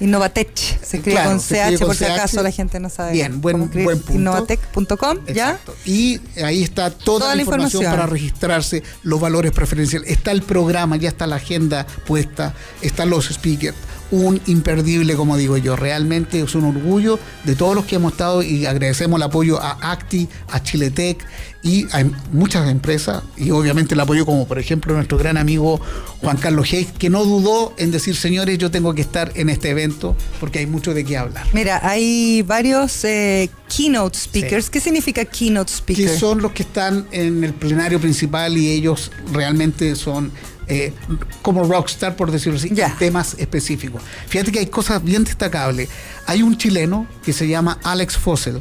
Innovatech, 0.00 0.56
se 0.56 0.98
escribe 0.98 1.12
Claro, 1.16 1.30
con 1.30 1.40
CH 1.40 1.78
por 1.84 1.96
si 1.96 2.04
acaso 2.04 2.42
la 2.42 2.50
gente 2.50 2.78
no 2.80 2.88
sabe. 2.90 3.12
Bien, 3.12 3.40
buen- 3.40 3.70
buen 3.70 3.98
punto. 4.00 4.12
Innovatech.com, 4.14 5.18
¿ya? 5.34 5.58
Y 5.84 6.20
ahí 6.42 6.62
está 6.62 6.90
toda, 6.90 7.04
Toda 7.20 7.28
la 7.30 7.34
la 7.36 7.42
información, 7.42 7.82
información. 7.82 8.06
para 8.06 8.06
registrarse, 8.12 8.82
los 9.02 9.20
valores 9.20 9.52
preferenciales. 9.52 10.10
Está 10.10 10.30
el 10.32 10.42
programa, 10.42 10.96
ya 10.96 11.08
está 11.08 11.26
la 11.26 11.36
agenda 11.36 11.86
puesta, 12.06 12.54
están 12.82 13.10
los 13.10 13.26
speakers. 13.26 13.76
Un 14.10 14.40
imperdible, 14.46 15.14
como 15.16 15.36
digo 15.36 15.56
yo. 15.56 15.76
Realmente 15.76 16.40
es 16.40 16.54
un 16.54 16.64
orgullo 16.64 17.18
de 17.44 17.54
todos 17.54 17.74
los 17.74 17.84
que 17.84 17.96
hemos 17.96 18.12
estado 18.12 18.42
y 18.42 18.66
agradecemos 18.66 19.18
el 19.18 19.22
apoyo 19.22 19.60
a 19.60 19.92
Acti, 19.92 20.28
a 20.50 20.62
Chiletec 20.62 21.24
y 21.62 21.86
a 21.92 22.04
muchas 22.32 22.68
empresas 22.70 23.22
y 23.36 23.50
obviamente 23.50 23.94
el 23.94 24.00
apoyo 24.00 24.24
como 24.24 24.46
por 24.46 24.58
ejemplo 24.60 24.94
nuestro 24.94 25.18
gran 25.18 25.36
amigo 25.36 25.80
Juan 26.20 26.36
Carlos 26.36 26.72
Hayes, 26.72 26.92
que 26.98 27.10
no 27.10 27.24
dudó 27.24 27.74
en 27.78 27.90
decir, 27.90 28.16
señores, 28.16 28.58
yo 28.58 28.70
tengo 28.70 28.94
que 28.94 29.02
estar 29.02 29.32
en 29.34 29.50
este 29.50 29.70
evento 29.70 30.16
porque 30.40 30.60
hay 30.60 30.66
mucho 30.66 30.94
de 30.94 31.04
qué 31.04 31.16
hablar. 31.16 31.46
Mira, 31.52 31.80
hay 31.82 32.42
varios 32.42 33.04
eh, 33.04 33.50
keynote 33.74 34.18
speakers. 34.18 34.70
¿Qué 34.70 34.80
significa 34.80 35.24
keynote 35.24 35.72
speaker? 35.72 36.06
que 36.06 36.16
son 36.16 36.42
los 36.42 36.52
que 36.52 36.62
están 36.62 37.06
en 37.12 37.44
el 37.44 37.54
plenario 37.54 38.00
principal 38.00 38.56
y 38.56 38.70
ellos 38.70 39.10
realmente 39.32 39.94
son 39.96 40.32
eh, 40.68 40.92
como 41.42 41.64
rockstar, 41.64 42.14
por 42.16 42.30
decirlo 42.30 42.58
así, 42.58 42.68
en 42.68 42.96
temas 42.98 43.34
específicos. 43.38 44.02
Fíjate 44.28 44.52
que 44.52 44.58
hay 44.60 44.66
cosas 44.66 45.02
bien 45.02 45.24
destacables. 45.24 45.88
Hay 46.26 46.42
un 46.42 46.56
chileno 46.58 47.06
que 47.24 47.32
se 47.32 47.48
llama 47.48 47.78
Alex 47.82 48.16
Fossel 48.18 48.60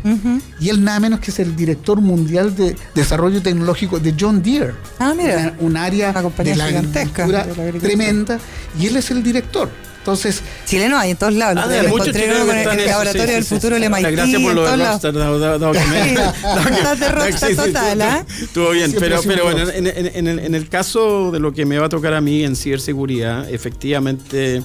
y 0.59 0.69
él 0.69 0.83
nada 0.83 0.99
menos 1.01 1.19
que 1.19 1.31
es 1.31 1.39
el 1.39 1.55
director 1.55 1.99
mundial 1.99 2.55
de 2.55 2.75
desarrollo 2.95 3.41
tecnológico 3.41 3.99
de 3.99 4.15
John 4.17 4.41
Deere. 4.41 4.73
Ah, 4.99 5.13
mira. 5.15 5.53
Una- 5.59 5.67
un 5.67 5.77
área 5.77 6.13
de 6.13 6.55
la 6.55 6.65
de 6.67 7.31
la 7.31 7.41
agricultura. 7.41 7.79
tremenda 7.87 8.39
y 8.79 8.85
él 8.87 8.95
es 8.95 9.11
el 9.11 9.21
director. 9.21 9.69
Entonces, 10.07 10.41
Chilenos 10.65 11.01
hay 11.01 11.11
en 11.11 11.17
todos 11.17 11.33
lados. 11.33 11.57
Ah, 11.61 11.65
Lo 11.65 11.71
de 11.73 11.81
me 11.83 11.87
muchos 11.89 12.13
chilenos 12.13 12.47
en 12.47 12.57
el 12.57 12.79
eso, 12.79 12.87
laboratorio 12.91 13.27
sí, 13.27 13.33
del 13.33 13.43
sí, 13.43 13.55
futuro 13.55 13.75
sí. 13.77 13.89
MIT. 13.89 14.11
Gracias 14.11 14.41
por 14.41 14.53
lo 14.53 14.63
de. 14.77 14.85
Rockstar, 14.85 15.13
dado, 15.13 15.39
dado- 15.39 15.59
dado 15.59 15.71
que 15.73 15.79
me- 15.85 16.09
Sí, 16.09 16.15
dado 16.43 16.63
que- 16.65 16.73
estás 16.75 16.99
de 17.01 17.07
rockstar 17.09 17.49
sí, 17.49 17.55
sí, 17.55 17.61
total, 17.61 18.01
estuvo- 18.01 18.09
¿ah? 18.09 18.25
Estuvo 18.41 18.69
bien, 18.69 18.89
Siempre 18.91 19.09
pero, 19.27 19.43
bueno, 19.43 19.59
rockstar. 19.65 19.75
en, 19.75 19.87
en- 19.87 20.11
en 20.15 20.27
el, 20.27 20.39
en 20.39 20.55
el 20.55 20.69
caso 20.69 21.31
de 21.31 21.39
lo 21.41 21.51
que 21.53 21.65
me 21.65 21.77
va 21.77 21.87
a 21.87 21.89
tocar 21.89 22.13
a 22.13 22.21
mí 22.21 22.45
en 22.45 22.55
ciberseguridad, 22.55 23.49
efectivamente, 23.49 24.63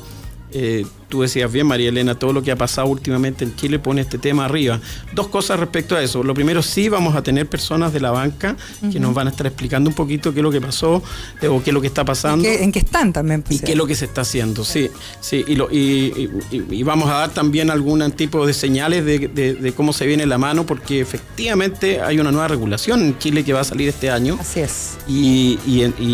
eh, 0.53 0.86
tú 1.12 1.20
decías 1.20 1.52
bien, 1.52 1.66
María 1.66 1.90
Elena, 1.90 2.14
todo 2.14 2.32
lo 2.32 2.42
que 2.42 2.50
ha 2.52 2.56
pasado 2.56 2.86
últimamente 2.88 3.44
en 3.44 3.54
Chile 3.54 3.78
pone 3.78 4.00
este 4.00 4.16
tema 4.16 4.46
arriba. 4.46 4.80
Dos 5.12 5.28
cosas 5.28 5.60
respecto 5.60 5.94
a 5.94 6.02
eso. 6.02 6.22
Lo 6.22 6.32
primero, 6.32 6.62
sí 6.62 6.88
vamos 6.88 7.14
a 7.14 7.22
tener 7.22 7.46
personas 7.46 7.92
de 7.92 8.00
la 8.00 8.10
banca 8.10 8.56
que 8.90 8.98
nos 8.98 9.12
van 9.12 9.26
a 9.26 9.30
estar 9.30 9.46
explicando 9.46 9.90
un 9.90 9.94
poquito 9.94 10.32
qué 10.32 10.40
es 10.40 10.42
lo 10.42 10.50
que 10.50 10.62
pasó 10.62 11.02
eh, 11.42 11.48
o 11.48 11.62
qué 11.62 11.68
es 11.68 11.74
lo 11.74 11.82
que 11.82 11.86
está 11.88 12.02
pasando. 12.06 12.42
¿Qué- 12.44 12.64
¿En 12.64 12.72
qué 12.72 12.78
están 12.78 13.12
también? 13.12 13.42
pues, 13.42 13.60
¿Y 13.60 13.62
qué 13.62 13.72
es 13.72 13.76
lo 13.76 13.86
que 13.86 13.94
se 13.94 14.06
está 14.06 14.22
haciendo? 14.22 14.64
Sí, 14.64 14.88
sí, 15.20 15.44
y, 15.46 15.54
lo- 15.54 15.70
y- 15.70 16.30
y- 16.50 16.62
y 16.78 16.82
vamos 16.82 17.10
a 17.10 17.14
dar 17.18 17.30
también 17.34 17.70
algún 17.70 18.10
tipo 18.12 18.46
de 18.46 18.54
señales 18.54 19.04
de, 19.04 19.18
de- 19.28 19.52
de 19.52 19.72
cómo 19.74 19.92
se 19.92 20.06
viene 20.06 20.24
la 20.24 20.38
mano, 20.38 20.64
porque 20.64 21.00
efectivamente 21.02 22.00
hay 22.00 22.18
una 22.20 22.30
nueva 22.32 22.48
regulación 22.48 23.02
en 23.02 23.18
Chile 23.18 23.44
que 23.44 23.52
va 23.52 23.60
a 23.60 23.64
salir 23.64 23.90
este 23.90 24.08
año. 24.08 24.38
Así 24.40 24.60
es. 24.60 24.92
Y 25.06 25.58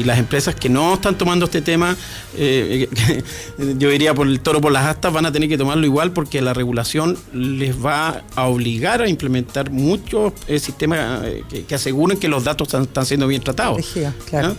las 0.04 0.18
empresas 0.18 0.56
que 0.56 0.68
no 0.68 0.94
están 0.94 1.16
tomando 1.16 1.44
este 1.44 1.62
tema, 1.62 1.96
eh, 2.36 2.88
yo 3.78 3.90
diría 3.90 4.12
por 4.14 4.26
el 4.26 4.40
toro 4.40 4.60
por 4.60 4.72
las 4.72 4.86
astas, 4.88 5.12
van 5.12 5.26
a 5.26 5.32
tener 5.32 5.48
que 5.48 5.56
tomarlo 5.56 5.84
igual 5.86 6.12
porque 6.12 6.40
la 6.40 6.52
regulación 6.54 7.16
les 7.32 7.76
va 7.84 8.22
a 8.34 8.46
obligar 8.46 9.02
a 9.02 9.08
implementar 9.08 9.70
muchos 9.70 10.32
eh, 10.48 10.58
sistemas 10.58 11.24
eh, 11.24 11.44
que, 11.48 11.64
que 11.64 11.74
aseguren 11.74 12.18
que 12.18 12.28
los 12.28 12.42
datos 12.44 12.68
están, 12.68 12.82
están 12.82 13.06
siendo 13.06 13.26
bien 13.28 13.42
tratados. 13.42 13.76
Hoy 13.76 13.84
día, 14.00 14.14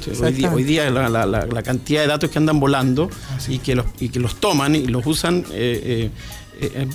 exactamente. 0.09 0.47
hoy 0.55 0.63
día 0.63 0.89
la, 0.89 1.09
la- 1.09 1.25
la- 1.25 1.45
la 1.45 1.63
cantidad 1.63 2.01
de 2.01 2.07
datos 2.07 2.29
que 2.29 2.37
andan 2.37 2.59
volando 2.59 3.09
y, 3.47 3.57
que 3.59 3.75
los, 3.75 3.85
y 3.99 4.09
que 4.09 4.19
los 4.19 4.35
toman 4.39 4.75
y 4.75 4.85
los 4.87 5.05
usan, 5.05 5.39
eh, 5.51 5.81
eh, 5.83 6.09
eh, 6.61 6.71
eh, 6.75 6.87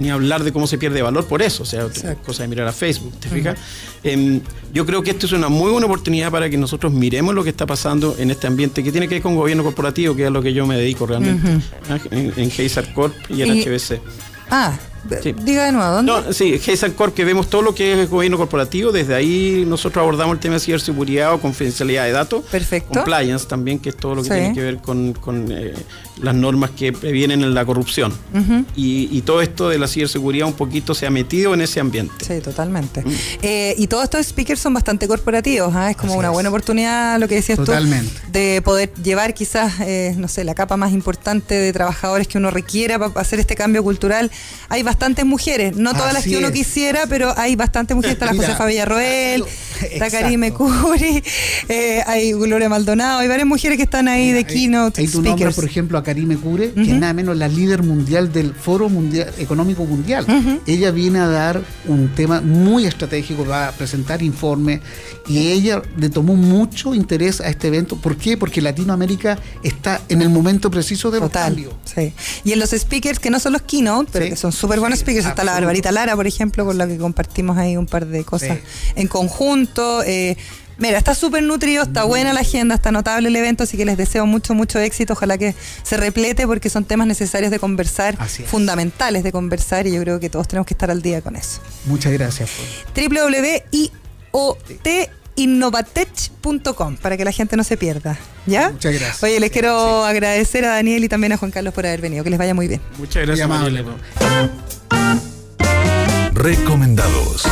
ni 0.00 0.10
hablar 0.10 0.42
de 0.44 0.52
cómo 0.52 0.66
se 0.66 0.78
pierde 0.78 1.02
valor 1.02 1.26
por 1.26 1.42
eso, 1.42 1.62
o 1.62 1.66
sea, 1.66 1.82
Exacto. 1.82 2.24
cosa 2.26 2.42
de 2.42 2.48
mirar 2.48 2.66
a 2.68 2.72
Facebook, 2.72 3.12
¿te 3.20 3.28
fijas? 3.28 3.58
Em, 4.02 4.40
yo 4.72 4.84
creo 4.86 5.02
que 5.02 5.10
esto 5.10 5.26
es 5.26 5.32
una 5.32 5.48
muy 5.48 5.70
buena 5.70 5.86
oportunidad 5.86 6.30
para 6.30 6.48
que 6.50 6.56
nosotros 6.56 6.92
miremos 6.92 7.34
lo 7.34 7.44
que 7.44 7.50
está 7.50 7.66
pasando 7.66 8.16
en 8.18 8.30
este 8.30 8.46
ambiente 8.46 8.82
que 8.82 8.90
tiene 8.90 9.06
que 9.08 9.16
ver 9.16 9.22
con 9.22 9.36
gobierno 9.36 9.62
corporativo, 9.64 10.16
que 10.16 10.22
es 10.22 10.28
a 10.28 10.30
lo 10.30 10.42
que 10.42 10.52
yo 10.52 10.66
me 10.66 10.76
dedico 10.76 11.06
realmente, 11.06 11.46
en, 12.10 12.32
en 12.36 12.50
Corp 12.94 13.14
y 13.28 13.42
en 13.42 13.56
Y- 13.56 13.62
HBC. 13.64 14.00
Ah, 14.50 14.78
Sí. 15.22 15.32
diga 15.42 15.64
de 15.66 15.72
nuevo, 15.72 15.92
¿dónde? 15.94 16.12
No, 16.12 16.32
sí, 16.32 16.60
Corp, 16.96 17.14
que 17.14 17.24
vemos 17.24 17.48
todo 17.50 17.62
lo 17.62 17.74
que 17.74 18.02
es 18.02 18.10
gobierno 18.10 18.36
corporativo, 18.36 18.92
desde 18.92 19.14
ahí 19.14 19.64
nosotros 19.66 20.02
abordamos 20.02 20.34
el 20.34 20.40
tema 20.40 20.54
de 20.54 20.60
ciberseguridad 20.60 21.32
o 21.34 21.40
confidencialidad 21.40 22.04
de 22.04 22.12
datos. 22.12 22.44
Perfecto. 22.50 22.92
Compliance 22.94 23.46
también, 23.46 23.78
que 23.78 23.88
es 23.90 23.96
todo 23.96 24.14
lo 24.14 24.22
que 24.22 24.28
Sí. 24.28 24.34
tiene 24.34 24.54
que 24.54 24.60
ver 24.62 24.78
con, 24.78 25.12
con, 25.14 25.50
eh, 25.50 25.74
las 26.22 26.34
normas 26.34 26.70
que 26.70 26.92
previenen 26.92 27.42
en 27.42 27.52
la 27.54 27.64
corrupción. 27.64 28.12
Y, 28.76 29.08
y 29.10 29.22
todo 29.22 29.42
esto 29.42 29.68
de 29.68 29.78
la 29.78 29.88
ciberseguridad 29.88 30.46
un 30.46 30.52
poquito 30.54 30.94
se 30.94 31.06
ha 31.06 31.10
metido 31.10 31.52
en 31.54 31.60
ese 31.62 31.80
ambiente. 31.80 32.24
Sí, 32.24 32.40
totalmente. 32.40 33.02
Mm. 33.02 33.10
Eh, 33.42 33.74
y 33.78 33.86
todos 33.88 34.04
estos 34.04 34.24
speakers 34.26 34.60
son 34.60 34.72
bastante 34.74 35.08
corporativos, 35.08 35.74
¿ah? 35.74 35.90
es 35.90 35.96
como 35.96 36.12
Así 36.12 36.18
una 36.20 36.28
es. 36.28 36.34
buena 36.34 36.48
oportunidad, 36.50 37.18
lo 37.18 37.26
que 37.28 37.36
decías 37.36 37.58
Totalmente. 37.58 38.08
tú, 38.26 38.32
de 38.32 38.62
poder 38.62 38.92
llevar 39.02 39.34
quizás, 39.34 39.80
eh, 39.80 40.14
no 40.16 40.28
sé, 40.28 40.44
la 40.44 40.54
capa 40.54 40.76
más 40.76 40.92
importante 40.92 41.54
de 41.54 41.72
trabajadores 41.72 42.28
que 42.28 42.38
uno 42.38 42.50
requiera 42.50 42.98
para 42.98 43.20
hacer 43.20 43.40
este 43.40 43.56
cambio 43.56 43.82
cultural. 43.82 44.30
Hay 44.68 44.82
bastantes 44.92 45.24
mujeres, 45.24 45.76
no 45.76 45.92
todas 45.94 46.12
las 46.12 46.22
Así 46.22 46.30
que 46.30 46.38
uno 46.38 46.48
es. 46.48 46.52
quisiera, 46.52 47.06
pero 47.08 47.32
hay 47.38 47.56
bastantes 47.56 47.94
mujeres. 47.96 48.14
Está 48.14 48.26
la 48.26 48.32
Mira, 48.32 48.44
Josefa 48.46 48.66
Villarroel, 48.66 49.44
está 49.80 49.86
exacto. 50.06 50.18
Karime 50.20 50.52
Curi, 50.52 51.22
eh, 51.68 52.02
hay 52.06 52.32
Gloria 52.32 52.68
Maldonado, 52.68 53.20
hay 53.20 53.28
varias 53.28 53.46
mujeres 53.48 53.76
que 53.78 53.84
están 53.84 54.08
ahí 54.08 54.30
de 54.32 54.38
Ahí- 54.38 54.44
keynote 54.44 55.00
ahí 55.00 55.06
tú 55.08 55.18
nombras, 55.22 55.34
speakers. 55.36 55.54
por 55.56 55.64
ejemplo, 55.64 55.98
a 55.98 56.02
Karime 56.04 56.36
Cure, 56.36 56.72
que 56.72 56.80
Ujú. 56.82 56.90
es 56.92 56.98
nada 57.00 57.12
menos 57.12 57.36
la 57.36 57.48
líder 57.48 57.82
mundial 57.82 58.32
del 58.32 58.54
Foro 58.54 58.88
mundial, 58.88 59.32
Económico 59.38 59.84
Mundial. 59.84 60.24
Ujú. 60.28 60.60
Ella 60.66 60.90
viene 60.90 61.18
a 61.20 61.26
dar 61.26 61.62
un 61.88 62.08
tema 62.14 62.40
muy 62.40 62.86
estratégico, 62.86 63.44
va 63.46 63.68
a 63.68 63.72
presentar 63.72 64.22
informes 64.22 64.80
y 65.28 65.48
ella 65.52 65.82
le 65.96 66.08
tomó 66.10 66.34
mucho 66.36 66.94
interés 66.94 67.40
a 67.40 67.48
este 67.48 67.68
evento. 67.68 67.96
¿Por 67.96 68.16
qué? 68.16 68.36
Porque 68.36 68.60
Latinoamérica 68.60 69.38
está 69.62 70.00
en 70.08 70.22
el 70.22 70.28
momento 70.28 70.70
preciso 70.70 71.10
de 71.10 71.20
los 71.20 71.28
Total, 71.30 71.44
cambios. 71.54 71.74
sí. 71.84 72.12
Y 72.44 72.52
en 72.52 72.58
los 72.58 72.70
speakers, 72.70 73.18
que 73.18 73.30
no 73.30 73.38
son 73.40 73.52
los 73.54 73.62
keynote, 73.62 74.10
pero 74.12 74.24
Sí. 74.26 74.30
que 74.32 74.36
son 74.36 74.52
súper 74.52 74.80
buenos 74.82 74.98
speakers, 74.98 75.26
está 75.26 75.44
la. 75.44 75.52
Barbarita 75.52 75.92
Lara, 75.92 76.16
por 76.16 76.26
ejemplo, 76.26 76.64
con 76.64 76.76
la 76.78 76.86
que 76.86 76.98
compartimos 76.98 77.56
ahí 77.56 77.76
un 77.76 77.86
par 77.86 78.06
de 78.06 78.24
cosas 78.24 78.58
Sí. 78.58 78.92
en 78.96 79.08
conjunto. 79.08 80.02
eh, 80.04 80.36
mira, 80.78 80.98
está 80.98 81.14
súper 81.14 81.42
nutrido, 81.42 81.84
está 81.84 82.04
buena 82.04 82.32
la 82.32 82.40
agenda, 82.40 82.74
está 82.74 82.90
notable 82.92 83.28
el 83.28 83.36
evento, 83.36 83.62
así 83.64 83.76
que 83.76 83.84
les 83.84 83.96
deseo 83.96 84.26
mucho, 84.26 84.54
mucho 84.54 84.78
éxito. 84.80 85.12
Ojalá 85.14 85.38
que 85.38 85.54
se 85.84 85.96
replete 85.96 86.46
porque 86.46 86.68
son 86.70 86.84
temas 86.84 87.06
necesarios 87.06 87.50
de 87.50 87.58
conversar, 87.58 88.16
fundamentales 88.46 89.22
de 89.22 89.32
conversar, 89.32 89.86
y 89.86 89.92
yo 89.92 90.00
creo 90.02 90.20
que 90.20 90.28
todos 90.28 90.48
tenemos 90.48 90.66
que 90.66 90.74
estar 90.74 90.90
al 90.90 91.00
día 91.02 91.20
con 91.22 91.36
eso. 91.36 91.60
Muchas 91.86 92.12
gracias. 92.12 92.50
Paul. 94.32 94.56
www.iotinnovatech.com 95.36 96.96
para 96.96 97.16
que 97.16 97.24
la 97.24 97.32
gente 97.32 97.56
no 97.56 97.64
se 97.64 97.76
pierda. 97.76 98.18
¿Ya? 98.46 98.70
Muchas 98.70 98.94
gracias. 98.94 99.22
Oye, 99.22 99.40
les 99.40 99.50
quiero 99.50 100.04
agradecer 100.04 100.64
a 100.64 100.70
Daniel 100.70 101.04
y 101.04 101.08
también 101.08 101.32
a 101.32 101.36
Juan 101.36 101.50
Carlos 101.50 101.74
por 101.74 101.86
haber 101.86 102.00
venido. 102.00 102.24
Que 102.24 102.30
les 102.30 102.38
vaya 102.38 102.54
muy 102.54 102.68
bien. 102.68 102.80
Muchas 102.98 103.26
gracias. 103.26 103.48
Recomendados. 106.34 107.44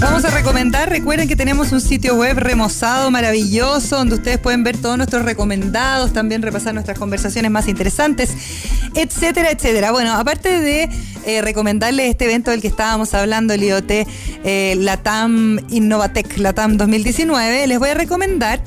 Vamos 0.00 0.24
a 0.24 0.30
recomendar, 0.30 0.88
recuerden 0.88 1.28
que 1.28 1.36
tenemos 1.36 1.72
un 1.72 1.80
sitio 1.80 2.14
web 2.14 2.38
remozado, 2.38 3.10
maravilloso, 3.10 3.96
donde 3.96 4.16
ustedes 4.16 4.38
pueden 4.38 4.64
ver 4.64 4.76
todos 4.76 4.96
nuestros 4.96 5.24
recomendados, 5.24 6.12
también 6.12 6.42
repasar 6.42 6.74
nuestras 6.74 6.98
conversaciones 6.98 7.50
más 7.50 7.68
interesantes, 7.68 8.30
etcétera, 8.94 9.50
etcétera. 9.50 9.92
Bueno, 9.92 10.14
aparte 10.14 10.60
de 10.60 10.88
eh, 11.26 11.42
recomendarles 11.42 12.10
este 12.10 12.24
evento 12.24 12.50
del 12.50 12.60
que 12.60 12.68
estábamos 12.68 13.14
hablando, 13.14 13.54
el 13.54 13.62
IoT 13.62 13.90
eh, 13.90 14.74
Latam 14.78 15.58
Innovatec 15.70 16.38
Latam 16.38 16.76
2019, 16.76 17.66
les 17.66 17.78
voy 17.78 17.90
a 17.90 17.94
recomendar 17.94 18.60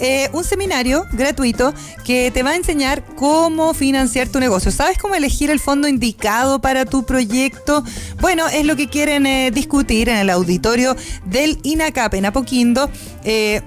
eh, 0.00 0.30
un 0.32 0.44
seminario 0.44 1.06
gratuito 1.12 1.74
que 2.04 2.30
te 2.30 2.42
va 2.42 2.50
a 2.50 2.56
enseñar 2.56 3.04
cómo 3.16 3.74
financiar 3.74 4.28
tu 4.28 4.40
negocio. 4.40 4.72
¿Sabes 4.72 4.98
cómo 4.98 5.14
elegir 5.14 5.50
el 5.50 5.60
fondo 5.60 5.88
indicado 5.88 6.60
para 6.60 6.84
tu 6.84 7.04
proyecto? 7.04 7.84
Bueno, 8.20 8.48
es 8.48 8.64
lo 8.64 8.76
que 8.76 8.88
quieren 8.88 9.26
eh, 9.26 9.50
discutir 9.50 10.08
en 10.08 10.16
el 10.16 10.30
auditorio 10.30 10.96
del 11.26 11.58
INACAP 11.62 12.14
en 12.14 12.26
Apoquindo 12.26 12.90
eh, 13.24 13.60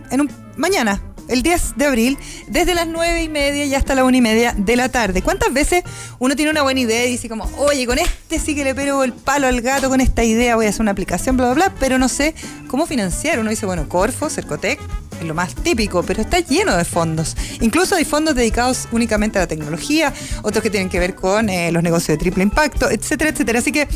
mañana 0.57 1.12
el 1.27 1.43
10 1.43 1.77
de 1.77 1.85
abril, 1.85 2.17
desde 2.47 2.73
las 2.73 2.87
9 2.87 3.23
y 3.23 3.29
media 3.29 3.65
y 3.65 3.75
hasta 3.75 3.95
la 3.95 4.03
1 4.03 4.17
y 4.17 4.21
media 4.21 4.53
de 4.57 4.75
la 4.75 4.89
tarde. 4.89 5.21
¿Cuántas 5.21 5.53
veces 5.53 5.83
uno 6.19 6.35
tiene 6.35 6.51
una 6.51 6.61
buena 6.63 6.79
idea 6.79 7.05
y 7.05 7.11
dice 7.11 7.29
como, 7.29 7.49
oye, 7.57 7.85
con 7.85 7.99
este 7.99 8.39
sí 8.39 8.55
que 8.55 8.63
le 8.63 8.75
pego 8.75 9.03
el 9.03 9.13
palo 9.13 9.47
al 9.47 9.61
gato, 9.61 9.89
con 9.89 10.01
esta 10.01 10.23
idea 10.23 10.55
voy 10.55 10.65
a 10.65 10.69
hacer 10.69 10.81
una 10.81 10.91
aplicación, 10.91 11.37
bla, 11.37 11.53
bla, 11.53 11.67
bla, 11.67 11.75
pero 11.79 11.97
no 11.97 12.07
sé 12.07 12.35
cómo 12.67 12.85
financiar? 12.85 13.39
Uno 13.39 13.49
dice, 13.49 13.65
bueno, 13.65 13.87
Corfo, 13.87 14.29
Cercotec, 14.29 14.79
es 15.19 15.25
lo 15.25 15.33
más 15.33 15.55
típico, 15.55 16.03
pero 16.03 16.21
está 16.21 16.39
lleno 16.39 16.75
de 16.75 16.85
fondos. 16.85 17.35
Incluso 17.61 17.95
hay 17.95 18.05
fondos 18.05 18.35
dedicados 18.35 18.87
únicamente 18.91 19.37
a 19.37 19.41
la 19.41 19.47
tecnología, 19.47 20.13
otros 20.41 20.63
que 20.63 20.69
tienen 20.69 20.89
que 20.89 20.99
ver 20.99 21.15
con 21.15 21.49
eh, 21.49 21.71
los 21.71 21.83
negocios 21.83 22.09
de 22.09 22.17
triple 22.17 22.43
impacto, 22.43 22.89
etcétera, 22.89 23.31
etcétera. 23.31 23.59
Así 23.59 23.71
que 23.71 23.87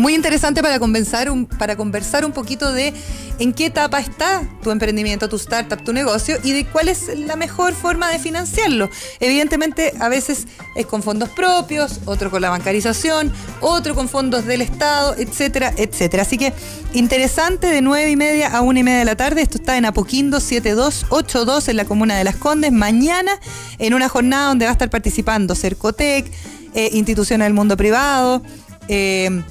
muy 0.00 0.14
interesante 0.14 0.62
para 0.62 0.78
conversar, 0.78 1.30
un, 1.30 1.46
para 1.46 1.76
conversar 1.76 2.24
un 2.24 2.32
poquito 2.32 2.72
de 2.72 2.92
en 3.38 3.52
qué 3.52 3.66
etapa 3.66 4.00
está 4.00 4.42
tu 4.62 4.70
emprendimiento, 4.70 5.28
tu 5.28 5.36
startup, 5.36 5.82
tu 5.82 5.92
negocio 5.92 6.36
y 6.42 6.52
de 6.52 6.66
cuál 6.66 6.88
es 6.88 7.10
la 7.18 7.36
mejor 7.36 7.74
forma 7.74 8.10
de 8.10 8.18
financiarlo. 8.18 8.90
Evidentemente, 9.20 9.94
a 10.00 10.08
veces 10.08 10.46
es 10.74 10.86
con 10.86 11.02
fondos 11.02 11.28
propios, 11.30 12.00
otro 12.04 12.30
con 12.30 12.42
la 12.42 12.50
bancarización, 12.50 13.32
otro 13.60 13.94
con 13.94 14.08
fondos 14.08 14.44
del 14.46 14.62
Estado, 14.62 15.14
etcétera, 15.16 15.72
etcétera. 15.76 16.22
Así 16.22 16.38
que 16.38 16.52
interesante 16.92 17.68
de 17.68 17.80
9 17.80 18.10
y 18.10 18.16
media 18.16 18.48
a 18.48 18.62
1 18.62 18.78
y 18.78 18.82
media 18.82 18.98
de 19.00 19.04
la 19.04 19.16
tarde. 19.16 19.42
Esto 19.42 19.58
está 19.58 19.76
en 19.76 19.84
Apoquindo 19.84 20.40
7282 20.40 21.68
en 21.68 21.76
la 21.76 21.84
comuna 21.84 22.16
de 22.16 22.24
Las 22.24 22.36
Condes. 22.36 22.72
Mañana 22.72 23.32
en 23.78 23.94
una 23.94 24.08
jornada 24.08 24.48
donde 24.48 24.64
va 24.64 24.70
a 24.70 24.72
estar 24.72 24.90
participando 24.90 25.54
Cercotec, 25.54 26.30
eh, 26.74 26.90
instituciones 26.92 27.46
del 27.46 27.54
mundo 27.54 27.76
privado. 27.76 28.42
Eh, 28.88 29.42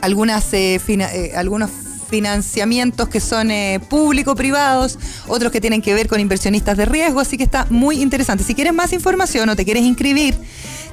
algunas, 0.00 0.52
eh, 0.52 0.80
eh, 0.86 1.32
algunos 1.34 1.70
financiamientos 2.14 3.08
que 3.08 3.18
son 3.20 3.50
eh, 3.50 3.80
público-privados, 3.88 4.98
otros 5.26 5.50
que 5.50 5.60
tienen 5.60 5.82
que 5.82 5.94
ver 5.94 6.06
con 6.06 6.20
inversionistas 6.20 6.76
de 6.76 6.84
riesgo, 6.84 7.18
así 7.20 7.36
que 7.36 7.42
está 7.42 7.66
muy 7.70 8.00
interesante. 8.00 8.44
Si 8.44 8.54
quieres 8.54 8.72
más 8.72 8.92
información 8.92 9.48
o 9.48 9.56
te 9.56 9.64
quieres 9.64 9.82
inscribir, 9.82 10.36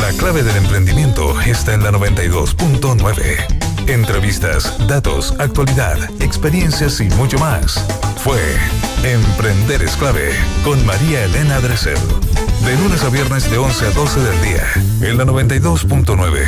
La 0.00 0.12
clave 0.18 0.42
del 0.42 0.56
emprendimiento 0.56 1.40
está 1.40 1.74
en 1.74 1.82
la 1.82 1.90
92.9. 1.90 3.88
Entrevistas, 3.88 4.74
datos, 4.86 5.34
actualidad, 5.38 5.98
experiencias 6.20 7.00
y 7.00 7.04
mucho 7.10 7.38
más. 7.38 7.84
Fue 8.22 8.40
Emprender 9.04 9.82
es 9.82 9.96
clave 9.96 10.32
con 10.64 10.84
María 10.84 11.24
Elena 11.24 11.60
Dresel. 11.60 11.98
De 12.64 12.76
lunes 12.76 13.04
a 13.04 13.08
viernes 13.08 13.48
de 13.50 13.58
11 13.58 13.86
a 13.86 13.90
12 13.90 14.20
del 14.20 14.42
día. 14.42 15.08
En 15.08 15.18
la 15.18 15.24
92.9. 15.24 16.44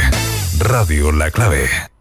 Radio 0.58 1.12
La 1.12 1.30
Clave. 1.30 1.88